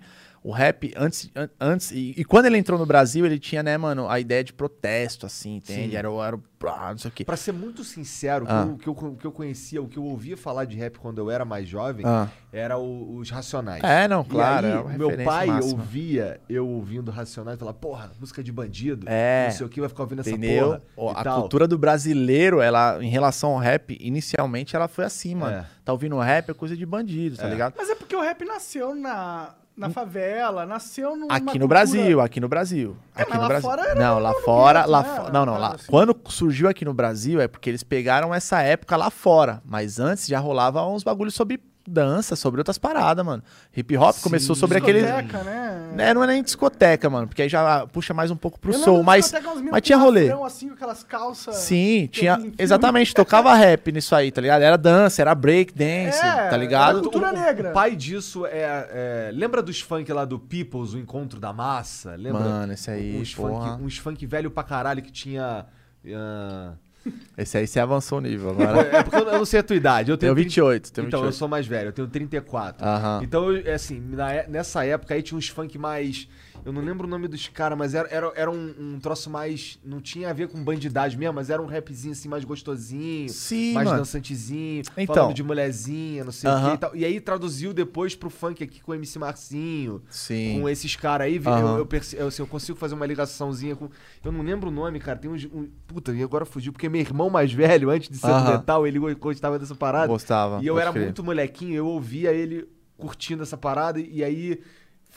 [0.49, 3.77] o rap, antes, an- antes e, e quando ele entrou no Brasil, ele tinha, né,
[3.77, 5.91] mano, a ideia de protesto, assim, entende?
[5.91, 5.97] Sim.
[5.97, 7.23] Era, o- era o, ah, não sei o quê.
[7.25, 8.65] Pra ser muito sincero, o que Ah.
[8.67, 10.99] eu- o que, eu, o que eu conhecia, o que eu ouvia falar de rap
[10.99, 12.29] quando eu era mais jovem, Ah.
[12.51, 13.85] era o- os Racionais.
[13.85, 15.73] É, não, E claro, aí, é meu pai máxima.
[15.79, 19.07] ouvia eu ouvindo Racionais e falava, porra, música de bandido.
[19.07, 19.49] É.
[19.51, 20.81] Não sei o que, vai ficar ouvindo essa Entendeu?
[20.97, 21.21] Ó, porra.
[21.21, 21.41] a tal.
[21.43, 25.57] cultura do brasileiro, ela, em relação ao rap, inicialmente ela foi assim, mano.
[25.59, 25.67] É.
[25.85, 27.51] Tá ouvindo rap é coisa de bandido, tá É.
[27.51, 27.75] ligado?
[27.77, 32.21] Mas é porque o rap nasceu na, na favela, nasceu numa Aqui no cultura- Brasil,
[32.21, 32.97] aqui no Brasil.
[33.17, 33.71] É, Aqui no lá Brasil.
[33.71, 35.31] fora era não, lá no fora, lá né?
[35.33, 35.75] Não, não, lá.
[35.75, 35.87] assim.
[35.87, 40.27] Quando surgiu aqui no Brasil é porque eles pegaram essa época lá fora, mas antes
[40.27, 43.43] já rolava uns bagulhos sobre dança, sobre outras paradas, mano.
[43.77, 45.91] Hip hop Sim, começou sobre aquele Discoteca, né?
[45.95, 48.79] né, não é nem discoteca, mano, porque aí já puxa mais um pouco pro Eu
[48.79, 49.33] soul, mas
[49.71, 50.31] mas tinha rolê.
[50.45, 51.55] assim, com aquelas calças...
[51.57, 54.63] Sim, tinha exatamente, tocava rap nisso aí, tá ligado?
[54.63, 56.91] Era dança, era break dance, É, tá ligado?
[56.99, 57.71] era cultura o, negra.
[57.71, 62.15] O pai disso é, é- Lembra dos funk lá do Peoples, o Encontro da Massa?
[62.17, 62.41] Lembra?
[62.43, 63.73] Mano, esse aí, uns porra.
[63.73, 65.67] funk, uns funk velho pra caralho que tinha.
[66.15, 66.73] Ah,
[67.37, 68.81] Esse aí você avançou o nível agora.
[68.97, 70.11] é porque eu eu não sei a tua idade.
[70.11, 71.39] Eu tenho Tenho 28, 30 tenho Então, eu 28.
[71.39, 72.87] sou mais velho, eu tenho 34.
[72.87, 73.21] Aham.
[73.23, 76.29] Então, eu, é assim, na é- nessa época aí tinha uns funk mais.
[76.65, 79.79] Eu não lembro o nome dos caras, mas era, era, era um, um troço mais.
[79.85, 83.29] Não tinha a ver com bandidagem mesmo, mas era um rapzinho assim mais gostosinho.
[83.29, 83.99] Sim, mais mano.
[84.01, 85.15] dançantezinho, Então.
[85.15, 86.69] falando de mulherzinha, não sei o Aham.
[86.71, 86.97] que e tal.
[86.97, 90.61] E aí traduziu depois pro funk aqui com o MC Marcinho, Sim.
[90.61, 91.39] com esses caras aí.
[91.39, 91.73] vi- Aham.
[91.73, 93.89] Eu, eu, perce- eu, assim, eu consigo fazer uma ligaçãozinha com.
[94.25, 95.19] Eu não lembro o nome, cara.
[95.19, 95.45] Tem uns.
[95.47, 98.53] Um, puta, e agora fugiu, porque meu irmão mais velho, antes de ser do Aham.
[98.59, 100.07] metal, ele go- gostava dessa parada.
[100.09, 100.63] Gostava.
[100.63, 101.05] E eu era crer.
[101.05, 104.61] muito molequinho, eu ouvia ele curtindo essa parada, e aí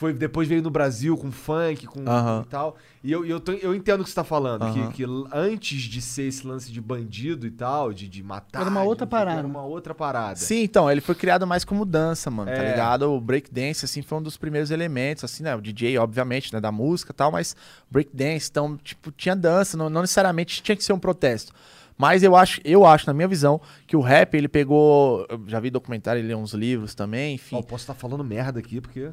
[0.01, 2.75] foi depois veio no Brasil com funk, com e tal.
[3.03, 6.01] E eu, eu, tô- eu entendo o que você tá falando, que, que antes de
[6.01, 8.61] ser esse lance de bandido e tal, de, de matar.
[8.61, 9.37] Era uma outra parada.
[9.39, 10.37] Era uma outra parada.
[10.37, 12.71] Sim, então, ele foi criado mais como dança, mano, tá É.
[12.71, 13.11] ligado?
[13.11, 15.55] O breakdance, assim, foi um dos primeiros elementos, assim, né?
[15.55, 17.55] O DJ, obviamente, né, da música e tal, mas
[17.89, 21.53] breakdance, então, tipo, tinha dança, não, não necessariamente tinha que ser um protesto.
[21.97, 25.23] Mas eu acho, eu acho, na minha visão, que o rap, ele pegou.
[25.29, 27.55] Eu já vi documentário, ele lê uns livros também, enfim.
[27.55, 29.11] Ó, eu posso estar falando merda aqui, porque.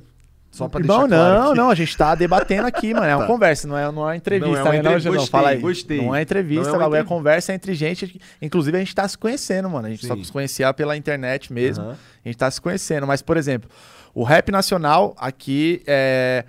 [0.50, 1.58] Só pra Não, deixar claro não, aqui.
[1.58, 3.06] não, a gente tá debatendo aqui, mano.
[3.06, 4.82] É uma conversa, não é, não é uma entrevista, Não, é uma né?
[4.82, 5.16] Não, entre- Genão?
[5.16, 5.58] gostei, Fala aí.
[5.60, 6.02] gostei.
[6.02, 8.20] Não é entrevista, Não é uma bagulho, é conversa entre gente.
[8.40, 9.86] Inclusive, a gente tá se conhecendo, mano.
[9.86, 10.24] A gente só Sim.
[10.24, 11.84] se conhecia pela internet mesmo.
[11.84, 11.96] Aham.
[12.24, 13.06] A gente tá se conhecendo.
[13.06, 13.68] Mas, por exemplo,
[14.14, 16.44] o rap nacional aqui é,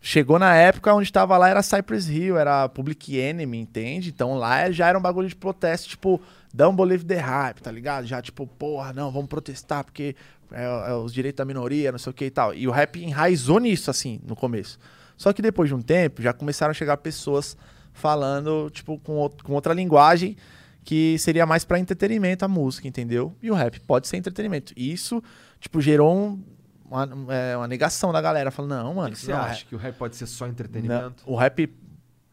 [0.00, 4.08] chegou na época onde tava lá, era Cypress Hill, era Public Enemy, entende?
[4.10, 6.20] Então lá já era um bagulho de protesto, tipo,
[6.52, 8.04] don't believe the hype, tá ligado?
[8.06, 10.16] Já, tipo, porra, não, vamos protestar porque
[10.52, 12.54] é, é os direitos da minoria, não sei o que e tal.
[12.54, 14.78] E o rap enraizou nisso, assim, no começo.
[15.16, 17.56] Só que depois de um tempo, já começaram a chegar pessoas
[17.92, 20.36] falando, tipo, com, out- com outra linguagem
[20.84, 23.36] que seria mais pra entretenimento a música, entendeu?
[23.40, 24.72] E o rap pode ser entretenimento.
[24.76, 25.22] E isso,
[25.60, 26.42] tipo, gerou um-
[26.84, 28.50] uma, é, uma negação da galera.
[28.50, 29.64] Falando, não, mano, que que você não, acha?
[29.64, 31.22] Que o rap pode ser só entretenimento?
[31.26, 31.72] não, o rap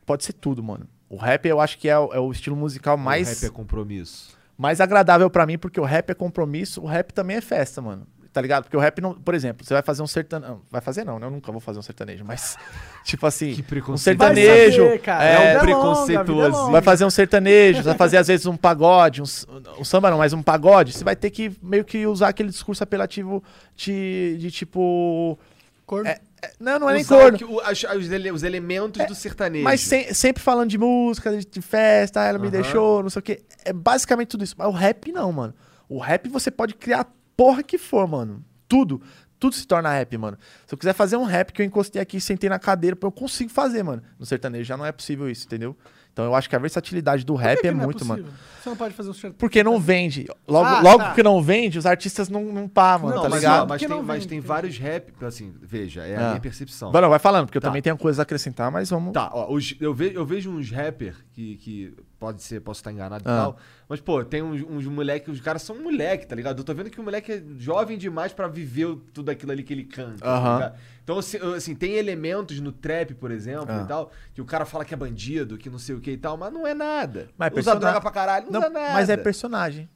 [0.05, 0.87] pode ser tudo, mano.
[1.07, 3.53] O rap eu acho que é, o- é o estilo musical mais, O rap é
[3.53, 4.37] compromisso.
[4.59, 8.05] Mais agradável pra mim, porque o rap é compromisso, o rap também é festa, mano.
[8.33, 8.63] Tá ligado?
[8.63, 9.15] Porque o rap não.
[9.15, 10.61] Por exemplo, você vai fazer um sertanejo.
[10.69, 11.25] Vai fazer não, né?
[11.25, 12.57] Eu nunca vou fazer um sertanejo, mas.
[13.03, 13.53] Tipo assim.
[13.53, 14.17] Que um preconceito.
[14.19, 14.83] Vai sertanejo.
[14.83, 15.23] saber, cara.
[15.23, 16.71] é, um longa, a vida preconceituosinho.
[16.71, 19.25] Vai fazer um sertanejo, vai fazer às vezes um pagode, um,
[19.79, 22.83] um samba não, mas um pagode, você vai ter que meio que usar aquele discurso
[22.83, 23.41] apelativo
[23.75, 25.39] de, de tipo.
[25.87, 26.07] Corno.
[26.07, 26.19] É, é,
[26.59, 27.37] não, não é nem corno.
[27.37, 29.63] que- o- as- os, ele- os elementos do sertanejo.
[29.63, 32.51] Mas sem- sempre falando de música, de, de festa, ah, ela me Aham.
[32.51, 33.43] deixou, não sei o quê.
[33.65, 34.55] É basicamente tudo isso.
[34.57, 35.53] Mas o rap não, mano.
[35.87, 38.43] O rap você pode criar a porra que for, mano.
[38.67, 39.01] Tudo.
[39.39, 40.37] Tudo se torna rap, mano.
[40.67, 43.49] Se eu quiser fazer um rap que eu encostei aqui, sentei na cadeira, eu consigo
[43.49, 44.03] fazer, mano.
[44.19, 45.77] No sertanejo já não é possível isso, entendeu?
[46.19, 48.23] Então eu acho que a versatilidade do rap que é que não muito, mano.
[48.23, 48.39] possível?
[48.61, 49.37] Você não pode fazer um sertanejo.
[49.37, 50.27] Porque não vende.
[50.45, 51.13] Logo, Ah, logo tá.
[51.13, 53.69] que não vende, os artistas não, não pá, mano, Não, tá mas, ligado?
[53.69, 56.27] mas, tem, não mas tem vários rap, assim, veja, é a Ah.
[56.31, 56.91] minha percepção.
[56.91, 57.69] Vai, não, vai falando, porque eu Tá.
[57.69, 59.13] também tenho coisas a acrescentar, mas vamos.
[59.13, 62.91] Tá, ó, os- eu, ve- eu vejo uns rapper que, que pode ser, posso estar
[62.91, 63.35] enganado e Ah.
[63.37, 63.57] tal,
[63.87, 66.59] mas, pô, tem uns, uns moleque, os caras são moleque, tá ligado?
[66.59, 69.73] Eu tô vendo que o moleque é jovem demais pra viver tudo aquilo ali que
[69.73, 70.53] ele canta, tá Aham.
[70.57, 70.79] ligado?
[71.03, 73.81] Então, assim, assim, tem elementos no trap, por exemplo, Ah.
[73.83, 76.17] e tal, que o cara fala que é bandido, que não sei o que e
[76.17, 77.29] tal, mas não é nada.
[77.37, 78.93] Mas é Usa persona- droga pra caralho, não, Não, usa nada.
[78.93, 79.89] mas é personagem.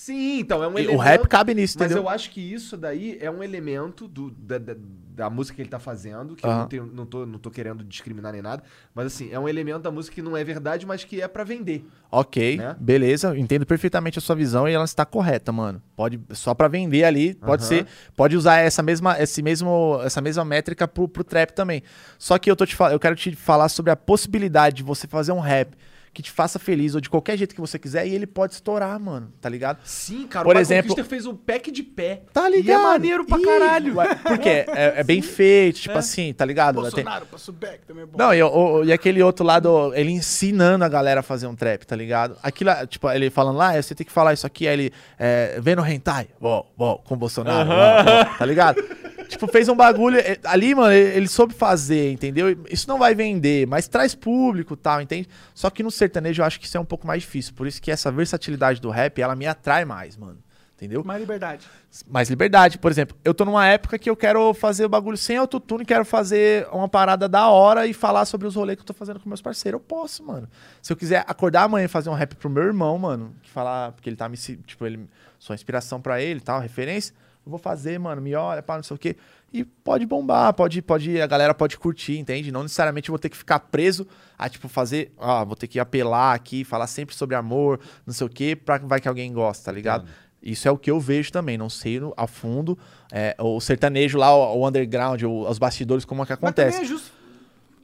[0.00, 0.94] Sim, então, é um E elemento...
[0.94, 2.04] o rap cabe nisso, Mas entendeu?
[2.04, 5.68] eu acho que isso daí é um elemento do, da, da, da música que ele
[5.68, 6.60] tá fazendo, que eu Aham.
[6.60, 8.62] não, tenho, não, tô, não tô querendo discriminar nem nada,
[8.94, 11.44] mas assim, é um elemento da música que não é verdade, mas que é pra
[11.44, 11.84] vender.
[12.10, 12.74] Ok, Né?
[12.80, 15.82] beleza, eu entendo perfeitamente a sua visão e ela está correta, mano.
[15.94, 17.68] Pode só pra vender ali, pode Aham.
[17.68, 17.86] ser,
[18.16, 21.82] pode usar essa mesma, esse mesmo, essa mesma métrica pro, pro trap também.
[22.18, 25.32] Só que eu tô te eu quero te falar sobre a possibilidade de você fazer
[25.32, 25.76] um rap
[26.12, 28.98] que te faça feliz ou de qualquer jeito que você quiser e ele pode estourar,
[28.98, 29.78] mano, tá ligado?
[29.84, 32.22] Sim, cara, Por o exemplo- Kister fez um pack de pé.
[32.32, 32.82] Tá E é ligado?
[32.82, 33.94] maneiro pra Ih, caralho.
[34.24, 36.74] Porque é, é bem feito, tipo assim, tá ligado?
[36.82, 38.18] Tem- Bolsonaro, passo back também é bom.
[38.18, 41.84] Não, e, o- e aquele outro lado, ele ensinando a galera a fazer um trap,
[41.86, 42.36] tá ligado?
[42.42, 45.60] Aquilo, tipo, ele falando lá, "Ah, você tem que falar isso aqui, aí ele, é,
[45.62, 48.82] vendo hentai, bom, bom, com Bolsonaro, bom, bom", tá ligado?
[49.28, 52.56] tipo, fez um bagulho, eh, ali, mano, ele, ele soube fazer, entendeu?
[52.68, 55.28] Isso não vai vender, mas traz público e tal, entende?
[55.54, 57.80] Só que no sertanejo eu acho que isso é um pouco mais difícil, por isso
[57.80, 60.38] que essa versatilidade do rap, ela me atrai mais, mano.
[60.76, 61.04] Entendeu?
[61.04, 61.68] Mais liberdade.
[62.08, 62.78] mais liberdade.
[62.78, 66.06] Por exemplo, eu tô numa época que eu quero fazer o bagulho sem autotune, quero
[66.06, 69.28] fazer uma parada da hora e falar sobre os rolês que eu tô fazendo com
[69.28, 69.78] meus parceiros.
[69.78, 70.48] Eu posso, mano.
[70.80, 73.92] Se eu quiser acordar amanhã e fazer um rap pro meu irmão, mano, que falar,
[73.92, 74.38] porque ele tá me.
[74.38, 75.06] Tipo, ele.
[75.38, 77.14] Sou inspiração pra ele e tal, referência.
[77.50, 79.16] Vou fazer, mano, me olha, pá, não sei o quê.
[79.52, 82.52] E pode bombar, pode, pode, a galera pode curtir, entende?
[82.52, 84.06] Não necessariamente vou ter que ficar preso
[84.38, 88.26] a, tipo, fazer, ah, vou ter que apelar aqui, falar sempre sobre amor, não sei
[88.26, 90.06] o quê, pra vai que alguém gosta, tá ligado?
[90.42, 92.78] Isso é o que eu vejo também, não sei no- a fundo.
[93.12, 96.78] é, o sertanejo lá, o, o underground, o- os bastidores, como é que Mas acontece.
[96.78, 97.19] também é justo.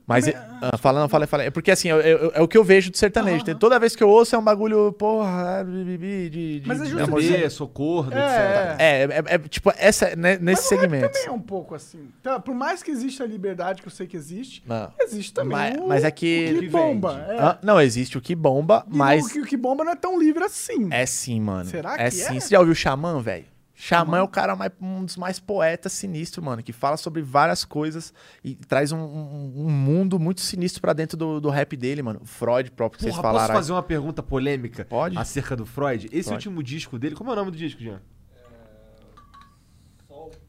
[0.07, 1.49] Mas, é, ah, falando, falei, falei.
[1.49, 3.45] É porque assim, eu- eu- é o que eu vejo de sertanejo.
[3.45, 5.99] Tem- Toda vez que eu ouço é um bagulho, porra, de.
[5.99, 7.11] de, de Mas é de justo.
[7.13, 8.77] B, socorro, É, etc.
[8.79, 9.03] É,
[9.33, 11.09] é, é, tipo, essa, né, nesse Mas rap segmento.
[11.13, 12.09] também é um pouco assim.
[12.21, 14.93] Então, por mais que exista a liberdade, que eu sei que existe, Não.
[15.01, 17.27] existe também Mas- o, mas é que- o que bomba.
[17.29, 17.39] É.
[17.41, 19.27] Ah, não, existe o que bomba, E mas.
[19.27, 20.87] o, que, o que bomba não é tão livre assim.
[20.93, 21.65] É sim, mano.
[21.69, 22.37] Será é que sim.
[22.37, 22.41] é?
[22.41, 23.45] Você já ouviu o Xamã, velho?
[23.79, 27.63] Xamã é o cara mais, um dos mais poetas sinistros, mano, que fala sobre várias
[27.63, 28.13] coisas
[28.43, 32.23] e traz um, um- um mundo muito sinistro pra dentro do, do rap dele, mano.
[32.25, 33.55] Freud próprio, que Porra, vocês posso falaram.
[33.55, 33.59] aí.
[33.61, 35.19] fazer uma pergunta polêmica Pode.
[35.19, 36.07] acerca do Freud?
[36.11, 36.37] Esse Pode.
[36.49, 38.01] último disco dele, como é o nome do disco, Jean?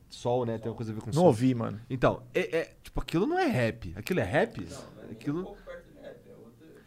[0.09, 0.57] Sol, né?
[0.57, 1.25] Tem uma coisa a ver com Não sol.
[1.25, 1.79] ouvi, mano.
[1.89, 3.93] Então, é, é- tipo, aquilo não é rap.
[3.95, 4.65] Aquilo é rap?
[5.11, 5.55] Aquilo...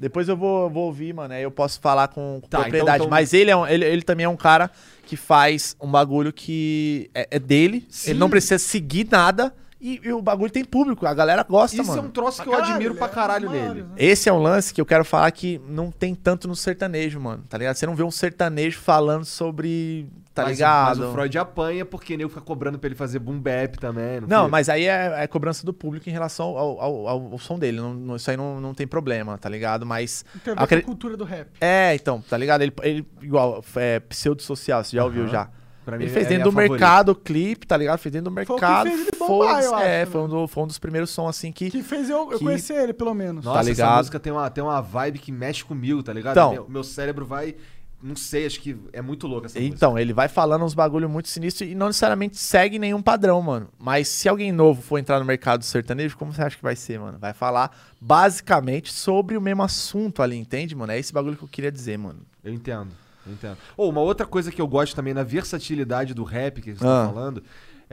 [0.01, 1.35] Depois eu vou, vou ouvir, mano.
[1.35, 2.97] Aí eu posso falar com, com Tá, propriedade.
[2.97, 4.71] então- então- Mas ele, é um- ele, ele também é um cara
[5.07, 7.87] que faz um bagulho que é, é dele.
[7.91, 8.11] Sim.
[8.13, 9.55] Ele não precisa seguir nada.
[9.83, 11.07] E, e o bagulho tem público.
[11.07, 12.03] A galera gosta, Isso mano.
[12.03, 13.87] é um troço que Pra eu caralho, admiro ele pra é caralho maiores, nele.
[13.89, 13.95] né?
[13.97, 17.45] Esse é um lance que eu quero falar que não tem tanto no sertanejo, mano.
[17.49, 17.77] Tá ligado?
[17.77, 20.07] Você não vê um sertanejo falando sobre.
[20.43, 20.99] Tá mas, ligado?
[21.01, 24.21] Mas o Freud apanha porque nem fica cobrando pra ele fazer boom bap também.
[24.21, 27.39] Não, Não, mas aí é, é cobrança do público em relação ao, ao, ao- ao
[27.39, 27.79] som dele.
[27.81, 29.85] Não- não- isso aí não, não tem problema, tá ligado?
[29.87, 30.25] Mas.
[30.45, 31.49] Tem a cultura do rap.
[31.61, 32.63] É, então, tá ligado?
[32.63, 35.31] Ele, ele igual, é pseudo-social, você já ouviu Aham.
[35.33, 35.49] já.
[35.85, 36.73] Pra mim Ele fez é dentro do favorita.
[36.75, 37.99] mercado o clipe, tá ligado?
[37.99, 38.87] Fez dentro do Foi mercado.
[38.89, 40.07] fez ele bombar, eu acho, é, né?
[40.07, 41.71] foi um, do- foi um dos primeiros sons assim que.
[41.71, 43.45] Que fez eu, eu Que- conhecer ele, pelo menos.
[43.45, 43.97] Nossa, essa ligado?
[43.97, 46.33] música tem uma, tem uma vibe que mexe comigo, tá ligado?
[46.37, 47.57] Então- meu, meu cérebro vai.
[48.03, 49.61] Não sei, acho que é muito louco essa.
[49.61, 53.69] Então, ele vai falando uns bagulho muito sinistro e não necessariamente segue nenhum padrão, mano.
[53.79, 56.99] Mas se alguém novo for entrar no mercado sertanejo, como você acha que vai ser,
[56.99, 57.19] mano?
[57.19, 57.71] Vai falar
[58.01, 60.93] basicamente sobre o mesmo assunto ali, entende, mano?
[60.93, 62.21] É esse bagulho que eu queria dizer, mano.
[62.43, 62.91] Eu entendo,
[63.27, 63.59] eu entendo.
[63.77, 67.07] Ou uma outra coisa que eu gosto também na versatilidade do rap que você Ah.
[67.07, 67.43] tá falando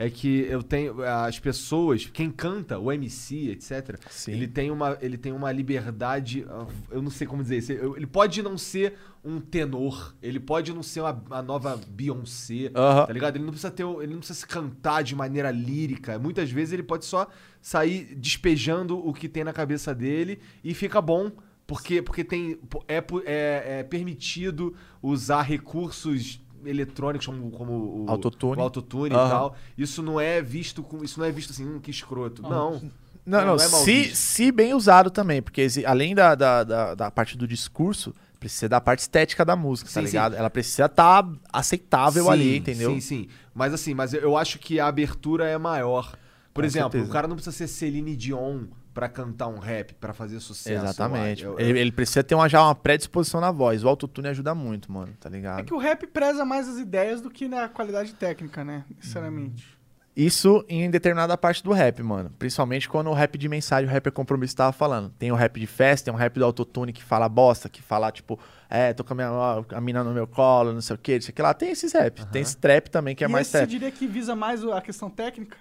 [0.00, 3.98] é que eu tenho as pessoas, quem canta, o MC, etc.
[4.08, 4.30] Sim.
[4.30, 7.72] Ele tem uma ele tem uma liberdade, ah, eu não sei como dizer isso.
[7.72, 8.94] Ele pode não ser
[9.24, 13.06] um tenor, ele pode não ser uma, a nova Beyoncé, Aham.
[13.06, 13.34] tá ligado?
[13.36, 16.16] Ele não precisa ter, ele não precisa se cantar de maneira lírica.
[16.16, 17.26] Muitas vezes ele pode só
[17.60, 21.32] sair despejando o que tem na cabeça dele e fica bom.
[21.66, 22.96] Porque, porque tem, é,
[23.26, 28.60] é- é permitido usar recursos eletrônicos como, como o Autotune.
[28.60, 29.28] o autotune e Aham.
[29.28, 29.56] tal.
[29.76, 32.42] Isso não é visto com, isso não é visto assim, hum, que escroto.
[32.42, 32.80] Não.
[33.26, 34.16] Não, não, é mal se, visto.
[34.16, 38.80] se bem usado também, porque além da, da, da, da parte do discurso, precisa da
[38.80, 40.34] parte estética da música, tá Sim, ligado?
[40.34, 42.92] Ela precisa estar aceitável Sim, ali, entendeu?
[42.92, 43.28] Sim, sim.
[43.54, 46.12] Mas assim, mas eu- eu acho que a abertura é maior.
[46.54, 47.10] Por Com exemplo, certeza.
[47.10, 48.64] o cara não precisa ser Celine Dion
[48.98, 50.84] pra cantar um rap, pra fazer sucesso.
[50.84, 51.44] Exatamente.
[51.44, 53.84] Eu- eu- Ele, ele precisa ter uma, já uma predisposição na voz.
[53.84, 55.60] O autotune ajuda muito, mano, tá ligado?
[55.60, 58.84] É que o rap preza mais as ideias do que na qualidade técnica, né?
[59.00, 59.78] Sinceramente.
[60.16, 62.32] Isso em determinada parte do rap, mano.
[62.40, 65.10] Principalmente quando o rap de mensagem, o rapper compromisso tava falando.
[65.16, 68.10] Tem o rap de festa, tem o rap do autotune que fala bosta, que fala,
[68.10, 68.36] tipo,
[68.68, 69.28] é, tô com a, minha,
[69.76, 71.54] a mina no meu colo, não sei o que, não sei o que lá.
[71.54, 72.26] Tem esses rap.
[72.32, 73.70] Tem esse trap também, que é e mais esse você trap.
[73.70, 75.56] diria que visa mais a questão técnica?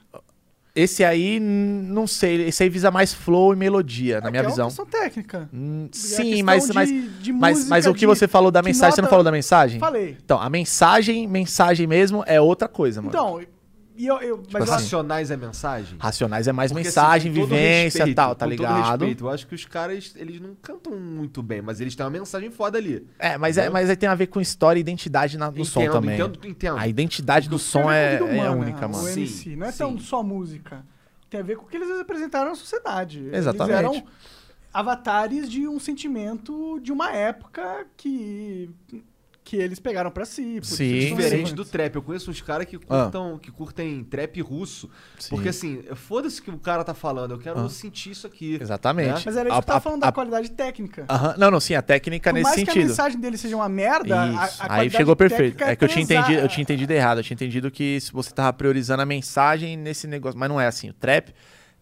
[0.77, 4.47] Esse aí, não sei, esse aí visa mais flow e melodia, na É minha que
[4.47, 4.65] É visão.
[4.65, 5.49] uma questão técnica.
[5.53, 8.61] Hum, Sim, mas, de- mas, de mas, música, mas o que de- você falou da
[8.61, 9.79] mensagem, você não nota- falou da mensagem?
[9.79, 10.15] Falei.
[10.23, 13.09] Então, a mensagem, mensagem mesmo é outra coisa, mano.
[13.09, 13.41] Então,
[13.97, 15.97] e eu, eu, mas assim, Racionais é mensagem?
[15.99, 18.59] Racionais é mais Porque, mensagem, assim, com todo vivência e respeito, tal, tá com todo
[18.67, 18.99] ligado?
[19.01, 22.09] respeito, eu acho que os caras, eles não cantam muito bem, mas eles têm uma
[22.11, 23.07] mensagem foda ali.
[23.17, 25.81] É, mas, é, mas aí tem a ver com história e identidade na- no som
[25.81, 26.15] Entendo, também.
[26.19, 26.77] Entendo, entendo.
[26.77, 29.07] A identidade do som é, vida é humana, única, O mano.
[29.07, 30.03] Sim, MC, não é tão sim.
[30.05, 30.85] só música.
[31.29, 33.27] Tem a ver com o que eles apresentaram na sociedade.
[33.33, 33.71] Exatamente.
[33.71, 34.03] Eles eram
[34.73, 38.69] avatares de um sentimento de uma época que
[39.47, 40.41] que eles pegaram pra si.
[40.59, 41.95] por isso Sim, Diferente do trap.
[41.95, 43.09] Eu conheço uns caras que Ah.
[43.41, 44.89] que curtem trap russo.
[45.17, 45.29] Sim.
[45.29, 47.69] Porque assim, foda-se o que o cara tá falando, eu quero Ah.
[47.69, 48.57] sentir isso aqui.
[48.61, 49.25] Exatamente.
[49.25, 51.05] Mas era isso A- que eu tava a- falando a- da qualidade técnica.
[51.09, 51.35] Aham.
[51.37, 52.87] Não, não, sim, a técnica Por nesse mais que a sentido.
[52.89, 54.61] mensagem dele seja uma merda, a- a, Isso.
[54.63, 55.57] Aí qualidade chegou perfeito.
[55.57, 57.17] técnica É que eu tinha, entendido, eu tinha entendido errado.
[57.19, 60.37] Eu tinha entendido que se você tava priorizando a mensagem nesse negócio.
[60.37, 60.89] Mas não é assim.
[60.89, 61.33] O trap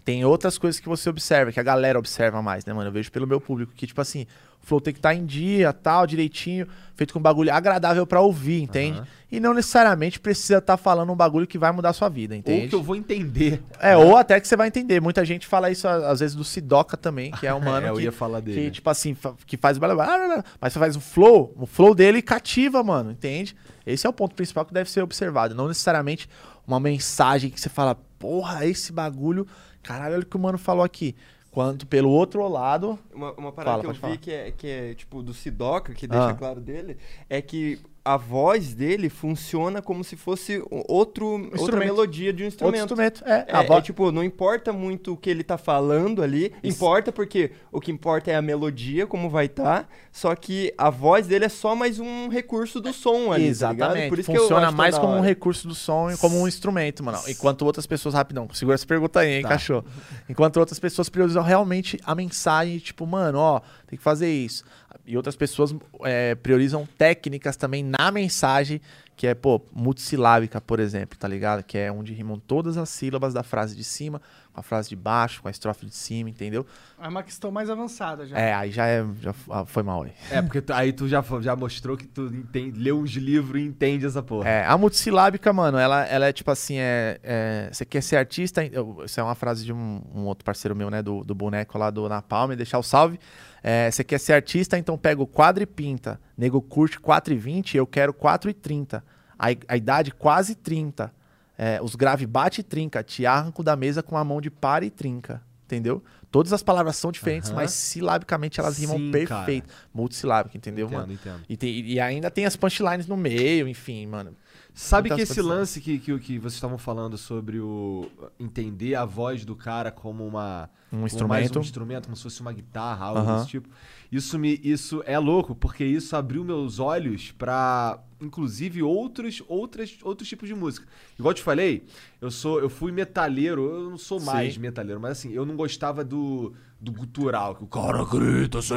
[0.04, 2.90] tem outras coisas que você observa, que a galera observa mais, né, mano?
[2.90, 4.28] Eu vejo pelo meu público que, tipo assim,
[4.66, 8.62] flow tem que estar em dia, tal, direitinho, feito com um bagulho agradável pra ouvir,
[8.62, 8.98] entende?
[8.98, 9.08] Aham.
[9.32, 12.40] E não necessariamente precisa estar falando um bagulho que vai mudar a sua vida, Ou
[12.40, 12.70] entende?
[12.70, 13.62] que eu vou entender.
[13.80, 15.02] É, ou até que você vai entender.
[15.02, 17.96] Muita gente fala isso, às vezes, do Sidoca também, que é um mano é, eu
[17.96, 18.72] que, ia falar que, dele.
[18.72, 19.16] tipo assim,
[19.46, 19.78] que faz...
[19.78, 23.56] Mas você faz o flow, o flow dele cativa, mano, entende?
[23.86, 25.54] Esse é o ponto principal que deve ser observado.
[25.54, 26.30] Não necessariamente
[26.66, 29.46] uma mensagem que você fala, porra, esse bagulho...
[29.84, 31.16] Caralho, olha o que o mano falou aqui.
[31.56, 33.00] Quanto pelo outro lado...
[33.14, 34.18] Uma, uma parada Fala, que eu vi falar.
[34.18, 36.34] que é, que é, tipo, do Sidoca, que deixa Ah.
[36.34, 36.98] claro dele,
[37.30, 41.80] é que a voz dele funciona como se fosse outro, outra instrumento.
[41.86, 42.84] melodia de um Outro instrumento.
[42.84, 43.24] instrumento.
[43.26, 43.84] É, É, a é, voz.
[43.84, 48.30] tipo, não importa muito o que ele tá falando ali, importa porque o que importa
[48.30, 52.28] é a melodia, como vai estar, só que a voz dele é só mais um
[52.30, 53.50] recurso do som ali, tá?
[53.50, 54.10] Exatamente.
[54.10, 57.18] Por isso Funciona mais como um recurso do som e como um instrumento, mano.
[57.28, 59.50] Enquanto outras pessoas, rapidão, segura essa pergunta aí, hein, Tá.
[59.50, 59.84] cachorro.
[60.30, 64.64] Enquanto outras pessoas priorizam realmente a mensagem, tipo, mano, ó, tem que fazer isso.
[65.08, 68.82] E outras pessoas é, priorizam técnicas também na mensagem,
[69.16, 71.64] que é, pô, multissilábica, por exemplo, tá ligado?
[71.64, 74.22] Que é onde rimam todas as sílabas da frase de cima
[74.56, 76.66] a frase de baixo, com a estrofe de cima, entendeu?
[77.02, 78.38] É uma questão mais avançada já.
[78.40, 80.14] É, aí já, é, já ah, foi mal aí.
[80.32, 83.66] É, porque tu- aí tu já, já mostrou que tu entende, leu uns livros e
[83.66, 84.48] entende essa porra.
[84.48, 88.66] É, a multissilábica, mano, ela, ela é tipo assim, é, é, você quer ser artista,
[88.66, 91.78] eu- isso é uma frase de um, um outro parceiro meu, né, do, do boneco
[91.78, 93.20] lá do Napalm, deixar o salve.
[93.62, 96.20] É, você quer ser artista, então pega o quadro e pinta.
[96.38, 99.02] Nego curte 4,20, eu quero 4,30.
[99.38, 101.12] A, a idade quase 30.
[101.58, 104.86] É, os grave bate e trinca, te arranco da mesa com a mão de para
[104.86, 105.42] e trinca.
[105.66, 106.04] Entendeu?
[106.30, 109.74] Todas as palavras são diferentes, mas silabicamente elas rimam Sim, perfeito.
[109.92, 111.14] Multissilábica, entendeu, entendo, mano?
[111.14, 111.42] entendo.
[111.50, 114.36] E, tem- e ainda tem as punchlines no meio, enfim, mano.
[114.76, 119.06] Sabe Muitas que esse lance que, que, que vocês estavam falando sobre o entender a
[119.06, 121.58] voz do cara como uma Um como mais instrumento.
[121.58, 123.70] um instrumento, como se fosse uma guitarra, algo desse tipo.
[124.12, 130.28] Isso me isso é louco, porque isso abriu meus olhos pra inclusive outros outras outros
[130.30, 130.88] tipos de música.
[131.20, 131.84] Igual eu te falei,
[132.22, 134.60] eu sou eu fui metalheiro, eu não sou mais Sim.
[134.62, 138.76] metalheiro, mas assim, eu não gostava do do gutural, que o cara grita assim.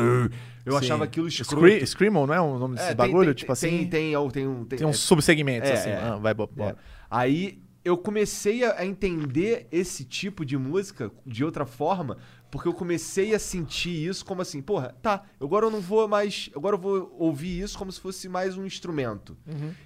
[0.64, 0.78] Eu Sim.
[0.78, 1.66] achava aquilo escroto.
[1.66, 3.26] Scree- Screamo, não é o nome desses É, tem- bagulho?
[3.26, 3.68] tem- tipo tem, assim.
[3.88, 5.90] Tem, tem, tem, um- tem, Tem uns é, subsegmentos, é, assim.
[5.90, 5.96] é.
[5.96, 6.56] Ah, vai, bo- é.
[6.56, 6.76] bora.
[7.10, 12.16] Aí eu comecei a entender esse tipo de música de outra forma,
[12.50, 16.48] porque eu comecei a sentir isso como assim, porra, tá, agora eu não vou mais.
[16.56, 19.36] Agora eu vou ouvir isso como se fosse mais um instrumento.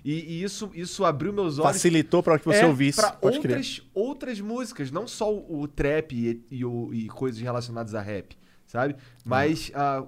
[0.04, 1.72] E, e isso, isso abriu meus olhos.
[1.72, 3.00] Facilitou pra que você é, ouvisse.
[3.00, 3.56] pra Pode crer.
[3.56, 8.00] outras, outras músicas, não só o, o trap e, e, o- e coisas relacionadas a
[8.00, 8.36] rap,
[8.66, 8.96] sabe?
[9.24, 10.04] Mas ah,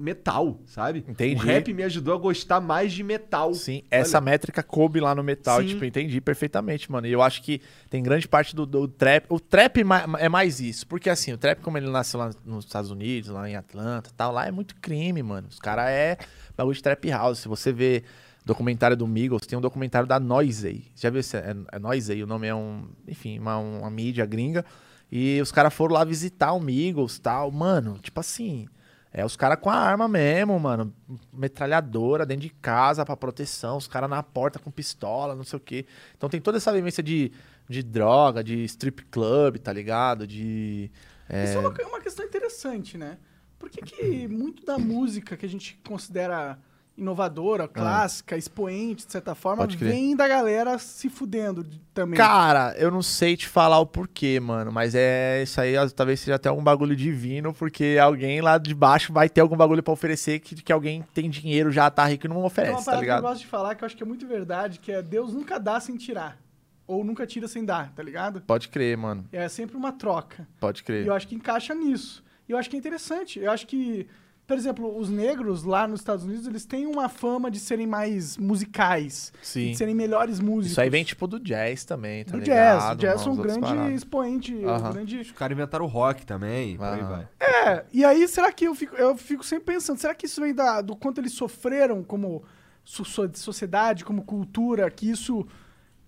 [0.00, 1.04] metal, sabe?
[1.06, 1.40] Entendi.
[1.40, 3.54] O rap me ajudou a gostar mais de metal.
[3.54, 5.68] Sim, essa Olha, métrica coube lá no metal, Sim.
[5.68, 7.06] tipo, entendi perfeitamente, mano.
[7.06, 9.26] E eu acho que tem grande parte do, do trap.
[9.28, 9.84] O trap
[10.18, 13.48] é mais isso, porque assim, o trap, como ele nasceu lá nos Estados Unidos, lá
[13.48, 15.48] em Atlanta e tal, lá é muito crime, mano.
[15.48, 16.16] Os caras é
[16.56, 17.38] bagulho de trap house.
[17.40, 18.02] Se você vê
[18.44, 20.86] documentário do Migos, tem um documentário da Noisey.
[20.96, 21.36] Já viu esse?
[21.36, 24.64] É, é Noisey, o nome é um, enfim, uma, uma mídia gringa.
[25.10, 27.50] E os caras foram lá visitar o Migos e tal.
[27.50, 28.68] Mano, tipo assim.
[29.12, 30.94] É os caras com a arma mesmo, mano.
[31.32, 33.76] Metralhadora dentro de casa pra proteção.
[33.76, 35.84] Os caras na porta com pistola, não sei o quê.
[36.16, 37.32] Então tem toda essa vivência de,
[37.68, 40.26] de droga, de strip club, tá ligado?
[40.26, 40.90] De.
[41.28, 43.18] é, Isso é uma, uma questão interessante, né?
[43.58, 46.58] Por que, que muito da música que a gente considera
[47.00, 49.66] inovadora, clássica, expoente, de certa forma, Ah.
[49.66, 52.16] Vem da galera se fudendo de- também?
[52.16, 54.70] Cara, eu não sei te falar o porquê, mano.
[54.70, 58.74] Mas é isso aí, ó, talvez seja até algum bagulho divino, porque alguém lá de
[58.74, 62.26] baixo vai ter algum bagulho pra oferecer que, que alguém tem dinheiro, já tá rico
[62.26, 63.22] e não uma oferece, tá parada que eu ligado?
[63.22, 65.80] gosto de falar que eu acho que é muito verdade, que é Deus nunca dá
[65.80, 66.38] sem tirar.
[66.86, 68.40] Ou nunca tira sem dar, tá ligado?
[68.40, 69.24] Pode crer, mano.
[69.30, 70.46] É sempre uma troca.
[70.58, 71.06] Pode E crer.
[71.06, 72.22] eu acho que encaixa nisso.
[72.48, 73.38] E eu acho que é interessante.
[73.38, 74.08] Eu acho que,
[74.50, 78.36] por exemplo, os negros lá nos Estados Unidos, eles têm uma fama de serem mais
[78.36, 79.32] musicais.
[79.40, 79.70] Sim.
[79.70, 80.72] De serem melhores músicos.
[80.72, 82.78] Isso aí vem tipo do jazz também, tá do ligado?
[82.80, 82.92] jazz.
[82.92, 83.92] O jazz é um grande paradas.
[83.94, 84.52] expoente.
[84.52, 84.92] um Aham.
[84.92, 85.20] grande...
[85.20, 87.28] Os caras inventaram o rock também, por aí vai.
[87.38, 90.52] É, e aí será que eu fico, eu fico sempre pensando, será que isso vem
[90.52, 92.42] da, do quanto eles sofreram como
[92.84, 95.46] so- so- sociedade, como cultura, que isso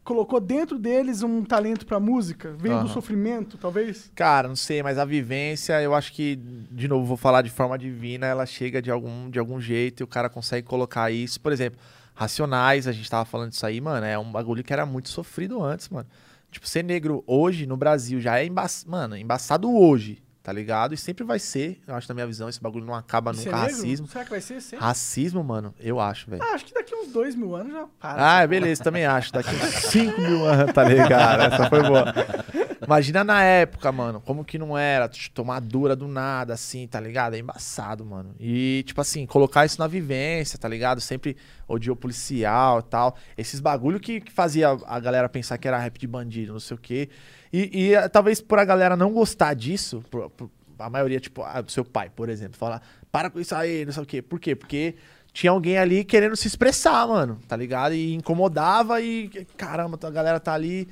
[0.04, 2.54] colocou dentro deles um talento pra música?
[2.58, 2.88] Veio do Aham.
[2.88, 4.10] sofrimento, talvez?
[4.14, 6.36] Cara, não sei, mas a vivência, eu acho que,
[6.70, 10.04] de novo, vou falar de forma divina, ela chega de algum, de algum jeito e
[10.04, 11.40] o cara consegue colocar isso.
[11.40, 11.78] Por exemplo,
[12.14, 15.62] Racionais, a gente tava falando disso aí, mano, é um bagulho que era muito sofrido
[15.62, 16.08] antes, mano.
[16.50, 20.92] Tipo, ser negro hoje no Brasil já é emba mano, embaçado hoje, tá ligado?
[20.92, 23.62] E sempre vai ser, eu acho, na minha visão, esse bagulho não acaba Ser nunca.
[23.62, 23.76] negro?
[23.76, 24.06] Racismo.
[24.08, 24.84] Será que vai ser sempre?
[24.84, 26.42] Racismo, mano, eu acho, velho.
[26.42, 28.40] Ah, acho que daqui uns dois mil anos já para.
[28.40, 29.32] Ah, beleza, também acho.
[29.32, 31.42] Daqui uns 5 mil anos, tá ligado?
[31.42, 32.12] Essa foi boa.
[32.84, 37.34] Imagina na época, mano, como que não era tomar dura do nada, assim, tá ligado?
[37.34, 38.34] É embaçado, mano.
[38.40, 41.00] E, tipo assim, colocar isso na vivência, tá ligado?
[41.00, 41.36] Sempre
[41.68, 43.16] odiou policial e tal.
[43.38, 46.76] Esses bagulho que, que fazia a galera pensar que era rap de bandido, não sei
[46.76, 47.08] o quê.
[47.52, 51.42] E, e, eh, talvez por a galera não gostar disso, por- por- a maioria, tipo,
[51.42, 54.22] ah, seu pai, por exemplo, falar, para com isso aí, não sei o quê.
[54.22, 54.56] Por quê?
[54.56, 54.94] Porque
[55.32, 57.94] tinha alguém ali querendo se expressar, mano, tá ligado?
[57.94, 60.88] E incomodava e, caramba, a galera tá ali,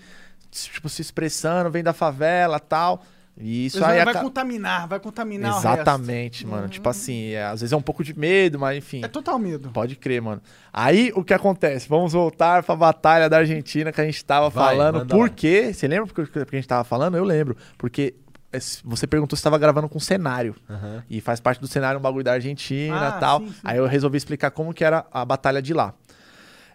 [0.51, 3.03] tipo, se expressando, vem da favela tal.
[3.39, 5.67] E isso Vai, aí vai aca- contaminar, vai contaminar o resto.
[5.69, 6.69] Exatamente, mano.
[6.69, 9.03] Tipo assim, é, às vezes é um pouco de medo, mas enfim.
[9.03, 9.71] É total medo.
[9.71, 10.43] Pode crer, mano.
[10.73, 11.89] Aí o que acontece?
[11.89, 15.07] Vamos voltar pra batalha da Argentina que a gente tava Vai, falando.
[15.07, 15.73] Por quê?
[15.73, 17.17] Você lembra porque, porque a gente tava falando?
[17.17, 17.57] Eu lembro.
[17.79, 18.15] Porque
[18.53, 20.55] esse- você perguntou se tava gravando com cenário.
[20.69, 21.03] Aham.
[21.09, 23.41] E faz parte do cenário um bagulho da Argentina Ah, e tal.
[23.41, 23.55] sim, sim.
[23.65, 25.95] Aí eu resolvi explicar como que era a batalha de lá.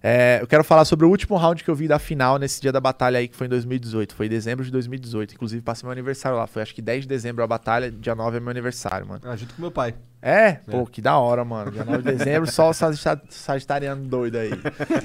[0.08, 2.72] É, eu quero falar sobre o último round que eu vi da final nesse dia
[2.72, 4.14] da batalha aí, que foi em 2018.
[4.14, 5.34] Foi em dezembro de 2018.
[5.34, 6.46] Inclusive, passei meu aniversário lá.
[6.46, 9.22] Foi acho que 10 de dezembro a batalha, dia 9 é meu aniversário, mano.
[9.24, 9.96] Ah, junto com meu pai.
[10.22, 10.60] É?
[10.70, 11.72] Pô, que da hora, mano.
[11.72, 14.52] Dia 9 de dezembro, só o sagita- sagitariano doido aí.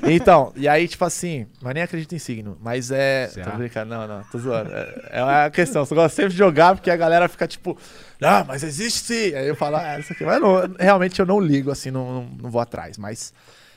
[0.06, 2.58] Então, e aí, tipo assim, mas nem acredito em signo.
[2.60, 3.28] Mas é.
[3.28, 3.52] Será?
[3.52, 4.70] Tô brincando, não, não, tô zoando.
[4.70, 5.82] É, é uma questão.
[5.86, 7.74] Você gosta sempre de jogar porque a galera fica tipo,
[8.20, 9.34] ah, mas existe sim.
[9.34, 10.26] Aí eu falo, ah, isso aqui.
[10.26, 12.98] Mas não, realmente eu não ligo, assim, não, não, não vou atrás.
[12.98, 13.32] Mas.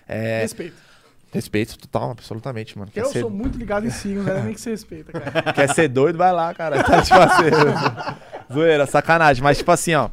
[0.06, 0.92] É, Respeito.
[1.34, 2.92] Respeito total, absolutamente, mano.
[2.92, 5.52] Quer Eu ser, sou muito ligado em signos, não é nem que você respeita, cara.
[5.54, 6.84] quer ser doido, vai lá, cara.
[6.84, 9.44] Tá, tipo assim, zoeira, sacanagem.
[9.44, 10.10] Mas, tipo assim, ó.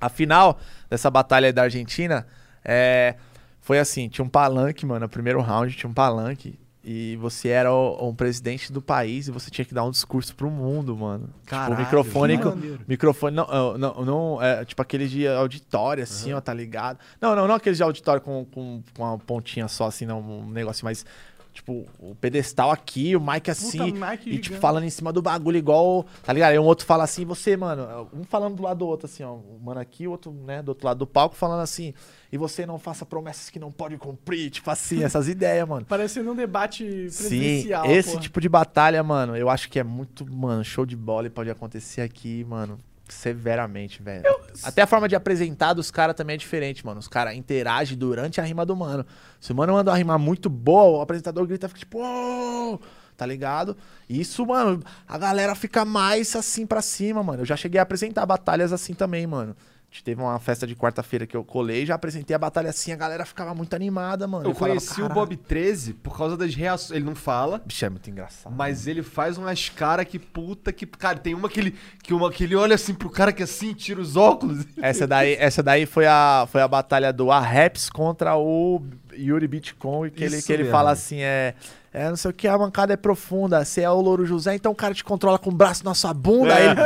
[0.00, 0.58] A final
[0.90, 2.26] dessa batalha aí da Argentina
[2.64, 3.14] é,
[3.60, 5.00] foi assim: tinha um palanque, mano.
[5.00, 6.58] No primeiro round tinha um palanque.
[6.84, 10.34] E você era o, um presidente do país e você tinha que dar um discurso
[10.34, 11.28] pro mundo, mano.
[11.46, 12.40] Caralho, tipo, o microfone.
[12.88, 16.98] Microfone, não, não, não, é, tipo aqueles de auditório, assim, ó, tá ligado?
[17.20, 20.50] Não, não, não aqueles de auditório com, com, com uma pontinha só, assim, não, um
[20.50, 21.06] negócio mais.
[21.52, 23.92] Tipo, o pedestal aqui, o mic assim.
[23.92, 26.06] mic e, tipo, falando em cima do bagulho igual.
[26.22, 26.52] Tá ligado?
[26.52, 28.08] Aí um outro fala assim, você, mano.
[28.12, 29.34] Um falando do lado do outro, assim, ó.
[29.34, 31.92] Um mano aqui, o outro, né, do outro lado do palco, falando assim.
[32.32, 34.50] E você não faça promessas que não pode cumprir.
[34.50, 35.84] Tipo assim, essas ideias, mano.
[35.84, 37.84] Parecendo um debate Sim, presidencial.
[37.86, 38.22] esse porra.
[38.22, 41.50] tipo de batalha, mano, eu acho que é muito, mano, show de bola e pode
[41.50, 42.78] acontecer aqui, mano,
[43.12, 44.24] severamente, velho.
[44.62, 46.98] Até a forma de apresentar dos caras também é diferente, mano.
[47.00, 49.06] Os caras interagem durante a rima do mano.
[49.40, 52.80] Se o mano manda uma rima muito boa, o apresentador grita, fica tipo, "Uou!",
[53.16, 53.76] tá ligado?
[54.08, 57.42] Isso, mano, a galera fica mais assim pra cima, mano.
[57.42, 59.56] Eu já cheguei a apresentar batalhas assim também, mano.
[60.00, 63.26] Teve uma festa de quarta-feira que eu colei, já apresentei a batalha assim, a galera
[63.26, 64.48] ficava muito animada, mano.
[64.48, 65.14] Eu falava, conheci o "Caralho".
[65.14, 66.96] Bob 13 por causa das reações.
[66.96, 67.60] Ele não fala.
[67.64, 68.54] Bicho, é muito engraçado.
[68.54, 70.86] Mas ele faz umas caras que puta que.
[70.86, 73.74] Cara, tem uma que ele, que uma que ele olha assim pro cara que assim,
[73.74, 74.64] tira os óculos.
[74.80, 78.82] Essa daí, essa daí foi, a, foi a batalha do Arreps contra o
[79.12, 80.76] Yuri Bitcoin, que ele, que ele mesmo.
[80.76, 81.54] fala assim, é...
[81.94, 83.62] É, não sei o que, a mancada é profunda.
[83.62, 86.14] Você é o Louro José, então o cara te controla com o braço na sua
[86.14, 86.54] bunda.
[86.54, 86.76] Aí ele...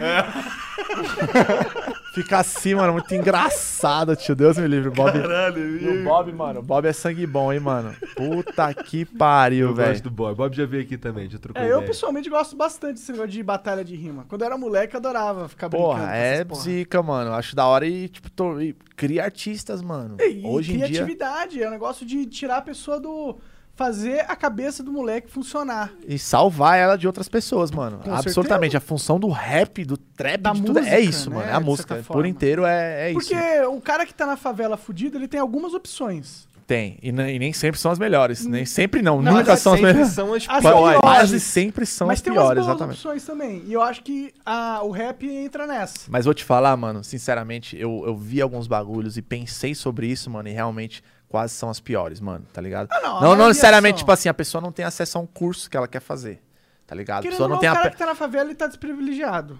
[2.12, 4.34] Fica assim, mano, muito engraçado, tio.
[4.34, 5.12] Deus me livre, o Bob.
[5.16, 7.94] E o Bob, mano, o Bob é sangue bom, hein, mano.
[8.16, 9.90] Puta que pariu, Eu velho.
[9.90, 10.36] gosto do Bob.
[10.36, 11.86] Bob já veio aqui também, já trocou É, eu ideia.
[11.86, 14.24] pessoalmente gosto bastante desse negócio de batalha de rima.
[14.28, 15.90] Quando eu era moleque, eu adorava ficar brincando.
[15.92, 16.60] Porra, com é essas porra.
[16.62, 17.32] zica, mano.
[17.32, 20.16] Acho da hora e, tipo, tô, e cria artistas, mano.
[20.20, 20.86] E, Hoje em dia.
[20.88, 23.38] criatividade, é um negócio de tirar a pessoa do.
[23.80, 25.90] Fazer a cabeça do moleque funcionar.
[26.06, 28.00] E salvar ela de outras pessoas, mano.
[28.04, 28.76] Com Absolutamente.
[28.76, 31.48] A função do rap, do trap, Da de tudo música, é isso, né, mano.
[31.48, 32.04] É a de música.
[32.06, 33.70] Por inteiro é, é Porque isso.
[33.70, 36.46] o cara que tá na favela fudido, ele tem algumas opções.
[36.66, 36.98] Tem.
[37.02, 38.44] E, e nem sempre são as melhores.
[38.44, 39.22] Nem sempre não.
[39.22, 40.08] Não, nunca mas são as melhores.
[40.10, 41.00] são as As piores.
[41.00, 42.96] Quase sempre são Mas as tem piores, umas boas exatamente.
[42.98, 43.62] opções também.
[43.66, 46.00] E eu acho que a, o rap entra nessa.
[46.10, 50.28] Mas vou te falar, mano, sinceramente, eu, eu vi alguns bagulhos e pensei sobre isso,
[50.28, 52.88] mano, e realmente quase são as piores, mano, tá ligado?
[52.90, 55.26] Ah, não, a não, não necessariamente, tipo assim, a pessoa não tem acesso a um
[55.26, 56.42] curso que ela quer fazer,
[56.86, 57.20] tá ligado?
[57.20, 57.76] A Querendo pessoa ou não não, tem o a.
[57.76, 59.58] cara que tá na favela, ele tá desprivilegiado.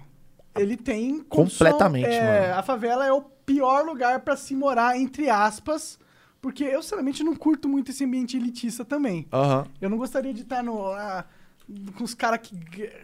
[0.56, 2.58] Ele tem condição- Completamente, é, mano.
[2.58, 5.96] A favela é o pior lugar pra se morar, entre aspas.
[6.42, 9.28] Porque eu, sinceramente, não curto muito esse ambiente elitista também.
[9.32, 9.66] Aham.
[9.80, 10.86] Eu não gostaria de estar no...
[10.92, 11.24] ah,
[11.96, 12.56] com os caras que...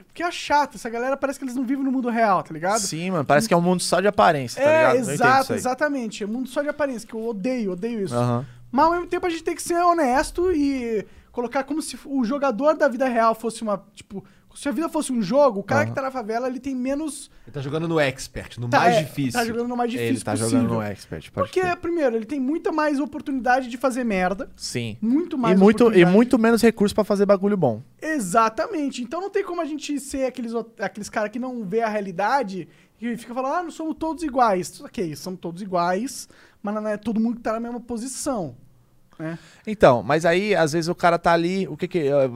[0.06, 2.80] Porque é chato, essa galera parece que eles não vivem no mundo real, tá ligado?
[2.80, 5.10] Sim, mano, parece que é um mundo só de aparência, tá é, ligado?
[5.10, 6.24] Exato, exatamente.
[6.24, 8.14] É um mundo só de aparência, que eu odeio, odeio isso.
[8.14, 8.44] Aham.
[8.70, 12.24] Mas ao mesmo tempo a gente tem que ser honesto e colocar como se o
[12.24, 13.84] jogador da vida real fosse uma.
[13.94, 14.24] Tipo,
[14.54, 15.90] se a vida fosse um jogo, o cara Aham.
[15.90, 17.30] que tá na favela ele tem menos.
[17.46, 19.38] Ele tá jogando no expert, no tá- mais é, difícil.
[19.38, 20.50] Tá jogando no mais difícil Ele tá possível.
[20.62, 21.76] jogando no expert, pode Porque, crer.
[21.76, 24.48] primeiro, ele tem muita mais oportunidade de fazer merda.
[24.56, 24.96] Sim.
[24.98, 27.82] Muito E mais muito, e muito menos recurso pra fazer bagulho bom.
[28.00, 29.02] Exatamente.
[29.02, 32.66] Então não tem como a gente ser aqueles, aqueles caras que não vê a realidade
[32.98, 34.80] e fica falando, ah, não somos todos iguais.
[34.80, 36.28] Ok, somos todos iguais,
[36.62, 38.54] mas não é todo mundo que tá na mesma posição.
[39.18, 39.38] Né?
[39.66, 41.66] Então, mas aí, às vezes, o cara tá ali.
[41.68, 41.98] O que que.
[42.00, 42.30] eh,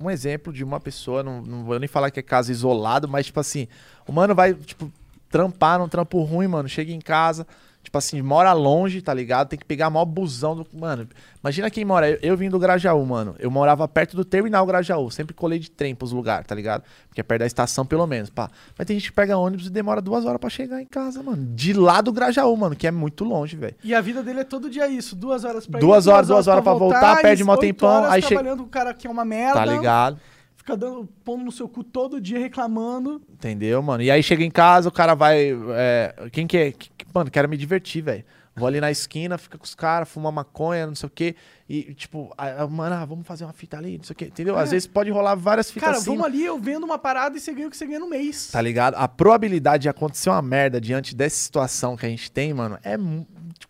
[0.00, 3.26] Um exemplo de uma pessoa, não, não vou nem falar que é caso isolado, mas,
[3.26, 3.68] tipo assim,
[4.06, 4.90] o mano vai, tipo,
[5.28, 6.68] trampar num trampo ruim, mano.
[6.68, 7.46] Chega em casa,
[7.90, 9.48] tipo assim, mora longe, tá ligado?
[9.48, 10.64] Tem que pegar maior busão do.
[10.72, 11.08] Mano,
[11.42, 12.08] imagina quem mora.
[12.08, 13.34] Eu, eu vim do Grajaú, mano.
[13.40, 15.10] Eu morava perto do terminal Grajaú.
[15.10, 16.84] Sempre colei de trem pros lugares, tá ligado?
[17.08, 18.48] Porque é perto da estação, pelo menos, pá.
[18.78, 21.44] Mas tem gente que pega ônibus e demora duas horas pra chegar em casa, mano.
[21.54, 23.74] De lá do Grajaú, mano, que é muito longe, velho.
[23.82, 26.46] E a vida dele é todo dia isso, duas horas pra Duas ir, horas, duas
[26.46, 29.10] horas pra voltar, perde mó tempão, horas aí chega- trabalhando com o cara que é
[29.10, 29.54] uma merda.
[29.54, 30.20] Tá ligado?
[30.60, 33.20] fica dando, pondo no seu cu todo dia reclamando.
[33.32, 34.02] Entendeu, mano?
[34.02, 35.56] E aí chega em casa, o cara vai.
[35.70, 36.72] é, quem que é?
[37.12, 38.24] Mano, quero me divertir, velho.
[38.54, 41.34] Vou ali na esquina, fica com os caras, fuma maconha, não sei o quê.
[41.68, 42.34] E, tipo,
[42.70, 44.24] mano, ah, vamos fazer uma fita ali, não sei o quê.
[44.26, 44.56] Entendeu?
[44.58, 44.72] Às É.
[44.72, 46.06] vezes pode rolar várias fitas Cara, assim.
[46.10, 48.50] vamos ali, eu vendo uma parada e você ganha o que você ganha no mês.
[48.50, 48.94] Tá ligado?
[48.96, 52.94] A probabilidade de acontecer uma merda diante dessa situação que a gente tem, mano, é,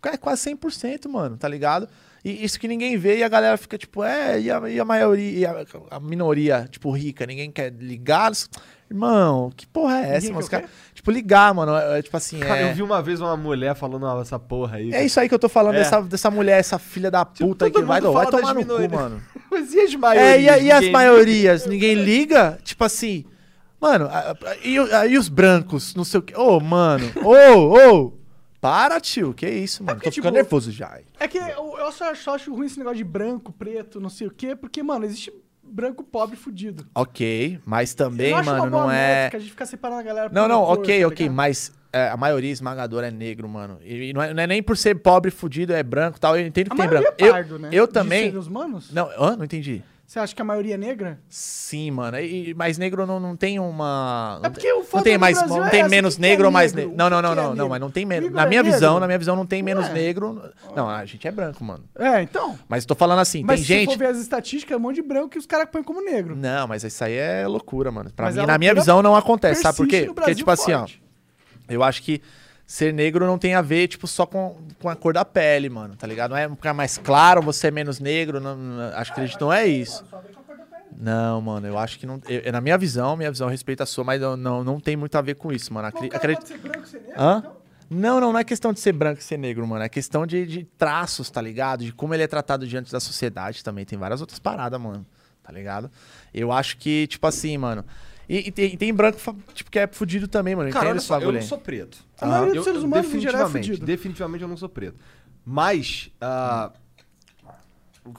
[0.08, 1.88] é quase 100%, mano, tá ligado?
[2.24, 4.84] E isso que ninguém vê e a galera fica tipo, é, e a, e a
[4.84, 8.30] maioria, e a, a minoria, tipo, rica, ninguém quer ligar.
[8.90, 10.48] Irmão, que porra é essa, Ninguém mano?
[10.48, 12.70] Cara- tipo, ligar, mano, é, é, tipo assim, Cara, é...
[12.70, 14.92] eu vi uma vez uma mulher falando "Ah, essa porra aí.
[14.92, 15.78] É isso aí que eu tô falando É.
[15.78, 18.90] dessa, dessa mulher, essa filha da puta aí todo que vai, vai tomar no cu,
[18.94, 19.22] mano.
[19.50, 20.28] Mas e as maiorias?
[20.34, 21.66] É, e, a- e as Ninguém- maiorias?
[21.66, 22.58] Ninguém liga?
[22.64, 23.24] Tipo assim,
[23.80, 26.34] mano, a- a- e, aí os brancos, não sei o quê.
[26.36, 27.32] Ô, mano, ô,
[27.96, 28.12] ô,
[28.60, 29.96] para, tio, que isso, mano.
[29.96, 30.98] porque, Tô ficando tipo, nervoso já.
[31.18, 34.26] É que eu, eu só, só acho ruim esse negócio de branco, preto, não sei
[34.26, 35.32] o quê, porque, mano, existe
[35.62, 36.86] branco, pobre, fudido.
[36.94, 39.22] Ok, mas também, eu acho mano, uma boa não é.
[39.24, 42.08] métrica a gente ficar separando a galera Não, não, cor, ok, tá ok, mas é,
[42.08, 43.78] a maioria esmagadora é negro, mano.
[43.82, 46.36] E, não, é, não é nem por ser pobre, fudido, é branco e tal.
[46.36, 47.14] Eu entendo que A tem branco.
[47.18, 47.68] é pardo, eu, né?
[47.72, 48.32] eu também.
[48.92, 49.36] Não, hã?
[49.36, 49.82] não entendi.
[50.10, 51.20] Você acha que a maioria é negra?
[51.28, 52.18] Sim, mano.
[52.18, 54.40] E, mas negro não, não tem uma.
[54.42, 56.72] É porque o Não tem mais, não é tem essa, menos é negro ou mais
[56.72, 56.92] negro?
[56.96, 58.32] Não, não, O não, que é não, não, mas não tem menos.
[58.32, 59.92] Na é minha visão, na minha visão não tem menos é.
[59.92, 60.42] negro.
[60.74, 61.84] Não, a gente é branco, mano.
[61.96, 62.58] É, então.
[62.68, 63.90] Mas tô falando assim, Mas tem se gente.
[63.90, 66.34] for ver as estatísticas, é um monte de branco que os caras põem como negro.
[66.34, 68.10] Não, mas isso aí é loucura, mano.
[68.10, 69.62] Pra Mas mim, é na minha visão, não acontece.
[69.62, 70.10] Sabe por quê?
[70.12, 70.80] Porque, tipo assim, ó.
[70.80, 71.00] forte.
[71.68, 72.20] Eu acho que
[72.72, 75.96] ser negro não tem a ver, tipo, só com, com a cor da pele, mano,
[75.96, 76.30] tá ligado?
[76.30, 78.38] Não é ficar mais claro, você é menos negro.
[78.38, 80.04] Não, não- acho que não é isso.
[80.96, 82.20] Não, mano, eu acho que não.
[82.28, 85.16] eu- na minha visão, minha visão respeita a sua, mas não, não, não tem muito
[85.16, 85.88] a ver com isso, mano.
[85.88, 87.38] Acre- acredito- pode ser branco, ser negro, Hã?
[87.38, 87.56] então?
[87.90, 89.82] Não, não, não é questão de ser branco e ser negro, mano.
[89.82, 91.84] É questão de, de traços, tá ligado?
[91.84, 93.84] De como ele é tratado diante da sociedade também.
[93.84, 95.04] Tem várias outras paradas, mano.
[95.42, 95.90] Tá ligado?
[96.32, 97.84] Eu acho que, tipo assim, mano.
[98.30, 99.18] E, e tem, e tem branco,
[99.52, 100.70] tipo, que é fudido também, mano.
[100.70, 101.98] Cara, olha só, eu não sou preto.
[102.20, 103.84] A maioria dos seres humanos, é definitivamente, fudido.
[103.86, 105.00] definitivamente eu não sou preto.
[105.44, 106.12] Mas,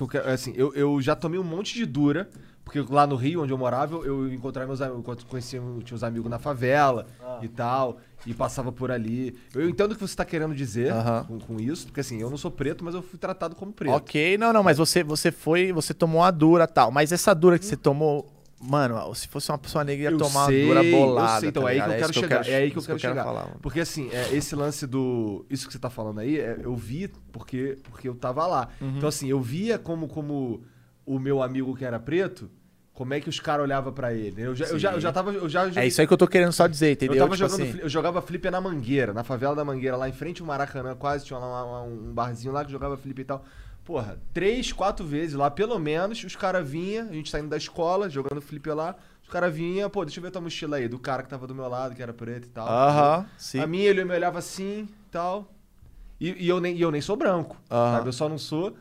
[0.09, 2.29] quero, assim, eu, eu já tomei um monte de dura,
[2.65, 5.95] porque lá no Rio, onde eu morava, eu, eu encontrava meus amigos, eu conhecia, tinha
[5.95, 7.39] uns amigos na favela Ah.
[7.41, 9.33] e tal, e passava por ali.
[9.55, 11.23] Eu entendo o que você tá querendo dizer Aham.
[11.25, 13.93] com, com isso, porque assim, eu não sou preto, mas eu fui tratado como preto.
[13.93, 16.91] Ok, não, não, mas você, você foi, você tomou a dura tal.
[16.91, 18.29] Mas essa dura que você tomou,
[18.61, 21.39] mano, se fosse uma pessoa negra, ia Eu tomar sei, uma dura eu bolada.
[21.39, 22.47] sei, então tá é aí que eu quero chegar.
[22.47, 23.23] é aí que eu quero chegar.
[23.23, 25.45] falar, porque assim, é, esse lance do.
[25.49, 28.69] Isso que você tá falando aí, é, eu vi porque, porque eu tava lá.
[28.79, 28.97] Uhum.
[28.97, 30.63] Então, assim, eu via como, como
[31.05, 32.49] o meu amigo que era preto,
[32.93, 34.41] como é que os caras olhavam pra ele.
[34.41, 35.31] Eu já, eu já, eu já tava.
[35.31, 37.15] Eu já, É isso aí que eu tô querendo só dizer, entendeu?
[37.15, 37.67] eu tava Tipo jogando.
[37.69, 40.95] assim, Eu jogava flipper na Mangueira, na favela da Mangueira, lá em frente ao Maracanã,
[40.95, 43.43] quase tinha lá um barzinho lá que jogava flipper e tal.
[43.83, 48.09] Porra, três, quatro vezes lá, pelo menos, os caras vinham, a gente saindo da escola,
[48.09, 51.23] jogando flipper lá, os caras vinham, pô, deixa eu ver tua mochila aí, do cara
[51.23, 52.67] que tava do meu lado, que era preto e tal.
[52.67, 53.59] Aham, sim.
[53.59, 55.51] A minha, ele me olhava assim e tal.
[56.19, 57.95] E, e eu nem, e eu nem sou branco, Aham.
[57.95, 58.09] sabe?
[58.09, 58.75] Eu só não sou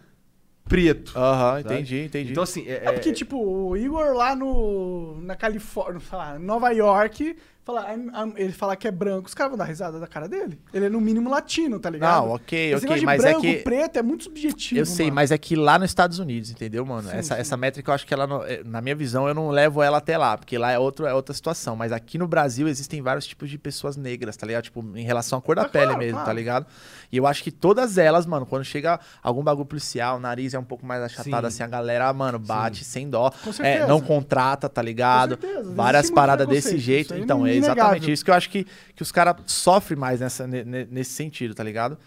[0.68, 1.12] preto.
[1.16, 1.74] Aham, sabe?
[1.74, 2.31] entendi, entendi.
[2.32, 6.70] Então, assim, é, É porque, tipo, o Igor lá no, na Califórnia, sei lá, Nova
[6.70, 7.36] York,
[7.78, 10.59] I'm- I'm- ele fala que é branco, os caras vão dar risada da cara dele.
[10.72, 12.26] Ele é no mínimo latino, tá ligado?
[12.26, 15.14] Não, ok, Esse ok, mas é branco, que- preto é muito subjetivo, Eu sei, mano.
[15.16, 17.09] mas é que lá nos Estados Unidos, entendeu, mano?
[17.09, 17.40] Sim, essa, sim.
[17.40, 19.98] essa métrica eu acho que ela, não- é, na minha visão, eu não levo ela
[19.98, 21.76] até lá, porque lá é, outro, é outra situação.
[21.76, 24.64] Mas aqui no Brasil existem vários tipos de pessoas negras, tá ligado?
[24.64, 26.26] Tipo, em relação à cor da Ah, pele claro, mesmo, claro.
[26.26, 26.66] tá ligado?
[27.12, 30.59] E eu acho que todas elas, mano, quando chega algum bagulho policial, o nariz é
[30.59, 31.47] um pouco mais achatado, Sim.
[31.47, 33.30] assim, a galera, mano, bate sem dó.
[33.42, 33.86] Com É, certeza.
[33.86, 35.36] não contrata, tá ligado?
[35.36, 37.14] Com certeza, Várias paradas desse jeito.
[37.14, 38.15] Então, é é exatamente inegável.
[38.15, 41.55] isso que eu acho que, que os caras sofrem mais nessa, ne- ne- nesse sentido,
[41.55, 41.99] tá ligado?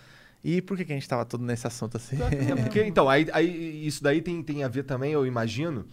[0.44, 2.18] E por que, que a gente tava todo nesse assunto assim?
[2.22, 5.86] É porque, então, aí, aí isso daí tem, tem a ver também, eu imagino.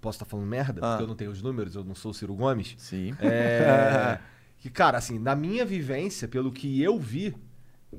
[0.00, 0.90] Posso estar falando merda, Ah.
[0.90, 2.74] porque eu não tenho os números, eu não sou o Ciro Gomes.
[2.76, 3.14] Sim.
[3.20, 4.18] É.
[4.60, 7.34] que, cara, assim, na minha vivência, pelo que eu vi,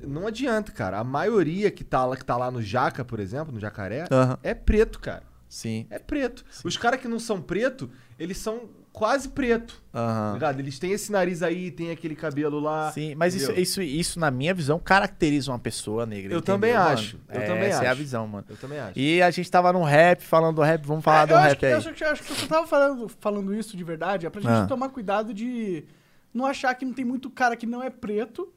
[0.06, 0.98] não adianta, cara.
[1.00, 4.04] A maioria que tá lá, que tá lá no Jaca, por exemplo, no Jacaré,
[4.44, 5.24] é preto, cara.
[5.48, 5.86] Sim.
[5.90, 6.44] É preto.
[6.64, 9.78] Os caras que não são preto, eles são quase preto.
[9.92, 10.58] Tá ligado?
[10.58, 12.90] Eles têm esse nariz aí, tem aquele cabelo lá.
[12.92, 16.32] Sim, mas isso, isso, isso, na minha visão, caracteriza uma pessoa negra.
[16.32, 16.88] Eu entendeu, também mano?
[16.90, 18.00] acho, eu É, também essa é a acho.
[18.00, 18.46] visão, mano.
[18.48, 18.98] Eu também acho.
[18.98, 21.58] E a gente tava no rap, falando do rap, vamos falar É, do acho rap
[21.58, 21.72] que, aí.
[21.72, 24.40] eu acho, que- eu acho que só tava falando, falando isso de verdade, é pra
[24.40, 24.66] gente Ah.
[24.66, 25.84] tomar cuidado de
[26.32, 28.48] não achar que não tem muito cara que não é preto,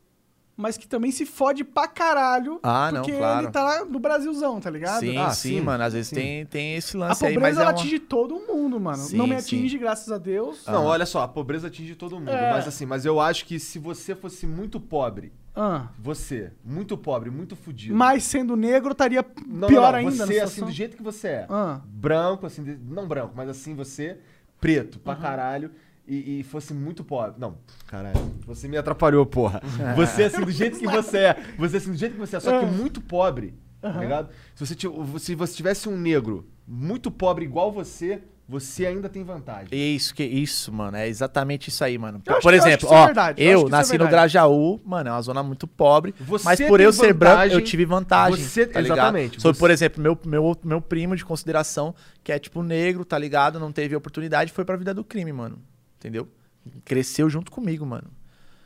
[0.60, 2.60] mas que também se fode pra caralho.
[2.62, 3.46] Ah, não, porque claro.
[3.46, 5.00] ele tá lá no Brasilzão, tá ligado?
[5.00, 5.84] Sim, Ah, sim, sim, mano.
[5.86, 6.16] Às vezes sim.
[6.16, 7.80] tem, tem esse A lance aí, pobreza mas é ela uma...
[7.80, 8.98] atinge todo mundo, mano.
[8.98, 9.58] Sim, não me sim.
[9.58, 10.66] atinge, graças a Deus.
[10.68, 10.92] Não, Ah.
[10.92, 12.30] olha só, a pobreza atinge todo mundo.
[12.30, 12.52] É.
[12.52, 15.88] Mas assim, mas eu acho que se você fosse muito pobre, Ah.
[15.98, 17.96] você, muito pobre, muito fudido.
[17.96, 20.26] Mas sendo negro estaria Não, pior não, não, ainda.
[20.26, 21.46] Você, assim, do jeito que você é.
[21.50, 21.80] Ah.
[21.86, 24.18] Branco, assim, não branco, mas assim você,
[24.60, 25.72] preto pra caralho
[26.10, 27.36] e, e fosse muito pobre.
[27.38, 27.56] Não,
[27.88, 28.20] caralho.
[28.48, 29.62] Você me atrapalhou, porra.
[29.96, 31.38] Você assim, do jeito que você é.
[31.58, 33.54] Você assim, do jeito que você é, só que muito pobre.
[33.82, 34.30] Tá ligado?
[34.56, 34.76] Se você,
[35.20, 39.70] se você tivesse um negro muito pobre igual você, você ainda tem vantagem.
[39.72, 40.98] Isso, que isso, mano.
[40.98, 42.20] É exatamente isso aí, mano.
[42.26, 44.12] Eu Por eu exemplo, isso é ó, verdade, eu eu é nasci no verdade.
[44.12, 46.14] Grajaú, mano, é uma zona muito pobre.
[46.20, 48.44] Você mas por eu ser branco, eu tive vantagem.
[48.44, 52.40] Você- tá exatamente, Sobre, você- por exemplo, meu, meu, meu primo de consideração, que é
[52.40, 53.60] tipo negro, tá ligado?
[53.60, 55.60] Não teve oportunidade, foi pra vida do crime, mano.
[56.00, 56.28] Entendeu?
[56.86, 58.10] Cresceu junto comigo, mano.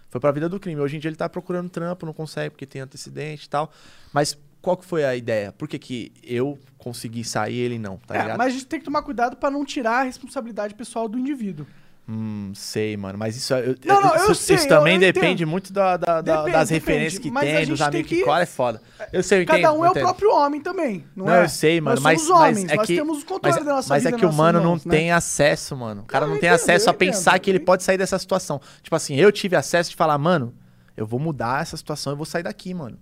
[0.10, 0.80] Foi pra vida do crime.
[0.80, 3.72] Hoje em dia ele tá procurando trampo, não consegue porque tem antecedente e tal.
[4.14, 5.51] Mas qual que foi a ideia?
[5.51, 8.38] Por que, que eu consegui sair e ele não, tá É, ligado?
[8.38, 11.65] mas a gente tem que tomar cuidado pra não tirar a responsabilidade pessoal do indivíduo.
[12.07, 13.17] Hum, sei, mano.
[13.17, 16.19] Mas isso, eu, Não, não, isso, eu sei, isso também eu- depende muito da, da-
[16.19, 18.45] Depende, das depende, referências que mas a tem, dos tem amigos que, que- colam, é
[18.45, 18.81] foda.
[19.13, 19.61] Eu sei, eu entendo.
[19.61, 20.03] Cada um eu é o entendo.
[20.03, 21.45] próprio homem também, não, Não, é?
[21.45, 23.73] eu sei, mano, Nós mas, somos mas homens, é que, temos o controle mas, da
[23.73, 24.91] nossa mas vida é que o mano não mãos, né?
[24.97, 26.01] tem acesso, mano.
[26.01, 27.41] O cara Não, tem entendo, acesso a pensar entendo.
[27.41, 28.59] que ele pode sair dessa situação.
[28.81, 30.53] Tipo assim, eu tive acesso de falar, mano,
[30.97, 32.97] eu vou mudar essa situação, eu vou sair daqui, mano.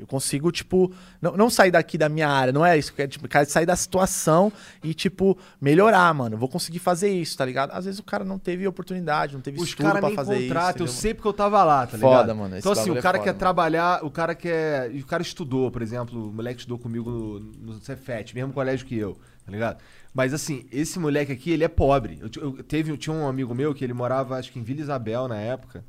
[0.00, 0.90] Eu consigo, tipo,
[1.20, 2.92] não, não sair daqui da minha área, não é isso.
[2.96, 4.52] É, tipo, cara, sair da situação
[4.82, 6.34] e, tipo, melhorar, mano.
[6.34, 7.70] Eu vou conseguir fazer isso, tá ligado?
[7.72, 10.48] Às vezes o cara não teve oportunidade, não teve Os estudo pra fazer isso.
[10.48, 12.36] contratam, eu sei porque eu tava lá, tá Foda, ligado?
[12.36, 13.38] mano, esse Então assim, o é cara foda, quer mano.
[13.38, 14.90] trabalhar, o cara quer...
[14.90, 17.40] O cara estudou, por exemplo, o moleque estudou comigo no,
[17.74, 19.14] no Cefet, mesmo colégio que eu,
[19.44, 19.78] tá ligado?
[20.14, 22.18] Mas assim, esse moleque aqui, ele é pobre.
[22.20, 24.80] Eu, eu teve, eu tinha um amigo meu que ele morava, acho que em Vila
[24.80, 25.84] Isabel na época.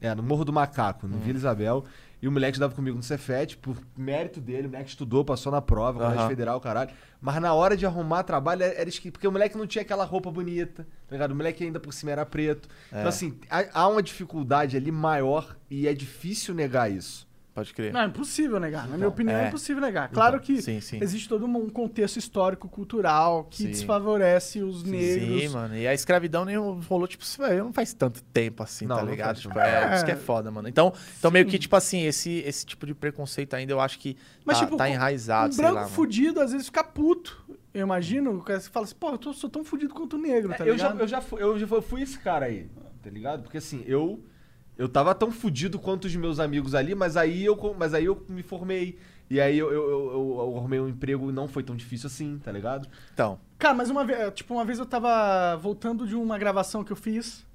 [0.00, 1.10] É, no Morro do Macaco, Hum.
[1.10, 1.84] no Vila Isabel.
[2.22, 5.60] E o moleque estudava comigo no Cefet, por mérito dele, o moleque estudou, passou na
[5.60, 6.28] prova, colégio Aham.
[6.28, 6.90] federal, caralho.
[7.20, 9.10] Mas na hora de arrumar trabalho, era esqui...
[9.10, 11.32] porque o moleque não tinha aquela roupa bonita, tá ligado?
[11.32, 12.68] O moleque ainda por cima era preto.
[12.92, 12.98] É.
[12.98, 17.26] Então, assim, há uma dificuldade ali maior e é difícil negar isso.
[17.54, 17.92] Pode crer.
[17.92, 18.88] Não, é impossível negar.
[18.88, 19.48] Na minha opinião, é, é.
[19.48, 20.08] impossível negar.
[20.08, 20.98] Claro que sim, sim.
[21.02, 23.70] existe todo um contexto histórico, cultural, que Sim.
[23.70, 25.42] desfavorece os negros.
[25.42, 25.76] Sim, mano.
[25.76, 27.22] E a escravidão nem rolou, tipo,
[27.58, 29.38] não faz tanto tempo assim, Não, tá não ligado?
[29.38, 30.66] Tipo, é, isso que é foda, mano.
[30.66, 34.16] Então, então meio que, tipo assim, esse, esse tipo de preconceito ainda eu acho que
[34.46, 37.44] Mas, tá, tipo, tá um enraizado, sei branco lá, fudido, às vezes, fica puto.
[37.74, 38.38] Eu imagino.
[38.38, 40.70] O cara fala assim, pô, eu tô, sou tão fudido quanto o negro, tá É,
[40.70, 41.00] eu, já, ligado?
[41.00, 42.70] eu, já fui, eu já fui- fui esse cara aí,
[43.02, 43.42] tá ligado?
[43.42, 44.22] Porque assim, eu
[44.78, 48.24] eu tava tão fudido quanto os meus amigos ali, mas aí eu, mas aí eu
[48.28, 48.98] me formei.
[49.30, 52.06] E aí eu, eu, eu, eu- eu arrumei um emprego e não foi tão difícil
[52.06, 52.86] assim, tá ligado?
[53.14, 56.90] Então, Cara, mas uma vez, tipo, uma vez eu tava voltando de uma gravação que
[56.92, 57.46] eu fiz.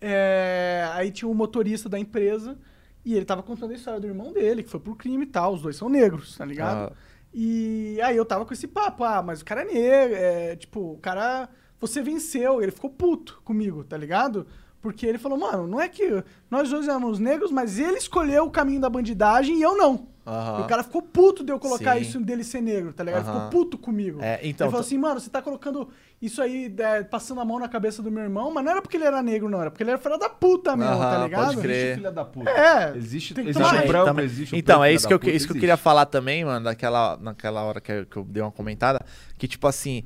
[0.00, 2.56] é, aí tinha um motorista da empresa
[3.04, 5.54] e ele tava contando a história do irmão dele, que foi pro crime e tal.
[5.54, 6.92] Os dois são negros, tá ligado?
[6.92, 6.96] Ah.
[7.34, 10.92] E aí eu tava com esse papo, ah, mas o cara é negro, é, tipo,
[10.92, 11.48] o cara.
[11.80, 14.46] Você venceu, ele ficou puto comigo, tá ligado?
[14.82, 18.50] Porque ele falou, mano, não é que nós dois éramos negros, mas ele escolheu o
[18.50, 20.08] caminho da bandidagem e eu não.
[20.26, 20.60] Aham.
[20.60, 22.02] E o cara ficou puto de eu colocar Sim.
[22.02, 23.22] isso dele ser negro, tá ligado?
[23.22, 23.46] Ele Aham.
[23.46, 24.20] Ficou puto comigo.
[24.22, 25.88] É, então, ele falou assim, mano, você tá colocando
[26.20, 28.96] isso aí, é, passando a mão na cabeça do meu irmão, mas não era porque
[28.96, 31.24] ele era negro, não, era porque ele era filho da puta mesmo, Aham, tá pode
[31.24, 31.60] ligado?
[31.60, 31.70] crer.
[31.76, 32.50] Existe filha da puta.
[32.50, 34.96] É, Existe, tem que existe tomar- o branco, Também- existe o Então, preto, é filha
[34.96, 37.90] isso que, eu, puta, isso que eu queria falar também, mano, daquela, naquela hora que
[37.92, 39.00] eu, que eu dei uma comentada,
[39.36, 40.04] que, tipo assim,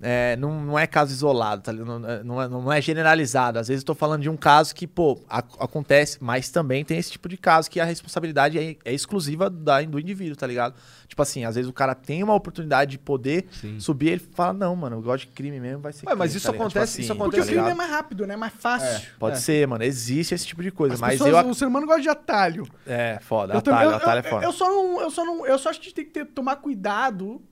[0.00, 1.98] é, não, não é caso isolado, tá ligado?
[1.98, 3.58] Não, é- não, é, não é generalizado.
[3.58, 6.98] Às vezes eu tô falando de um caso que, pô, ac- acontece, mas também tem
[6.98, 10.74] esse tipo de caso que a responsabilidade é, é exclusiva da, do indivíduo, tá ligado?
[11.08, 13.80] Tipo assim, às vezes o cara tem uma oportunidade de poder Sim.
[13.80, 16.36] subir, ele fala, não, mano, eu gosto de crime mesmo, vai ser Ué, mas crime,
[16.38, 16.66] isso tá ligado?
[16.66, 17.76] acontece- isso assim, Porque o acontece- tá crime é ligado?
[17.78, 18.36] mais rápido, né?
[18.36, 19.08] Mais fácil.
[19.18, 19.40] Pode É.
[19.40, 21.50] ser, mano, existe esse tipo de coisa, As mas pessoas, eu...
[21.50, 22.68] O ser humano gosta de atalho.
[22.86, 24.44] É, foda, Eu, também- atalho, eu- atalho é foda.
[24.44, 26.26] eu só não, eu só não, eu só acho que a gente tem que ter-
[26.26, 27.42] tomar cuidado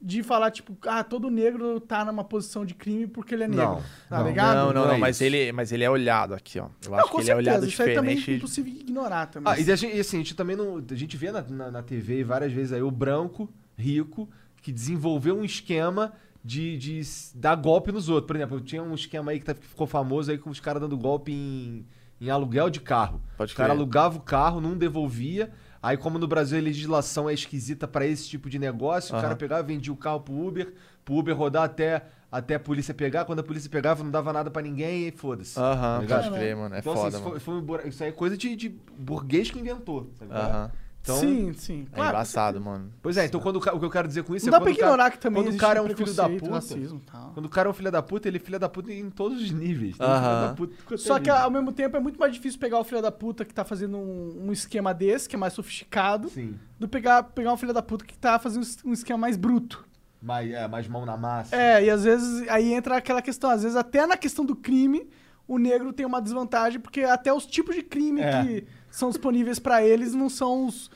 [0.00, 3.64] de falar, tipo, ah, todo negro tá numa posição de crime porque ele é negro.
[3.64, 4.26] Não, tá não.
[4.28, 4.54] ligado?
[4.56, 5.24] Não, não, Não não, é mas isso.
[5.24, 6.68] ele, mas ele é olhado aqui, ó.
[6.84, 7.50] Eu Não, acho com que ele é certeza.
[7.56, 8.38] olhado Isso aí também é diferente.
[8.38, 9.52] impossível ignorar também.
[9.52, 10.76] Ah, e a gente, e assim, a gente também não.
[10.90, 14.28] A gente vê na, na, na TV várias vezes aí o branco, rico,
[14.62, 16.12] que desenvolveu um esquema
[16.44, 17.00] de, de
[17.34, 18.26] dar golpe nos outros.
[18.26, 20.80] Por exemplo, tinha um esquema aí que, tá- que ficou famoso aí com os caras
[20.82, 21.86] dando golpe em,
[22.20, 23.20] em aluguel de carro.
[23.36, 23.76] Pode o cara crer.
[23.80, 25.50] alugava o carro, não devolvia.
[25.86, 29.22] Aí, como no Brasil a legislação é esquisita pra esse tipo de negócio, o Aham.
[29.22, 33.24] cara pegava, vendia o carro pro Uber, pro Uber rodar até, até a polícia pegar.
[33.24, 35.56] Quando a polícia pegava, não dava nada pra ninguém e foda-se.
[35.58, 36.22] Aham, tá ligado?
[36.24, 36.74] pode crer, mano.
[36.74, 37.40] É então, foda, assim, isso, mano.
[37.40, 38.68] foi, foi bura- isso aí é coisa de, de
[38.98, 40.10] burguês que inventou.
[40.18, 40.72] tá ligado?
[41.06, 41.86] Então, sim, sim.
[41.92, 42.90] É Claro, embaçado, mano.
[43.00, 44.58] Pois é, então quando o, ca- o que eu quero dizer com isso Não é
[44.58, 46.28] dá pra quando o cara- ignorar que também quando o cara é um filho da
[46.28, 46.50] puta.
[46.50, 47.30] racismo e tal.
[47.32, 49.40] Quando o cara é um filho da puta, ele é filho da puta em todos
[49.40, 49.96] os níveis.
[50.00, 50.20] Aham.
[50.20, 53.00] filho da puta Só que ao mesmo tempo é muito mais difícil pegar o filho
[53.00, 56.58] da puta que tá fazendo um, um esquema desse, que é mais sofisticado, Sim.
[56.78, 59.84] do pegar, pegar um filho da puta que tá fazendo um esquema mais bruto.
[60.20, 61.54] Mais, é, mais mão na massa.
[61.54, 65.08] É, e às vezes aí entra aquela questão, às vezes até na questão do crime,
[65.46, 68.42] o negro tem uma desvantagem, porque até os tipos de crime É.
[68.42, 68.66] que
[68.98, 70.90] são disponíveis pra eles não são os,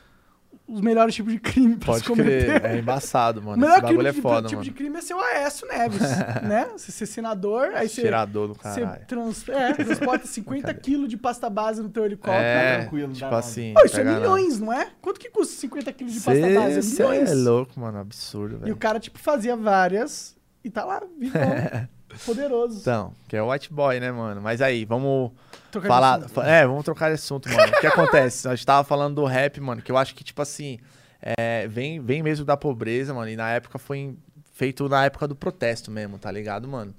[0.66, 2.60] os melhores tipos de crime pra Pode se cometer.
[2.60, 2.64] crer.
[2.77, 3.60] É embaçado, O mano.
[3.60, 4.64] melhor Esse crime é de- foda, tipo mano.
[4.64, 6.01] de crime é ser o Aécio Neves,
[6.43, 6.68] né?
[6.77, 9.06] Você ser senador, aí você, Cheirador do você caralho.
[9.06, 12.43] trans, é, transporta 50 quilos de pasta base no teu helicóptero.
[12.44, 13.74] É, tranquilo, não dá tipo assim.
[13.74, 14.18] Pô, isso é nada.
[14.18, 14.90] milhões, não é?
[15.02, 16.82] Quanto que custa 50 quilos de pasta base?
[16.82, 17.28] Cê, É milhões.
[17.28, 17.98] cê é louco, mano.
[17.98, 18.77] Absurdo, E o velho.
[18.77, 21.40] cara, tipo, fazia várias e tá lá, vivão,
[22.24, 22.80] poderoso.
[22.80, 24.40] Então, que é o white boy, né, mano?
[24.40, 25.32] Mas aí, vamos
[25.70, 26.14] Trocar de falar.
[26.16, 26.30] assunto.
[26.32, 27.72] fa- É, vamos trocar de assunto, mano.
[27.76, 28.48] O que acontece?
[28.48, 30.78] A gente tava falando do rap, mano, que eu acho que, tipo assim,
[31.22, 33.30] é, vem, vem mesmo da pobreza, mano.
[33.30, 34.18] E na época foi em-
[34.54, 36.94] feito na época do protesto mesmo, tá ligado, mano?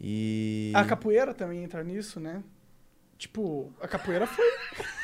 [0.00, 0.72] E.
[0.74, 2.42] A capoeira também entra nisso, né?
[3.18, 4.44] Tipo, a capoeira foi.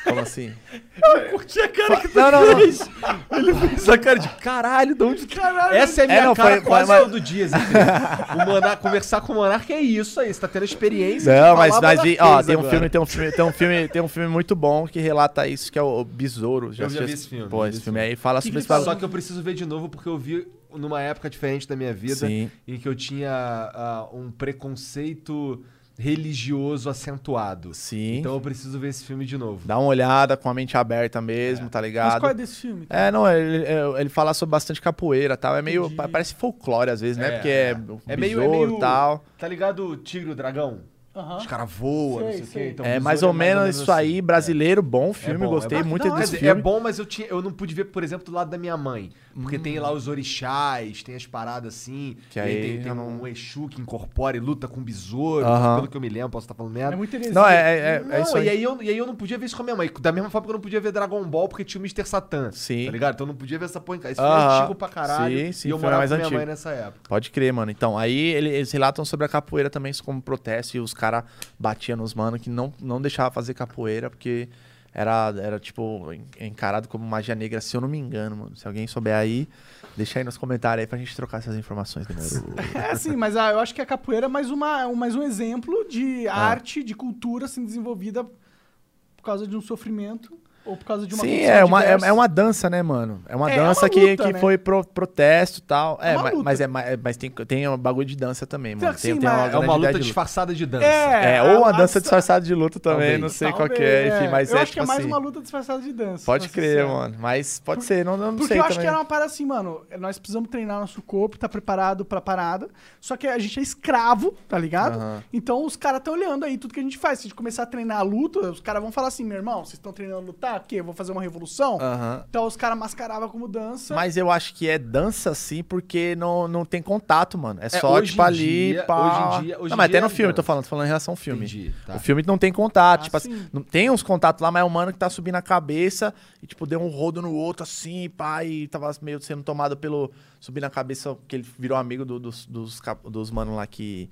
[0.03, 0.53] Como assim?
[1.31, 2.55] Curti a cara que tu Não, não, não.
[2.59, 2.87] fez.
[3.31, 5.25] Ele fez a cara de caralho, de onde...
[5.25, 5.75] Caralho!
[5.75, 7.47] Essa é a minha É, não, cara foi- foi quase uma- todo dia.
[8.33, 11.79] O Monar, conversar com o Monarca é isso aí, você tá tendo experiência Não, mas,
[11.81, 12.69] mas vi- ó, tem um agora.
[12.71, 15.71] filme, tem um filme, tem um filme, tem um filme muito bom que relata isso,
[15.71, 16.67] que é o Besouro.
[16.67, 18.11] Eu já vi esse filme, Pô, já esse filme filme.
[18.11, 18.79] aí fala Que sobre fala?
[18.81, 18.93] bagulho.
[18.93, 21.93] Só que eu preciso ver de novo porque eu vi numa época diferente da minha
[21.93, 22.51] vida Sim.
[22.67, 23.31] em que eu tinha
[23.73, 25.63] ah, um preconceito
[25.97, 27.73] religioso acentuado.
[27.73, 28.17] Sim.
[28.17, 29.61] Então eu preciso ver esse filme de novo.
[29.67, 32.19] Dá uma olhada com a mente aberta mesmo, tá Mas ligado?
[32.19, 32.85] qual é desse filme?
[32.89, 35.55] É, não, ele, é, ele fala sobre bastante capoeira tal.
[35.55, 35.81] É meio.
[35.83, 35.95] Entendi.
[35.95, 37.27] pa- Parece folclore às vezes, né?
[37.27, 38.13] É, Porque é, é.
[38.13, 39.23] É meio- é meio- tal.
[39.37, 40.79] Tá ligado o Tigre e o Dragão?
[41.15, 41.37] Aham.
[41.37, 42.69] Os caras voam, não Sei, o quê.
[42.73, 44.23] Então, é Besouro mais ou menos isso aí, assim.
[44.23, 46.59] brasileiro, bom É filme, bom, gostei é muito Não, desse Mas filme.
[46.59, 48.75] é bom, mas eu, tinha, eu não pude ver, por exemplo, do lado da minha
[48.75, 49.11] mãe.
[49.35, 52.15] Porque tem lá os orixás, tem as paradas assim.
[52.29, 55.45] Que aí aí tem, tem não- um Exu que incorpora e luta com besouro.
[55.45, 55.75] Aham.
[55.75, 56.93] Pelo que eu me lembro, posso estar falando merda.
[56.93, 57.35] É muito interessante.
[57.35, 58.45] Não, é, é, é, Não, é isso aí.
[58.45, 59.89] E, aí eu, e aí eu não podia ver isso com a minha mãe.
[60.01, 62.05] Da mesma forma que eu não podia ver Dragon Ball porque tinha o Mr.
[62.05, 62.51] Satan.
[62.51, 62.85] Sim.
[62.85, 63.13] Tá ligado?
[63.15, 64.11] Então eu não podia ver essa porra em casa.
[64.13, 64.57] Esse filme é Aham.
[64.59, 65.37] antigo pra caralho.
[65.37, 66.37] Sim, sim, e eu morava mais com minha antigo.
[66.39, 66.99] mãe nessa época.
[67.09, 67.71] Pode crer, mano.
[67.71, 71.23] Então, aí ele- eles relatam sobre a capoeira também isso como protesto e os caras
[71.59, 74.47] batiam nos manos que não, não deixavam fazer capoeira porque
[74.93, 78.55] era, era tipo, en- encarado como magia negra, se eu não me engano, mano.
[78.55, 79.49] Se alguém souber aí,
[79.97, 82.55] deixa aí nos comentários aí pra gente trocar essas informações, demorou.
[82.73, 85.23] É assim, mas ah, eu acho que a capoeira é mais, uma, um- mais um
[85.23, 86.35] exemplo de Ah.
[86.37, 91.23] arte, de cultura sendo desenvolvida por causa de um sofrimento ou por causa de uma
[91.23, 93.21] Sim, é uma, é, é uma dança, né, mano?
[93.27, 94.39] É uma É, é dança uma que, luta, que né?
[94.39, 95.99] foi pro, protesto e tal.
[96.01, 96.43] É É, uma ma- luta.
[96.43, 98.93] mas, é, ma- é- mas tem, tem um bagulho de dança também, mano.
[98.97, 99.99] Sim, Tem, tem mas- uma É É uma luta de luta.
[100.05, 100.85] disfarçada de dança.
[100.85, 103.21] É, É, ou a- a dança disfarçada de luta também, Talvez.
[103.21, 104.99] não sei qual Talvez, que é, enfim, mas eu é acho que tipo é mais
[104.99, 105.07] assim.
[105.07, 106.25] uma luta disfarçada de dança.
[106.25, 106.89] Pode crer, sincero.
[106.89, 107.15] mano.
[107.19, 108.81] Mas pode ser, não, não Porque sei eu acho também.
[108.83, 109.81] que era uma parada assim, mano.
[109.99, 112.69] Nós precisamos treinar nosso corpo, tá preparado pra parada.
[113.01, 114.99] Só que a gente é escravo, tá ligado?
[115.31, 117.19] Então os caras estão olhando aí tudo que a gente faz.
[117.19, 119.59] Se a gente começar a treinar a luta, os caras vão falar assim: meu irmão,
[119.65, 120.52] vocês estão treinando a lutar?
[120.57, 120.75] O quê?
[120.79, 121.77] Eu vou fazer uma revolução?
[121.81, 122.23] Aham.
[122.29, 123.93] Então os caras mascaravam como dança.
[123.95, 127.59] Mas eu acho que é dança sim, porque não, não tem contato, mano.
[127.61, 128.99] É só, hoje tipo, ali, dia- pá.
[128.99, 130.47] hoje em dia- hoje não, mas dia até no é filme, eu tô dança.
[130.47, 131.45] falando, tô falando em relação ao filme.
[131.45, 131.95] Entendi, tá.
[131.95, 133.47] O filme não tem contato, Ah, tipo assim, sim.
[133.51, 136.47] não- tem uns contatos lá, mas é um mano que tá subindo a cabeça e,
[136.47, 140.11] tipo, deu um rodo no outro, assim, pá, e tava meio sendo tomado pelo...
[140.39, 144.09] Subindo a cabeça, que ele virou amigo do- dos, dos, dos manos lá que,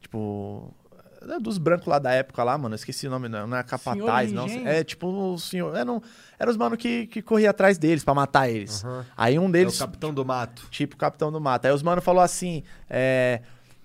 [0.00, 0.72] tipo...
[1.28, 4.30] é Dos brancos lá da época lá, mano, esqueci o nome, não, não é capataz,
[4.30, 4.46] Senhor não.
[4.46, 4.68] Engenho?
[4.68, 5.76] É tipo o senhor.
[5.76, 6.02] É, não,
[6.38, 8.84] eram os manos que, que corriam atrás deles pra matar eles.
[8.84, 9.04] Aham.
[9.16, 10.66] Aí um É o deles, Capitão do Mato.
[10.70, 11.66] tipo Capitão do Mato.
[11.66, 13.40] Aí os manos falou assim: é,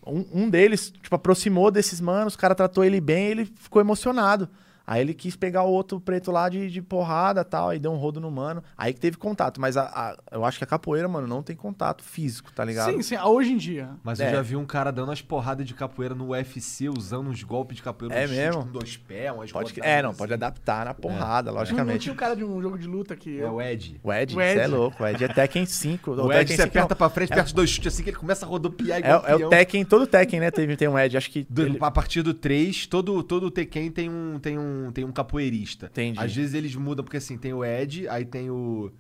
[0.06, 4.50] um, um deles, tipo, aproximou desses manos, o cara tratou ele bem ele ficou emocionado.
[4.88, 7.92] Aí ele quis pegar o outro preto lá de, de porrada e tal, aí deu
[7.92, 8.64] um rodo no mano.
[8.78, 9.60] Aí que teve contato.
[9.60, 12.94] Mas a- a- eu acho que a capoeira, mano, não tem contato físico, tá ligado?
[12.94, 13.90] Sim, sim, ah, hoje em dia.
[14.02, 14.28] Mas É.
[14.30, 17.76] eu já vi um cara dando umas porradas de capoeira no UFC, usando uns golpes
[17.76, 18.64] de capoeira É um mesmo?
[18.64, 20.18] com dois pés, umas Pode, rodadas é, não, assim.
[20.20, 22.00] pode adaptar na porrada, Não, não logicamente.
[22.00, 23.42] tinha o cara de um jogo de luta que.
[23.42, 24.00] É o Ed.
[24.02, 24.54] O Ed, O Ed.
[24.56, 25.04] você é louco.
[25.04, 26.12] O Ed é Tekken 5.
[26.12, 28.50] O Ed, você aperta pra frente, aperta os dois chutes assim que ele começa a
[28.50, 29.50] rodopiar É, igual é o peão.
[29.50, 30.50] Tekken, todo Tekken, né?
[30.50, 31.46] Tem, tem um Ed, acho que.
[31.50, 35.12] Do- ele- A partir do 3, todo, todo Tekken tem um, tem, um, tem um
[35.12, 35.88] capoeirista.
[35.88, 36.20] Entendi.
[36.20, 38.92] Às vezes eles mudam, porque assim, tem o Ed, aí tem o.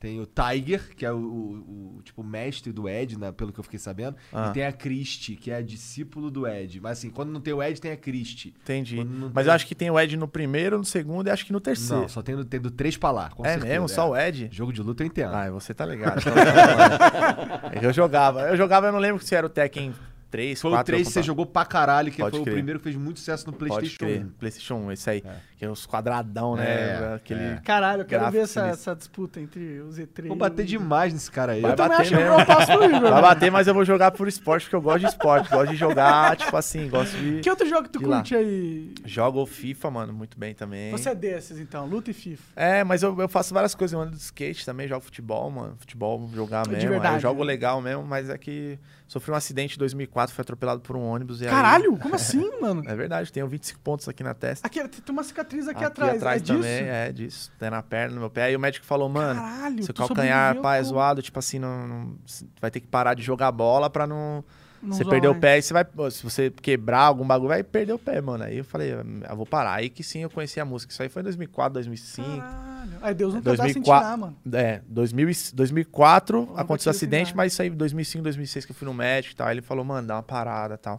[0.00, 3.58] Tem o Tiger, que é o, o- o, tipo mestre do Ed, né, pelo que
[3.58, 4.14] eu fiquei sabendo.
[4.30, 4.48] Ah.
[4.50, 6.78] E tem a Christie, que é a discípulo do Ed.
[6.78, 8.52] Mas assim, quando não tem o Ed, tem a Christie.
[8.62, 9.02] Entendi.
[9.02, 11.52] Mas tem- eu acho que tem o Ed no primeiro, no segundo e acho que
[11.54, 12.02] no terceiro.
[12.02, 13.30] Não, só tem do, tem do 3 pra lá.
[13.44, 13.88] É certeza, mesmo?
[13.88, 14.50] Só o Ed?
[14.52, 15.32] Jogo de luta eu entendo.
[15.34, 16.18] Ah, você tá ligado.
[16.20, 17.68] Então, mano.
[17.74, 18.42] É que eu jogava.
[18.50, 19.94] Eu jogava, eu não lembro se era o Tekken
[20.34, 20.82] 3, foi 4.
[20.82, 22.54] o 3 que você jogou pra caralho, que Pode foi o crer.
[22.54, 24.24] primeiro que fez muito sucesso no Pode PlayStation crer.
[24.26, 24.28] 1.
[24.30, 25.22] PlayStation 1, esse aí.
[25.24, 25.36] É.
[25.64, 26.64] Que é os quadradão, né?
[27.10, 27.40] É, Aquele...
[27.42, 27.60] é.
[27.64, 30.28] Caralho, eu quero ver essa, essa disputa entre o Z3.
[30.28, 31.62] Vou bater demais nesse cara aí.
[31.62, 33.00] Vai Eu também bater acho que eu passo Igor.
[33.10, 35.48] Vai bater, mas eu vou jogar por esporte, porque eu gosto de esporte.
[35.50, 37.40] Gosto de jogar, tipo assim, gosto de...
[37.40, 38.16] Que outro jogo que tu De lá.
[38.16, 38.92] curte aí?
[39.04, 40.90] Jogo FIFA, mano, muito bem também.
[40.90, 42.42] Você é desses, então, luta e FIFA.
[42.56, 43.94] É, mas eu, eu faço várias coisas.
[43.94, 45.74] Eu ando de skate também, jogo futebol, mano.
[45.78, 46.90] Futebol, jogar De mesmo.
[46.90, 47.46] verdade, Aí eu jogo né?
[47.46, 51.40] legal mesmo, mas é que sofri um acidente em 2004, fui atropelado por um ônibus.
[51.40, 52.82] E aí- Caralho, como assim, mano?
[52.88, 54.66] É verdade, tenho 25 pontos aqui na testa.
[54.66, 56.42] Aqui, tem uma cicatriz cicatriz aqui, atrás.
[56.42, 56.52] é disso?
[56.58, 57.52] também, é disso.
[57.58, 58.44] Tem na perna, no meu pé.
[58.44, 62.16] Aí o médico falou, mano, Caralho, seu calcanhar pá, é zoado, tipo assim, não, não-
[62.60, 64.44] vai ter que parar de jogar bola pra não.
[64.82, 65.40] Não você perder o mais.
[65.40, 65.86] pé, e você vai.
[66.10, 68.44] Se você quebrar algum bagulho, vai perder o pé, mano.
[68.44, 69.76] Aí eu falei, eu vou parar.
[69.76, 70.92] Aí que sim eu conheci a música.
[70.92, 72.28] Isso aí foi em 2004, 2005.
[72.38, 72.90] Caralho.
[73.00, 74.36] Aí Deus não tá 2004, dá sentir, mano.
[74.52, 77.36] É, 2000, e- 2004 Vamos aconteceu o aqui acidente, assinar.
[77.36, 79.46] mas isso aí em 2005, 2006 que eu fui no médico e tal.
[79.46, 80.98] Aí ele falou, mano, dá uma parada e tal.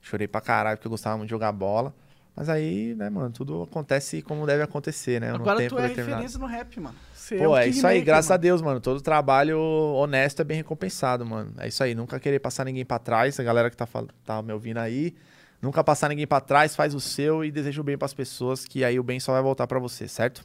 [0.00, 1.92] Chorei pra caralho porque eu gostava muito de jogar bola.
[2.36, 5.30] Mas aí, né, mano, tudo acontece como deve acontecer, né?
[5.32, 6.22] Agora tempo tu é determinado.
[6.22, 6.94] referência no rap, mano.
[7.14, 8.42] Você Pô, o é Kingmaker, isso aí, graças a mano.
[8.42, 8.78] Deus, mano.
[8.80, 11.52] Todo trabalho honesto é bem recompensado, mano.
[11.58, 13.40] É isso aí, nunca querer passar ninguém pra trás.
[13.40, 13.88] A galera que tá,
[14.24, 15.14] tá me ouvindo aí,
[15.62, 18.84] nunca passar ninguém pra trás, faz o seu e deseja o bem pras pessoas, que
[18.84, 20.44] aí o bem só vai voltar pra você, certo?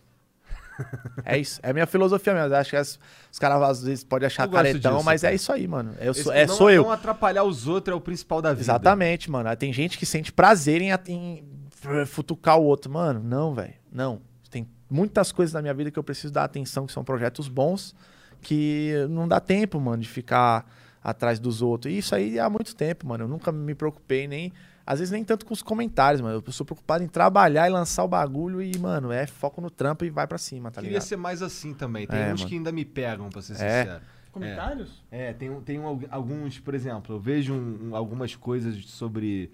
[1.25, 2.53] é isso, é a minha filosofia mesmo.
[2.53, 2.97] Eu Acho que as-
[3.29, 5.33] os caras às vezes podem achar caretão, disso, mas cara.
[5.33, 5.93] é isso aí, mano.
[5.99, 6.83] Eu Esse sou, é, não- sou eu.
[6.83, 8.61] Não atrapalhar os outros é o principal da vida.
[8.61, 9.49] Exatamente, mano.
[9.49, 11.43] Aí Tem gente que sente prazer em, em
[12.07, 12.91] futucar o outro.
[12.91, 13.73] Mano, não, velho.
[13.91, 14.21] Não.
[14.49, 17.95] Tem muitas coisas na minha vida que eu preciso dar atenção, que são projetos bons,
[18.41, 20.65] que não dá tempo, mano, de ficar
[21.03, 21.93] atrás dos outros.
[21.93, 23.23] E isso aí há muito tempo, mano.
[23.23, 24.51] Eu nunca me preocupei nem.
[24.85, 26.43] Às vezes nem tanto com os comentários, mano.
[26.45, 30.03] Eu sou preocupado em trabalhar e lançar o bagulho e, mano, é foco no trampo
[30.03, 31.07] e vai pra cima, tá Queria ligado?
[31.07, 32.07] ser mais assim também.
[32.07, 32.49] Tem É, uns mano.
[32.49, 33.55] que ainda me pegam, pra ser É.
[33.83, 34.01] sincero.
[34.31, 35.03] Comentários?
[35.11, 39.51] É, tem, um- tem um- alguns, por exemplo, eu vejo um- algumas coisas sobre.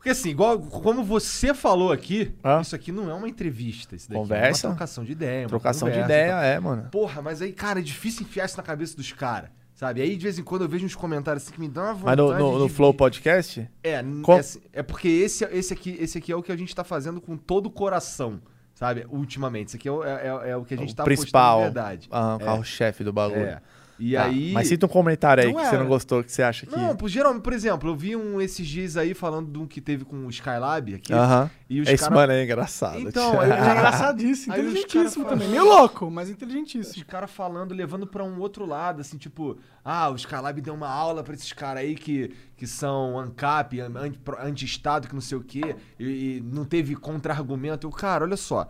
[0.00, 2.62] Porque assim, igual como você falou aqui, Hã?
[2.62, 3.94] isso aqui não é uma entrevista.
[3.94, 4.66] Isso daqui Conversa.
[4.66, 5.46] é uma trocação de ideia.
[5.46, 6.42] Trocação de conversa, ideia, tá?
[6.42, 6.88] é, mano.
[6.90, 9.50] Porra, mas aí, cara, é difícil enfiar isso na cabeça dos caras.
[9.74, 10.00] Sabe?
[10.00, 12.00] Aí de vez em quando eu vejo uns comentários assim que me dão uma Mas
[12.16, 12.42] vontade.
[12.42, 13.68] no, no, no de- Flow Podcast?
[13.82, 16.56] É, Com- é, assim- é porque esse, esse, aqui, esse aqui é o que a
[16.56, 18.40] gente tá fazendo com todo o coração,
[18.74, 19.06] sabe?
[19.10, 19.68] Ultimamente.
[19.68, 21.58] Isso aqui é, o- é- é- é o que a gente O tá principal.
[21.60, 22.08] postando de verdade.
[22.10, 22.44] Ah, o É.
[22.44, 23.40] carro-chefe do bagulho.
[23.40, 23.62] É.
[24.00, 24.52] E Tá, aí.
[24.52, 25.78] Mas cita um comentário aí Não que você era.
[25.84, 26.74] não gostou, que você acha que.
[26.74, 29.80] Não, por, geralmente, por exemplo, eu vi um esses dias aí falando de um que
[29.80, 31.12] teve com o Skylab aqui.
[31.12, 31.50] Aham.
[31.68, 32.98] E os Esse cara- mano é engraçado.
[32.98, 35.48] Então, aí- é engraçadíssimo, os inteligentíssimo também.
[35.48, 37.04] Meio louco, mas Os inteligentíssimo.
[37.04, 41.22] caras falando, levando pra um outro lado, assim, tipo, ah, o Skylab deu uma aula
[41.22, 43.78] pra esses caras aí que, que são ANCAP,
[44.42, 47.86] anti-estado, que não sei o quê, e, e não teve contra-argumento.
[47.86, 48.66] Eu, cara, olha só.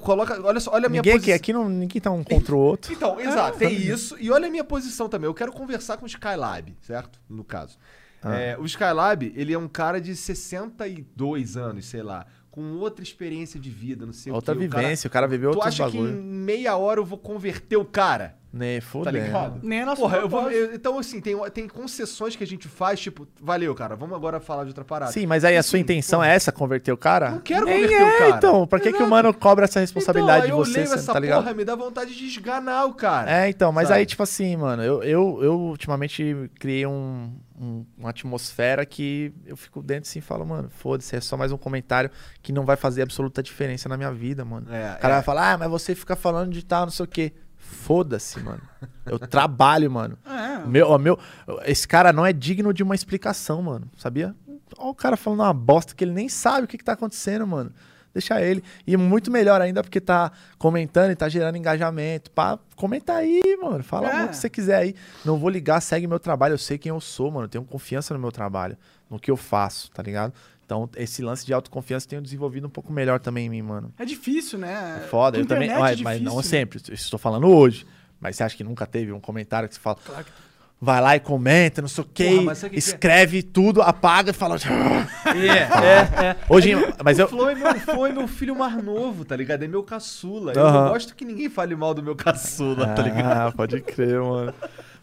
[0.00, 1.36] Coloca, olha só, olha a minha Ninguém aqui, posição.
[1.36, 2.92] aqui não, ninguém tá um contra o outro.
[2.92, 4.16] Então, exato, tem isso.
[4.20, 5.26] E olha a minha posição também.
[5.28, 7.20] Eu quero conversar com o Skylab, certo?
[7.28, 7.78] No caso.
[8.22, 8.34] Ah.
[8.36, 13.60] É, o Skylab, ele é um cara de 62 anos, sei lá, com outra experiência
[13.60, 14.66] de vida, não sei Outra o quê.
[14.66, 16.22] O cara- vivência, o cara viveu Tu outros acha que em bagulho.
[16.22, 18.36] meia hora eu vou converter o cara?
[18.56, 19.18] Né, Tá fodendo.
[19.18, 19.60] ligado?
[19.62, 22.66] Nem é nosso Porra, eu vou, eu- então assim, tem, tem concessões que a gente
[22.68, 25.12] faz, tipo, valeu, cara, vamos agora falar de outra parada.
[25.12, 26.30] Sim, mas aí a sua Sim, intenção porra.
[26.30, 27.30] é essa, converter o cara?
[27.32, 28.36] Não quero Nem converter o é, cara.
[28.38, 28.66] então.
[28.66, 31.12] Pra que, que o mano cobra essa responsabilidade então, aí de você, eu leio essa
[31.12, 31.42] tá ligado?
[31.42, 33.30] porra, me dá vontade de esganar o cara.
[33.44, 34.00] É, então, mas Sabe?
[34.00, 39.56] aí, tipo assim, mano, eu, eu, eu ultimamente criei um, um- uma atmosfera que eu
[39.56, 42.10] fico dentro assim e falo, mano, foda-se, é só mais um comentário
[42.42, 44.66] que não vai fazer absoluta diferença na minha vida, mano.
[44.72, 45.16] É, O cara é.
[45.16, 47.32] vai falar, ah, mas você fica falando de tal, não sei o quê.
[47.70, 48.60] Foda-se, mano.
[49.04, 50.18] Eu trabalho, mano.
[50.26, 50.58] É.
[50.58, 51.18] O Meu, o meu,
[51.64, 53.88] esse cara não é digno de uma explicação, mano.
[53.96, 54.34] Sabia?
[54.78, 57.46] Olha o cara falando uma bosta que ele nem sabe o que, que tá acontecendo,
[57.46, 57.70] mano.
[58.12, 58.64] Deixa ele.
[58.86, 62.30] E muito melhor ainda porque tá comentando e tá gerando engajamento.
[62.30, 63.84] Pá, comenta aí, mano.
[63.84, 64.24] Fala É.
[64.24, 64.94] o que você quiser aí.
[65.24, 66.54] Não vou ligar, segue meu trabalho.
[66.54, 67.44] Eu sei quem eu sou, mano.
[67.44, 68.76] Eu tenho confiança no meu trabalho,
[69.10, 70.32] no que eu faço, tá ligado?
[70.66, 73.92] Então, esse lance de autoconfiança eu tenho desenvolvido um pouco melhor também em mim, mano.
[73.96, 75.00] É difícil, né?
[75.04, 75.70] É foda, eu também.
[75.70, 76.82] Mas, é mas não sempre.
[76.92, 77.86] Estou falando hoje.
[78.20, 79.96] Mas você acha que nunca teve um comentário que você fala.
[80.04, 80.46] Claro que-
[80.78, 82.36] Vai lá e comenta, não sei o quê.
[82.38, 82.94] Porra, sabe o que que é?
[82.94, 84.56] escreve tudo, apaga e fala.
[85.26, 86.36] É, é, é.
[86.48, 86.72] Hoje,
[87.02, 87.28] mas o eu.
[87.28, 89.62] Flow é, meu, é meu filho mais novo, tá ligado?
[89.62, 90.52] É meu caçula.
[90.54, 90.82] Eu Aham.
[90.84, 93.48] não gosto que ninguém fale mal do meu caçula, tá ligado?
[93.48, 94.52] Ah, pode crer, mano.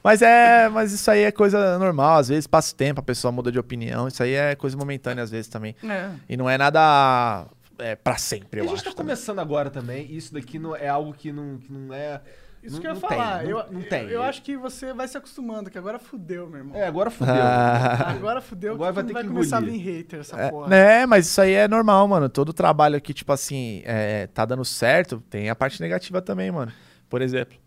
[0.03, 3.31] Mas é, mas isso aí é coisa normal, às vezes passa o tempo, a pessoa
[3.31, 5.75] muda de opinião, isso aí é coisa momentânea às vezes também.
[5.83, 6.09] É.
[6.27, 7.45] E não é nada
[7.79, 8.83] é, para sempre, eu a gente acho.
[8.83, 9.15] tá também.
[9.15, 10.05] começando agora também.
[10.09, 12.21] e Isso daqui não é algo que não, que não é.
[12.61, 13.39] Isso não, que eu ia falar.
[13.39, 14.03] Tem, eu, não, tem.
[14.03, 16.77] Eu, eu acho que você vai se acostumando, que agora fudeu, meu irmão.
[16.77, 17.33] É, agora fudeu.
[17.35, 18.11] Ah.
[18.15, 19.73] Agora fudeu Agora que vai ter vai que começar engolir.
[19.81, 20.69] a vir hater essa É, porra.
[20.69, 22.29] né, mas isso aí é normal, mano.
[22.29, 26.71] Todo trabalho aqui, tipo assim, é, tá dando certo, tem a parte negativa também, mano.
[27.09, 27.57] Por exemplo,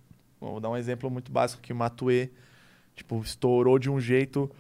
[0.41, 2.31] vou dar um exemplo muito básico que o Matue,
[2.95, 4.51] tipo, estourou de um jeito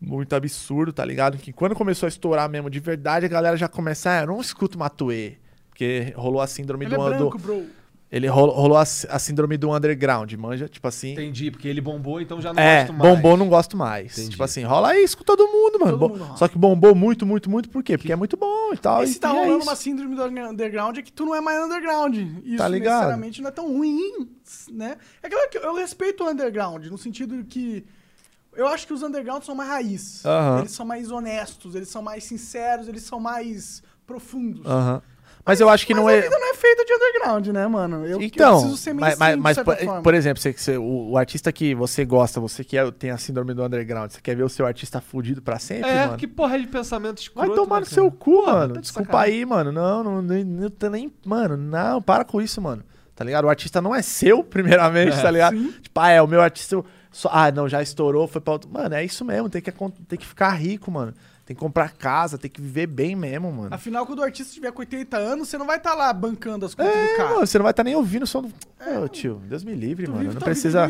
[0.00, 1.38] muito absurdo, tá ligado?
[1.38, 4.40] Que quando começou a estourar mesmo de verdade, a galera já começa, ah, eu não
[4.40, 5.38] escuto Matue.
[5.68, 7.66] Porque rolou a síndrome Ele é do, branco, do- bro.
[8.10, 10.68] Ele rolou, rolou a, a síndrome do underground, manja?
[10.68, 11.12] Tipo assim.
[11.12, 13.14] Entendi, porque ele bombou, então já não É, gosto mais.
[13.16, 14.12] bombou, não gosto mais.
[14.12, 14.30] Entendi.
[14.30, 15.98] Tipo assim, rola isso com todo mundo, mano.
[15.98, 16.38] Todo mundo.
[16.38, 17.98] Só que bombou muito, muito, muito, por quê?
[17.98, 19.02] Porque é muito bom e tal.
[19.02, 19.68] E se tá é rolando isso.
[19.68, 22.14] uma síndrome do underground é que tu não é mais underground.
[22.44, 22.92] Isso Tá ligado?
[22.94, 24.28] necessariamente não é tão ruim,
[24.70, 24.98] né?
[25.20, 27.84] É claro que eu respeito o underground, no sentido que
[28.54, 30.24] eu acho que os undergrounds são mais raiz.
[30.24, 30.60] Aham.
[30.60, 34.64] Eles são mais honestos, eles são mais sinceros, eles são mais profundos.
[34.64, 35.02] Aham.
[35.46, 36.20] Mas eu acho que Mas não a é.
[36.22, 38.04] vida não é feita de underground, né, mano?
[38.04, 41.16] Eu, Então, eu preciso ser mas, mas, mas, por, por exemplo, você, você- o, o
[41.16, 44.42] artista que você gosta, você que é- tem a síndrome do underground, você quer ver
[44.42, 46.18] o seu artista fudido pra sempre, É, mano?
[46.18, 47.46] que porra de pensamento escroto.
[47.48, 47.94] Vai tomar né, no cara?
[47.94, 48.74] seu cu, Porra, mano.
[48.74, 49.70] tá de Desculpa aí, mano.
[49.70, 51.12] Não, não, nem, não tá nem.
[51.24, 52.82] Mano, não, para com isso, mano.
[53.14, 53.44] Tá ligado?
[53.44, 55.56] O artista não é seu, primeiramente, tá ligado?
[55.80, 56.82] Tipo, ah, é o meu artista.
[57.12, 58.68] só- ah, não, já estourou, foi pra outro.
[58.68, 59.48] Mano, é isso mesmo.
[59.48, 61.14] Tem que, tem que ficar rico, mano.
[61.46, 63.68] Tem que comprar casa, tem que viver bem mesmo, mano.
[63.72, 66.74] Afinal, quando o artista tiver com 80 anos, você não vai estar lá bancando as
[66.74, 67.28] contas do É, cara.
[67.34, 68.52] mano, você não vai estar nem ouvindo o som do.
[69.02, 70.32] Ô, tio, Deus me livre, mano.
[70.32, 70.88] Não precisa.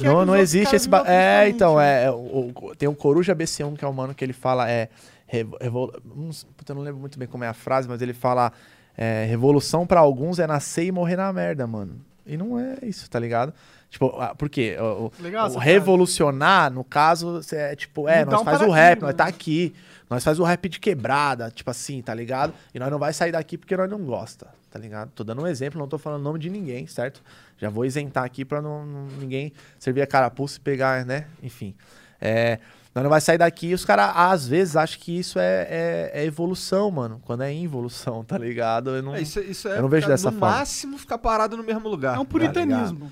[0.00, 0.86] Não, os não existe esse.
[0.86, 1.02] Ba...
[1.06, 4.22] É, então, é, é, o- o- tem um Coruja BC1 que é um mano que
[4.22, 4.70] ele fala.
[4.70, 4.90] É,
[5.26, 8.12] revo- revol- não puta, eu não lembro muito bem como é a frase, mas ele
[8.12, 8.52] fala.
[8.98, 12.00] é, revolução pra alguns é nascer e morrer na merda, mano.
[12.26, 13.52] E não é isso, tá ligado?
[13.96, 14.76] Tipo, ah, por quê?
[14.78, 19.00] O, Legal o revolucionar, no caso, é tipo, é, Mudar nós um faz o rap,
[19.00, 19.30] nós tá né?
[19.30, 19.74] aqui.
[20.10, 22.52] Nós faz o rap de quebrada, tipo assim, tá ligado?
[22.74, 25.10] E nós não vai sair daqui porque nós não gosta, tá ligado?
[25.14, 27.22] Tô dando um exemplo, não tô falando o nome de ninguém, certo?
[27.56, 31.24] Já vou isentar aqui pra não, não- ninguém servir a carapuça e pegar, né?
[31.42, 31.74] Enfim.
[32.20, 32.58] É,
[32.94, 36.10] nós não vai sair daqui e os caras, às vezes, acham que isso é, é-
[36.20, 37.20] é evolução, mano.
[37.24, 38.90] Quando é involução, tá ligado?
[38.90, 40.54] Eu não, É, isso, isso é, Eu não vejo cara, dessa no forma.
[40.56, 42.16] máximo ficar parado no mesmo lugar.
[42.16, 43.10] É um puritanismo.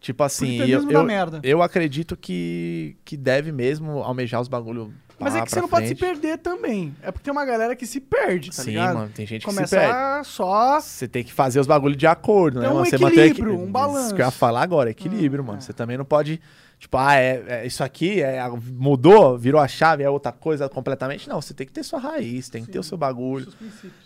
[0.00, 1.06] Tipo assim, eu, eu,
[1.42, 5.88] eu acredito que, que deve mesmo almejar os bagulho Mas é que você não pode
[5.88, 6.12] se frente.
[6.20, 6.94] perder também.
[7.02, 8.94] É porque tem uma galera que se perde, tá Sim, ligado?
[8.98, 10.28] mano, tem gente que se Começa perde.
[10.28, 10.78] só...
[10.80, 12.66] Você tem que fazer os bagulhos de acordo, né?
[12.66, 12.86] Tem um mano?
[12.88, 14.14] Você equilíbrio, manter um Isso balanço.
[14.14, 15.58] que eu ia falar agora, equilíbrio, Ah, mano.
[15.58, 15.60] é.
[15.62, 16.40] Você também não pode,
[16.78, 18.38] tipo, ah, é, é isso aqui é,
[18.74, 21.26] mudou, virou a chave, é outra coisa completamente.
[21.28, 23.48] Não, você tem que ter sua raiz, tem que ter o seu bagulho,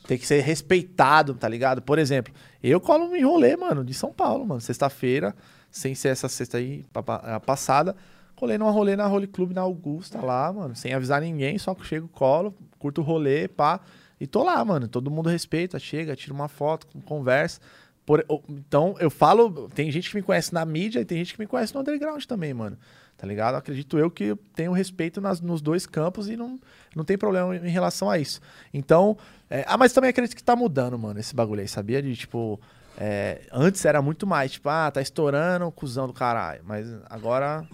[0.06, 1.82] tem que ser respeitado, tá ligado?
[1.82, 4.60] Por exemplo, eu colo em rolê, mano, de São Paulo, mano.
[4.60, 5.34] Sexta-feira,
[5.70, 6.84] sem ser essa sexta aí
[7.24, 7.94] a passada,
[8.36, 11.86] colei numa rolê na Rolê Clube na Augusta lá, mano, sem avisar ninguém, só que
[11.86, 13.80] chego, colo, curto o rolê, pá,
[14.20, 14.88] e tô lá, mano.
[14.88, 17.60] Todo mundo respeita, chega, tira uma foto, conversa.
[18.04, 21.40] Por- então, eu falo, tem gente que me conhece na mídia e tem gente que
[21.40, 22.76] me conhece no underground também, mano.
[23.16, 23.54] Tá ligado?
[23.54, 26.58] Acredito eu que tenho respeito nas- nos dois campos e não,
[26.96, 28.40] não tem problema em relação a isso.
[28.72, 29.16] Então,
[29.48, 32.02] é, ah, mas também acredito que tá mudando, mano, esse bagulho aí, sabia?
[32.02, 32.58] De tipo,
[33.02, 36.60] é, antes era muito mais, tipo, ah, tá estourando, cuzão do caralho.
[36.66, 37.66] Mas agora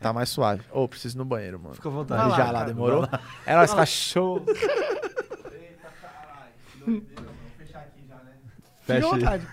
[0.00, 0.64] tá mais suave.
[0.72, 1.76] Ô, preciso ir no banheiro, mano.
[1.76, 2.20] Fica à vontade.
[2.20, 3.02] Vai lá, já lá, cara, demorou?
[3.02, 3.20] lá.
[3.46, 4.44] É nóis, cachorro.
[4.44, 4.66] Fique
[8.82, 9.12] à Fecha aí.
[9.12, 9.48] vontade.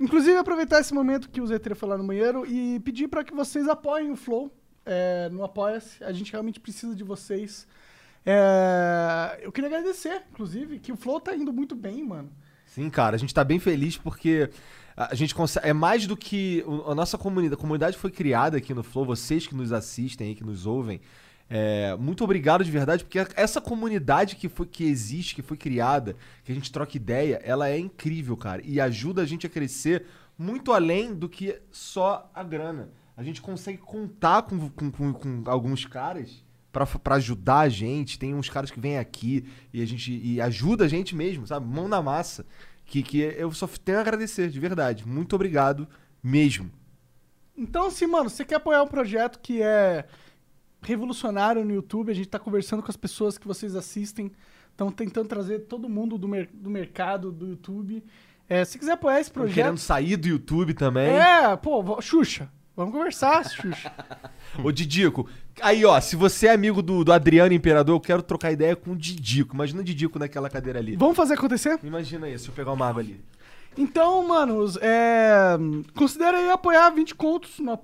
[0.00, 3.34] Inclusive, aproveitar esse momento que o Zetreira foi lá no banheiro e pedir pra que
[3.34, 4.48] vocês apoiem o Flow
[4.86, 6.04] é, no Apoia-se.
[6.04, 7.66] A gente realmente precisa de vocês.
[8.24, 12.30] É, eu queria agradecer, inclusive, que o Flow tá indo muito bem, mano.
[12.74, 14.50] Sim, cara, a gente tá bem feliz porque
[14.96, 15.68] a gente consegue.
[15.68, 16.64] É mais do que.
[16.88, 17.54] A nossa comunidade.
[17.54, 21.00] A comunidade foi criada aqui no Flow, vocês que nos assistem aí, que nos ouvem.
[21.48, 26.16] é, muito obrigado de verdade, porque essa comunidade que, foi, que existe, que foi criada,
[26.44, 28.60] que a gente troca ideia, ela é incrível, cara.
[28.64, 30.04] E ajuda a gente a crescer
[30.36, 32.88] muito além do que só a grana.
[33.16, 36.43] A gente consegue contar com, com, com- com alguns caras
[36.74, 38.18] pra, pra ajudar a gente.
[38.18, 41.64] Tem uns caras que vêm aqui e a gente e ajuda a gente mesmo, sabe?
[41.66, 42.44] Mão na massa.
[42.84, 45.08] Que, que eu só tenho a agradecer, de verdade.
[45.08, 45.88] Muito obrigado
[46.22, 46.70] mesmo.
[47.56, 50.04] Então, assim, mano, você quer apoiar um projeto que é
[50.82, 54.30] revolucionário no YouTube, a gente tá conversando com as pessoas que vocês assistem,
[54.70, 58.04] estão tentando trazer todo mundo do, mer- do mercado do YouTube.
[58.46, 59.54] É, se quiser apoiar esse projeto.
[59.54, 61.08] Querendo sair do YouTube também.
[61.08, 62.50] É, pô, Xuxa.
[62.76, 63.92] Vamos conversar, Xuxa.
[64.62, 65.28] Ô, Didico,
[65.60, 68.92] aí ó, se você é amigo do, do Adriano Imperador, eu quero trocar ideia com
[68.92, 69.54] o Didico.
[69.54, 70.96] Imagina o Didico naquela cadeira ali.
[70.96, 71.78] Vamos fazer acontecer?
[71.84, 73.20] Imagina isso, se eu pegar uma água ali.
[73.76, 75.56] Então, manos, é,
[75.94, 77.78] considera aí apoiar 20 contos no,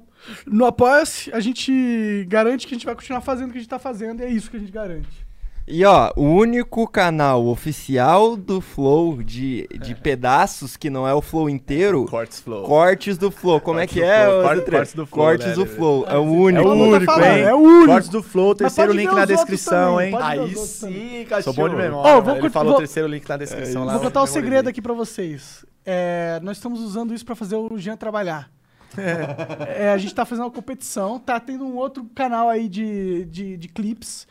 [0.47, 1.33] no Apoia-se.
[1.33, 4.21] A gente garante que a gente vai continuar fazendo o que a gente tá fazendo
[4.21, 5.30] e é isso que a gente garante.
[5.73, 11.23] E ó, o único canal oficial do Flow de, de pedaços, que não é o
[11.23, 12.65] Flow inteiro, Cortes Flow.
[12.65, 13.61] cortes do Flow.
[13.61, 14.25] Como é Cortes que é?
[14.27, 14.73] Flow, ô, corte- Zutre?
[14.77, 15.67] cortes do Flow, Cortes né, do né?
[15.67, 16.05] Flow.
[16.09, 16.69] É o É único.
[16.69, 17.25] o o único, hein?
[17.39, 17.41] hein?
[17.45, 17.87] É o único.
[17.87, 20.19] Cortes do Flow, terceiro link na descrição, também, hein?
[20.21, 21.55] Aí sim, cachorro.
[21.55, 22.17] Sou bom de memória.
[22.17, 23.93] Ó, vou Ele cont- falou vou- o terceiro link na descrição lá.
[23.93, 24.43] Vou contar o memorizei.
[24.43, 25.65] segredo aqui pra vocês.
[25.87, 28.51] É, nós estamos usando isso pra fazer o Jean trabalhar.
[29.69, 33.57] É, a gente tá fazendo uma competição, tá tendo um outro canal aí de, de,
[33.57, 34.27] de clips.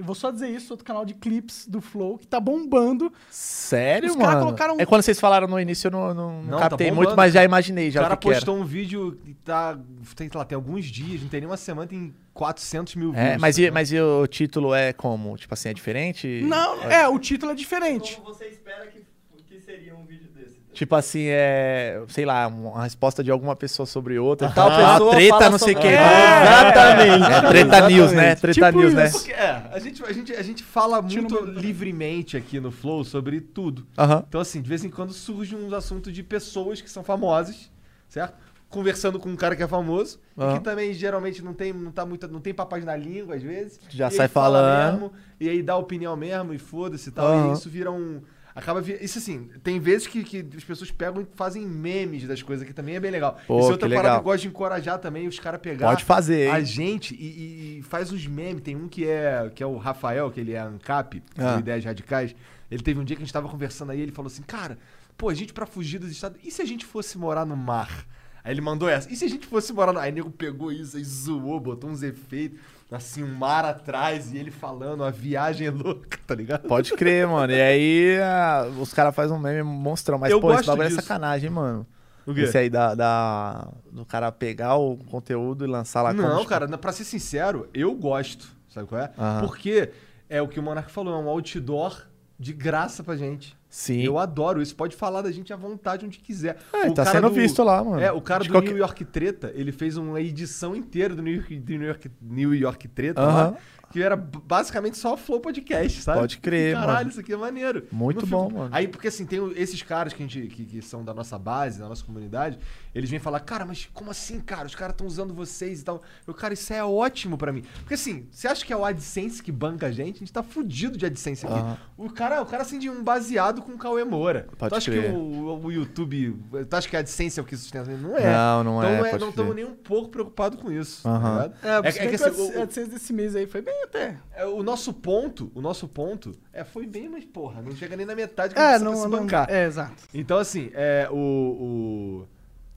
[0.00, 3.12] Vou só dizer isso, outro canal de clips do Flow, que tá bombando.
[3.30, 4.44] Sério, Os caras mano?
[4.46, 7.06] colocaram- É quando vocês falaram no início, eu não, não, não tá captei bombando.
[7.08, 9.78] muito, mas já imaginei O já cara o que que postou um vídeo e tá.
[10.16, 13.28] Tem, sei lá, tem alguns dias, não tem nem uma semana, tem 400 mil É,
[13.30, 13.40] views.
[13.40, 15.36] mas, e, mas e o título é como?
[15.36, 16.42] Tipo assim, é diferente?
[16.44, 18.20] Não, é, o título é diferente.
[18.24, 19.04] você espera que,
[19.48, 20.29] que seria um vídeo?
[20.72, 22.00] Tipo assim, é.
[22.08, 24.48] Sei lá, uma resposta de alguma pessoa sobre outra.
[24.48, 25.94] e Tal ah, pessoa treta, fala não sei o sobre- quê.
[25.96, 27.32] É, exatamente.
[27.32, 28.34] É treta news, né?
[28.36, 29.06] Treta Tipo news, né?
[29.06, 29.18] isso.
[29.18, 33.40] Porque, é, a gente, a, gente, a gente fala muito livremente aqui no Flow sobre
[33.40, 33.86] tudo.
[34.28, 37.70] Então, assim, de vez em quando surge uns assuntos de pessoas que são famosas,
[38.08, 38.34] certo?
[38.68, 42.06] Conversando com um cara que é famoso, e que também geralmente não tem, não tá
[42.06, 43.80] muito, não tem papas na língua, às vezes.
[43.90, 44.92] Já E sai aí fala falando.
[45.00, 47.50] Mesmo, e aí dá opinião mesmo, e foda-se e tal.
[47.50, 48.22] E isso vira um.
[48.60, 48.80] Acaba.
[49.00, 52.72] Isso assim, tem vezes que, que as pessoas pegam e fazem memes das coisas, que
[52.72, 53.38] também é bem legal.
[53.46, 54.16] Pô, Isso é que outra parada legal.
[54.16, 57.82] que eu gosto de encorajar também, os caras pegar Pode fazer, a gente e, e-
[57.82, 58.62] faz uns memes.
[58.62, 61.54] Tem um que é, que é o Rafael, que ele é ANCAP, Ah.
[61.54, 62.34] do Ideias Radicais.
[62.70, 64.78] Ele teve um dia que a gente tava conversando aí, ele falou assim, cara,
[65.18, 68.06] pô, a gente pra fugir dos estados, e se a gente fosse morar no mar?
[68.44, 69.98] Aí ele mandou essa, e se a gente fosse morar no...
[69.98, 72.58] Aí o nego pegou isso e zoou, botou uns efeitos,
[72.90, 76.66] assim, um mar atrás, e ele falando, a viagem é louca, tá ligado?
[76.66, 77.52] Pode crer, mano.
[77.52, 80.18] E aí ah, os caras fazem um meme monstrão.
[80.18, 81.86] Mas, Eu pô, esse bagulho é sacanagem, mano.
[82.26, 82.42] O quê?
[82.42, 86.68] Esse aí da, da- do cara pegar o conteúdo e lançar lá Não, como- cara,
[86.78, 89.10] pra ser sincero, eu gosto, sabe qual é?
[89.18, 89.40] Aham.
[89.46, 89.90] Porque
[90.28, 92.06] é o que o Monark falou, é um outdoor
[92.40, 93.54] de graça pra gente.
[93.68, 94.00] Sim.
[94.02, 94.74] Eu adoro isso.
[94.74, 96.56] Pode falar da gente à vontade onde quiser.
[96.72, 98.00] É, O tá sendo do- visto lá, mano.
[98.00, 101.22] É, o cara De do qualquer- New York Treta, ele fez uma edição inteira do
[101.22, 103.50] New York, do New York, New York Treta Aham.
[103.52, 103.56] lá,
[103.92, 106.18] que era basicamente só Flow Podcast, sabe?
[106.20, 107.10] Pode crer, Caralho, mano.
[107.10, 107.86] isso aqui é maneiro.
[107.92, 108.70] Muito bom, mano.
[108.72, 111.78] Aí, porque assim, tem esses caras que, a gente, que, que são da nossa base,
[111.78, 112.58] da nossa comunidade,
[112.94, 114.66] eles vêm falar, cara, mas como assim, cara?
[114.66, 116.02] Os caras estão usando vocês e tal.
[116.26, 117.62] Eu, cara, isso é ótimo pra mim.
[117.80, 120.16] Porque assim, você acha que é o AdSense que banca a gente?
[120.16, 121.54] A gente tá fudido de AdSense aqui.
[121.54, 121.78] Aham.
[121.96, 124.48] O cara, o cara acende um baseado com o Cauê Moura.
[124.58, 125.10] Pode tu acha crer.
[125.10, 126.36] que o, o YouTube.
[126.68, 127.90] Tu acha que a AdSense é o que sustenta?
[127.90, 128.24] Não é.
[128.32, 131.06] Não, não então é, não é, não estamos nem um pouco preocupados com isso.
[131.08, 131.48] Aham.
[131.60, 131.68] Tá?
[131.68, 134.16] É, é, é que que assim, o AdSense desse mês aí foi bem até.
[134.34, 138.04] é, o nosso ponto, o nosso ponto, é, foi bem, mas porra, não chega nem
[138.06, 139.48] na metade que É, a gente não, não, se bancar.
[139.50, 140.02] é, exato.
[140.12, 142.28] Então, assim, é, o, o,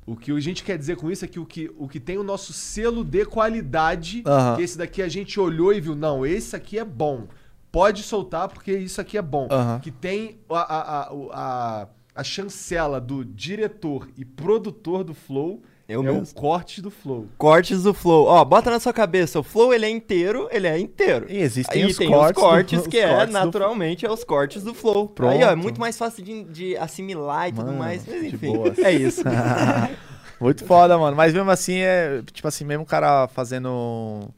[0.06, 2.18] o que a gente quer dizer com isso é que o que, o que tem
[2.18, 4.24] o nosso selo de qualidade,
[4.56, 7.28] que esse daqui a gente olhou e viu, não, esse aqui é bom.
[7.72, 9.48] Pode soltar porque isso aqui é bom.
[9.50, 9.80] Aham.
[9.80, 16.02] Que tem a, a, a, a, a chancela do diretor e produtor do Flow Eu
[16.02, 16.22] é mesmo.
[16.22, 17.28] o corte do Flow.
[17.38, 18.26] Cortes do Flow.
[18.28, 21.26] Ó, bota na sua cabeça, o Flow ele é inteiro, ele é inteiro.
[21.30, 24.06] E existem Aí os tem cortes, os cortes do- que os é, cortes do- naturalmente,
[24.06, 25.08] é os cortes do Flow.
[25.10, 25.32] Pronto.
[25.32, 28.06] Aí, ó, é muito mais fácil de, de assimilar e tudo Mano, mais.
[28.08, 28.54] Mas de enfim,
[28.84, 29.24] é isso.
[30.40, 31.16] Muito foda, mano.
[31.16, 34.30] Mas mesmo assim, é tipo assim, mesmo o cara fazendo.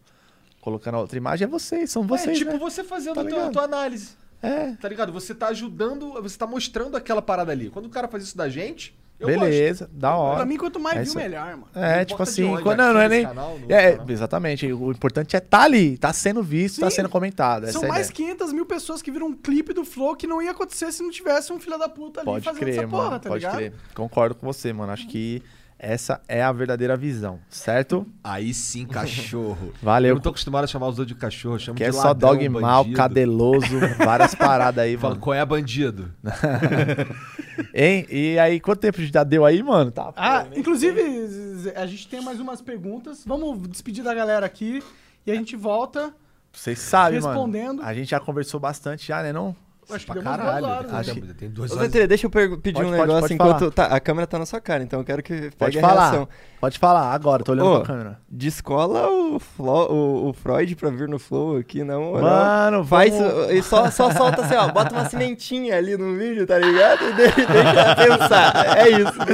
[0.61, 2.35] Colocando outra imagem, é vocês, são vocês.
[2.35, 2.57] é tipo né?
[2.59, 4.09] você fazendo Tá a tua, tua análise.
[4.41, 4.71] É.
[4.75, 5.11] Tá ligado?
[5.11, 7.69] Você tá ajudando, você tá mostrando aquela parada ali.
[7.69, 9.39] Quando o cara faz isso da gente, eu gosto.
[9.39, 10.35] Beleza, da hora.
[10.37, 11.67] Pra mim, quanto mais É viu, melhor, mano.
[11.73, 13.23] É, tipo assim, onde, quando, não, não é nem.
[13.25, 14.09] canal, é, canal.
[14.09, 14.71] exatamente.
[14.73, 16.97] O importante é tá ali, tá sendo visto, tá Sim.
[16.97, 17.71] sendo comentado.
[17.71, 18.27] São é a mais ideia.
[18.35, 21.09] 500 mil pessoas que viram um clipe do Flow que não ia acontecer se não
[21.09, 23.03] tivesse um filho da puta ali Pode fazendo crer, essa mano.
[23.03, 23.55] porra, tá pode ligado?
[23.57, 23.73] crer.
[23.93, 24.91] Concordo com você, mano.
[24.91, 25.41] Acho que
[25.87, 28.07] essa é a verdadeira visão, certo?
[28.23, 29.67] Aí sim, cachorro.
[29.81, 30.15] Eu Valeu.
[30.15, 32.07] não tô acostumado a chamar os outros de cachorro, eu chamo Que de é só
[32.07, 32.97] ladrão, dog mal, bandido.
[32.97, 35.21] cadeloso, várias paradas aí, Fala, mano.
[35.21, 36.11] qual é bandido?
[37.73, 38.05] Hein?
[38.09, 39.91] E aí, quanto tempo já deu aí, mano?
[39.91, 43.23] Tá, Ah, pô, inclusive, Zé, a gente tem mais umas perguntas.
[43.25, 44.83] Vamos despedir da galera aqui
[45.25, 46.13] e a gente volta.
[46.51, 47.77] Vocês sabem, Respondendo.
[47.77, 47.87] mano.
[47.87, 49.55] A gente já conversou bastante já, né, não?
[49.89, 50.65] Acho que deu caralho.
[50.65, 51.07] horas.
[51.37, 51.91] Tem, duas horas.
[51.91, 53.59] Deixa eu pedir Pode, um pode, negócio pode enquanto.
[53.59, 53.71] falar.
[53.71, 56.01] Tá, a câmera tá na sua cara, então eu quero que Pode pegue a falar.
[56.09, 56.27] reação.
[56.59, 58.19] Pode falar agora, tô olhando Ô, pra câmera.
[58.27, 62.13] Descola o, Flo- o, o Freud pra vir no Flow aqui, não.
[62.13, 63.13] Mano, Faz.
[63.15, 64.69] vamos- E só, só solta assim, ó.
[64.71, 67.03] Bota uma cimentinha ali no vídeo, tá ligado?
[67.09, 68.77] E deixa, ela pensar.
[68.79, 69.31] É isso que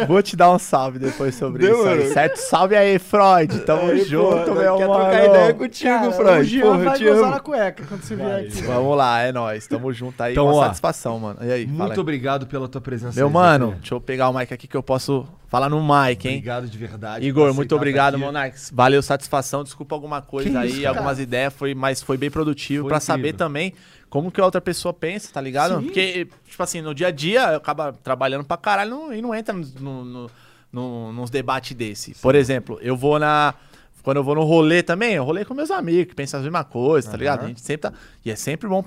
[0.00, 0.06] eu.
[0.06, 2.36] Vou te dar um salve depois sobre isso aí, certo?
[2.36, 3.60] Salve aí, Freud.
[3.60, 5.00] Tamo Aí, junto, pô, meu Quer mano.
[5.04, 6.60] trocar ideia contigo, Cara, Freud.
[6.60, 7.30] Porra, eu te amo.
[7.30, 8.62] na cueca quando você vier aqui.
[8.62, 9.63] Vamos lá, é nóis.
[9.68, 10.32] Tamo junto aí.
[10.32, 11.38] Então, uma ó, satisfação, mano.
[11.42, 13.16] E aí, Muito obrigado pela tua presença.
[13.18, 13.74] Meu aí, mano, Zé.
[13.76, 16.36] deixa eu pegar o mic aqui que eu posso falar no mic, hein?
[16.36, 17.26] Obrigado de verdade.
[17.26, 18.18] Igor, muito obrigado.
[18.18, 18.70] Monarques.
[18.74, 19.62] Valeu, satisfação.
[19.64, 23.00] Desculpa alguma coisa Que aí, isso, algumas ideias, foi, mas foi bem produtivo incrível.
[23.00, 23.72] saber também
[24.10, 25.78] como que a outra pessoa pensa, tá ligado?
[25.78, 25.84] Sim.
[25.86, 29.34] Porque, tipo assim, no dia a dia, eu acabo trabalhando pra caralho não- e não
[29.34, 30.30] entra no, no, no-
[30.72, 32.14] no- nos debates desse.
[32.20, 33.54] Por exemplo, eu vou na.
[34.02, 36.62] Quando eu vou no rolê também, eu rolê com meus amigos, que pensam a mesma
[36.62, 37.44] coisa, tá ligado?
[37.44, 37.96] A gente sempre tá.
[38.22, 38.84] E é sempre bom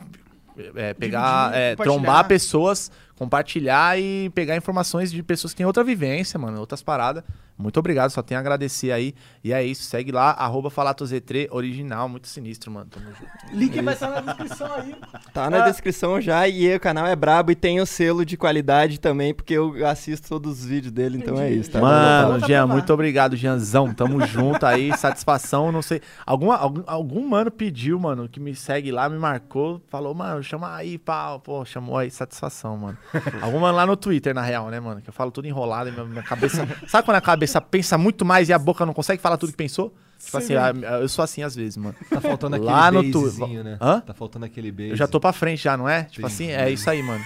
[0.75, 5.83] é, pegar, Dividir, é, trombar pessoas, compartilhar e pegar informações de pessoas que têm outra
[5.83, 7.23] vivência, mano, outras paradas.
[7.57, 9.15] Muito obrigado, só tenho a agradecer aí.
[9.47, 12.87] E é isso, segue lá, arroba FalatoZ3 original, muito sinistro, mano.
[12.91, 13.55] Tamo junto.
[13.57, 14.95] Link vai estar na descrição aí.
[15.33, 15.69] Tá na Ah.
[15.69, 19.53] descrição já e o canal é brabo e tem o selo de qualidade também, porque
[19.53, 21.79] eu assisto todos os vídeos dele, então é isso, tá?
[21.79, 22.73] Mano, Volta Jean, pra lá.
[22.73, 23.93] muito obrigado, Jeanzão.
[23.93, 26.01] Tamo junto aí, satisfação, não sei.
[26.25, 30.75] Alguma, algum, algum mano pediu, mano, que me segue lá, me marcou, falou, mano, chama
[30.75, 31.39] aí, pau.
[31.39, 32.97] Pô, chamou aí, satisfação, mano.
[33.41, 35.01] algum mano lá no Twitter, na real, né, mano?
[35.01, 36.67] Que eu falo tudo enrolado e minha, minha cabeça.
[36.87, 39.57] Sabe quando a cabeça pensa muito mais e a boca não consegue falar tudo que
[39.57, 39.93] pensou?
[40.19, 41.95] Tipo assim, ah, eu sou assim às vezes, mano.
[42.09, 43.77] Tá faltando aquele Lá no basezinho, né?
[43.79, 43.99] Hã?
[44.01, 44.89] Tá faltando aquele base.
[44.89, 46.05] Eu já tô pra frente já, não é?
[46.05, 46.61] Tipo assim, Entendi.
[46.63, 47.23] é isso aí, mano.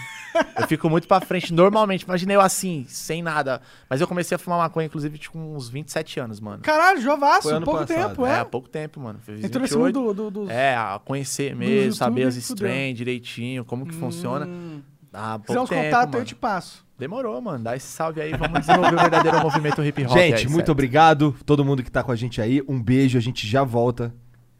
[0.59, 2.01] Eu fico muito pra frente normalmente.
[2.03, 3.61] Imaginei eu assim, sem nada.
[3.89, 6.61] Mas eu comecei a fumar maconha, inclusive, tipo, com uns 27 anos, mano.
[6.63, 8.09] Caralho, Jovaço, pouco passado.
[8.09, 8.39] tempo, É, é.
[8.39, 9.19] há pouco tempo, mano.
[9.25, 9.99] Fiz Entrou nesse 28.
[9.99, 13.93] mundo do, do, dos- É, a conhecer mesmo, saber as YouTube, strains direitinho, como que
[13.95, 14.45] funciona.
[14.45, 14.81] Hum.
[14.81, 16.85] Se quiser pouco uns tempo, contatos, eu te passo.
[17.01, 17.63] Demorou, mano.
[17.63, 20.11] Dá esse salve aí, vamos desenvolver o verdadeiro movimento hip hop.
[20.11, 20.71] Gente, aí, muito certo?
[20.71, 21.35] obrigado.
[21.43, 22.61] Todo mundo que tá com a gente aí.
[22.67, 24.13] Um beijo, a gente já volta.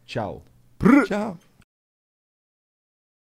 [0.08, 0.44] Tchau.
[1.06, 1.38] Tchau.